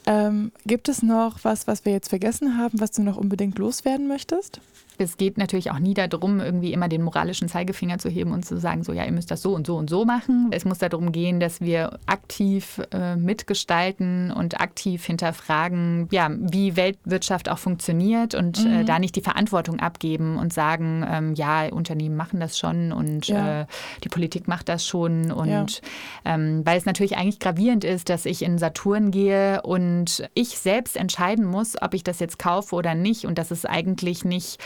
Ähm, 0.06 0.52
gibt 0.64 0.88
es 0.88 1.02
noch 1.02 1.42
was, 1.42 1.66
was 1.66 1.84
wir 1.84 1.92
jetzt 1.92 2.08
vergessen 2.08 2.56
haben, 2.56 2.80
was 2.80 2.92
du 2.92 3.02
noch 3.02 3.16
unbedingt 3.16 3.58
loswerden 3.58 4.06
möchtest? 4.06 4.60
Es 5.00 5.16
geht 5.16 5.38
natürlich 5.38 5.70
auch 5.70 5.78
nie 5.78 5.94
darum, 5.94 6.40
irgendwie 6.40 6.72
immer 6.72 6.88
den 6.88 7.02
moralischen 7.02 7.48
Zeigefinger 7.48 7.98
zu 7.98 8.08
heben 8.08 8.32
und 8.32 8.44
zu 8.44 8.58
sagen, 8.58 8.84
so 8.84 8.92
ja, 8.92 9.04
ihr 9.04 9.12
müsst 9.12 9.30
das 9.30 9.42
so 9.42 9.54
und 9.54 9.66
so 9.66 9.76
und 9.76 9.90
so 9.90 10.04
machen. 10.04 10.48
Es 10.50 10.64
muss 10.64 10.78
darum 10.78 11.12
gehen, 11.12 11.40
dass 11.40 11.60
wir 11.60 11.98
aktiv 12.06 12.80
äh, 12.92 13.16
mitgestalten 13.16 14.30
und 14.30 14.60
aktiv 14.60 15.04
hinterfragen, 15.04 16.08
ja, 16.10 16.30
wie 16.30 16.76
Weltwirtschaft 16.76 17.48
auch 17.48 17.58
funktioniert 17.58 18.34
und 18.34 18.64
äh, 18.64 18.68
mhm. 18.68 18.74
äh, 18.80 18.84
da 18.84 18.98
nicht 18.98 19.16
die 19.16 19.20
Verantwortung 19.20 19.80
abgeben 19.80 20.38
und 20.38 20.52
sagen, 20.52 21.04
ähm, 21.08 21.34
ja, 21.34 21.68
Unternehmen 21.72 22.16
machen 22.16 22.40
das 22.40 22.58
schon 22.58 22.92
und 22.92 23.28
ja. 23.28 23.62
äh, 23.62 23.66
die 24.04 24.08
Politik 24.08 24.48
macht 24.48 24.68
das 24.68 24.86
schon. 24.86 25.30
Und 25.30 25.48
ja. 25.48 26.34
ähm, 26.34 26.62
weil 26.64 26.78
es 26.78 26.86
natürlich 26.86 27.16
eigentlich 27.16 27.38
gravierend 27.38 27.84
ist, 27.84 28.08
dass 28.08 28.26
ich 28.26 28.42
in 28.42 28.58
Saturn 28.58 29.10
gehe 29.10 29.62
und 29.62 30.28
ich 30.34 30.58
selbst 30.58 30.96
entscheiden 30.96 31.44
muss, 31.44 31.80
ob 31.80 31.94
ich 31.94 32.04
das 32.04 32.18
jetzt 32.20 32.38
kaufe 32.38 32.74
oder 32.74 32.94
nicht. 32.94 33.26
Und 33.26 33.38
das 33.38 33.50
ist 33.50 33.68
eigentlich 33.68 34.24
nicht 34.24 34.58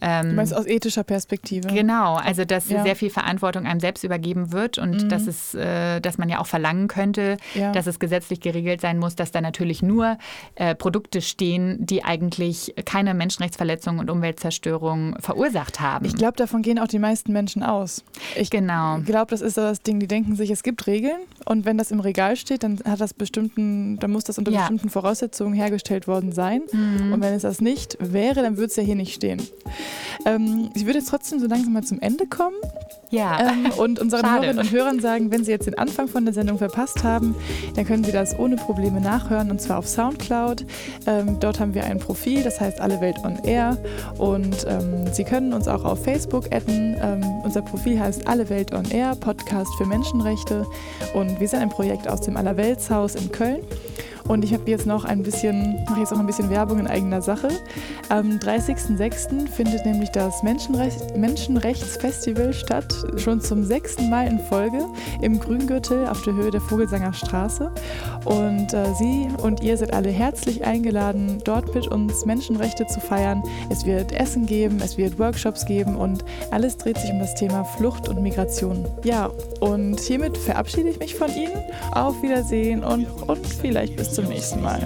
ähm, 0.00 0.30
du 0.30 0.34
meinst 0.34 0.54
aus 0.54 0.66
ethischer 0.66 1.04
Perspektive? 1.04 1.68
Genau, 1.68 2.14
also 2.14 2.44
dass 2.44 2.68
ja. 2.68 2.82
sehr 2.82 2.96
viel 2.96 3.10
Verantwortung 3.10 3.66
einem 3.66 3.80
selbst 3.80 4.04
übergeben 4.04 4.52
wird 4.52 4.78
und 4.78 5.04
mhm. 5.04 5.08
dass, 5.08 5.26
es, 5.26 5.54
äh, 5.54 6.00
dass 6.00 6.18
man 6.18 6.28
ja 6.28 6.40
auch 6.40 6.46
verlangen 6.46 6.88
könnte, 6.88 7.36
ja. 7.54 7.72
dass 7.72 7.86
es 7.86 7.98
gesetzlich 7.98 8.40
geregelt 8.40 8.80
sein 8.80 8.98
muss, 8.98 9.16
dass 9.16 9.30
da 9.30 9.40
natürlich 9.40 9.82
nur 9.82 10.18
äh, 10.54 10.74
Produkte 10.74 11.20
stehen, 11.20 11.84
die 11.84 12.04
eigentlich 12.04 12.74
keine 12.84 13.14
Menschenrechtsverletzungen 13.14 14.00
und 14.00 14.10
Umweltzerstörung 14.10 15.16
verursacht 15.20 15.80
haben. 15.80 16.04
Ich 16.04 16.14
glaube, 16.14 16.36
davon 16.36 16.62
gehen 16.62 16.78
auch 16.78 16.88
die 16.88 16.98
meisten 16.98 17.32
Menschen 17.32 17.62
aus. 17.62 18.04
Ich 18.36 18.50
genau. 18.50 18.98
glaube, 19.00 19.30
das 19.30 19.40
ist 19.40 19.54
so 19.54 19.62
das 19.62 19.82
Ding, 19.82 20.00
die 20.00 20.06
denken 20.06 20.36
sich, 20.36 20.50
es 20.50 20.62
gibt 20.62 20.86
Regeln 20.86 21.18
und 21.44 21.64
wenn 21.64 21.78
das 21.78 21.90
im 21.90 22.00
Regal 22.00 22.36
steht, 22.36 22.62
dann 22.62 22.78
hat 22.84 23.00
das 23.00 23.14
bestimmten, 23.14 23.98
dann 23.98 24.10
muss 24.10 24.24
das 24.24 24.38
unter 24.38 24.50
ja. 24.50 24.60
bestimmten 24.60 24.90
Voraussetzungen 24.90 25.54
hergestellt 25.54 26.06
worden 26.06 26.32
sein. 26.32 26.62
Mhm. 26.72 27.12
Und 27.12 27.20
wenn 27.20 27.34
es 27.34 27.42
das 27.42 27.60
nicht 27.60 27.96
wäre, 28.00 28.42
dann 28.42 28.56
würde 28.56 28.66
es 28.66 28.76
ja 28.76 28.82
hier 28.82 28.96
nicht 28.96 29.14
stehen. 29.14 29.42
Ähm, 30.24 30.70
ich 30.74 30.84
würde 30.84 30.98
jetzt 30.98 31.08
trotzdem 31.08 31.40
so 31.40 31.46
langsam 31.46 31.72
mal 31.72 31.84
zum 31.84 32.00
Ende 32.00 32.26
kommen. 32.26 32.56
Ja. 33.10 33.40
Ähm, 33.40 33.70
und 33.78 33.98
unseren 33.98 34.20
Schade. 34.20 34.46
Hörerinnen 34.46 34.58
und 34.58 34.70
Hörern 34.70 35.00
sagen, 35.00 35.30
wenn 35.30 35.44
sie 35.44 35.50
jetzt 35.50 35.66
den 35.66 35.78
Anfang 35.78 36.08
von 36.08 36.24
der 36.24 36.34
Sendung 36.34 36.58
verpasst 36.58 37.04
haben, 37.04 37.34
dann 37.74 37.86
können 37.86 38.04
sie 38.04 38.12
das 38.12 38.38
ohne 38.38 38.56
Probleme 38.56 39.00
nachhören 39.00 39.50
und 39.50 39.60
zwar 39.60 39.78
auf 39.78 39.88
Soundcloud. 39.88 40.66
Ähm, 41.06 41.40
dort 41.40 41.60
haben 41.60 41.74
wir 41.74 41.84
ein 41.84 41.98
Profil, 41.98 42.42
das 42.42 42.60
heißt 42.60 42.80
Alle 42.80 43.00
Welt 43.00 43.16
on 43.24 43.38
Air. 43.44 43.78
Und 44.18 44.66
ähm, 44.68 45.06
Sie 45.12 45.24
können 45.24 45.52
uns 45.52 45.68
auch 45.68 45.84
auf 45.84 46.04
Facebook 46.04 46.52
adden. 46.52 46.96
Ähm, 47.00 47.24
unser 47.44 47.62
Profil 47.62 47.98
heißt 47.98 48.28
Alle 48.28 48.48
Welt 48.50 48.72
on 48.72 48.84
Air, 48.90 49.16
Podcast 49.16 49.70
für 49.78 49.86
Menschenrechte. 49.86 50.66
Und 51.14 51.40
wir 51.40 51.48
sind 51.48 51.60
ein 51.60 51.70
Projekt 51.70 52.08
aus 52.08 52.20
dem 52.20 52.36
Allerweltshaus 52.36 53.14
in 53.14 53.32
Köln. 53.32 53.60
Und 54.28 54.44
ich 54.44 54.52
habe 54.52 54.70
jetzt 54.70 54.86
noch 54.86 55.04
ein 55.04 55.22
bisschen, 55.22 55.82
mache 55.88 56.00
jetzt 56.00 56.12
auch 56.12 56.18
ein 56.18 56.26
bisschen 56.26 56.50
Werbung 56.50 56.78
in 56.78 56.86
eigener 56.86 57.22
Sache. 57.22 57.48
Am 58.10 58.38
30.06. 58.38 59.48
findet 59.48 59.84
nämlich 59.86 60.10
das 60.10 60.42
Menschenrecht, 60.42 61.16
Menschenrechtsfestival 61.16 62.52
statt, 62.52 62.94
schon 63.16 63.40
zum 63.40 63.64
sechsten 63.64 64.10
Mal 64.10 64.26
in 64.26 64.38
Folge 64.38 64.86
im 65.22 65.40
Grüngürtel 65.40 66.06
auf 66.06 66.22
der 66.22 66.34
Höhe 66.34 66.50
der 66.50 66.60
Vogelsanger 66.60 67.14
Straße. 67.14 67.70
Und 68.26 68.74
äh, 68.74 68.94
Sie 68.98 69.28
und 69.42 69.62
ihr 69.62 69.76
seid 69.76 69.94
alle 69.94 70.10
herzlich 70.10 70.64
eingeladen, 70.64 71.38
dort 71.44 71.74
mit 71.74 71.88
uns 71.88 72.26
Menschenrechte 72.26 72.86
zu 72.86 73.00
feiern. 73.00 73.42
Es 73.70 73.86
wird 73.86 74.12
Essen 74.12 74.44
geben, 74.44 74.80
es 74.84 74.98
wird 74.98 75.18
Workshops 75.18 75.64
geben 75.64 75.96
und 75.96 76.24
alles 76.50 76.76
dreht 76.76 76.98
sich 76.98 77.10
um 77.10 77.18
das 77.18 77.34
Thema 77.34 77.64
Flucht 77.64 78.08
und 78.08 78.22
Migration. 78.22 78.86
Ja, 79.04 79.30
und 79.60 79.98
hiermit 80.00 80.36
verabschiede 80.36 80.90
ich 80.90 80.98
mich 80.98 81.14
von 81.14 81.34
Ihnen. 81.34 81.62
Auf 81.92 82.22
Wiedersehen 82.22 82.84
und, 82.84 83.06
und 83.26 83.46
vielleicht 83.46 83.96
bis 83.96 84.12
zum 84.18 84.28
nächsten 84.30 84.60
Mal. 84.60 84.82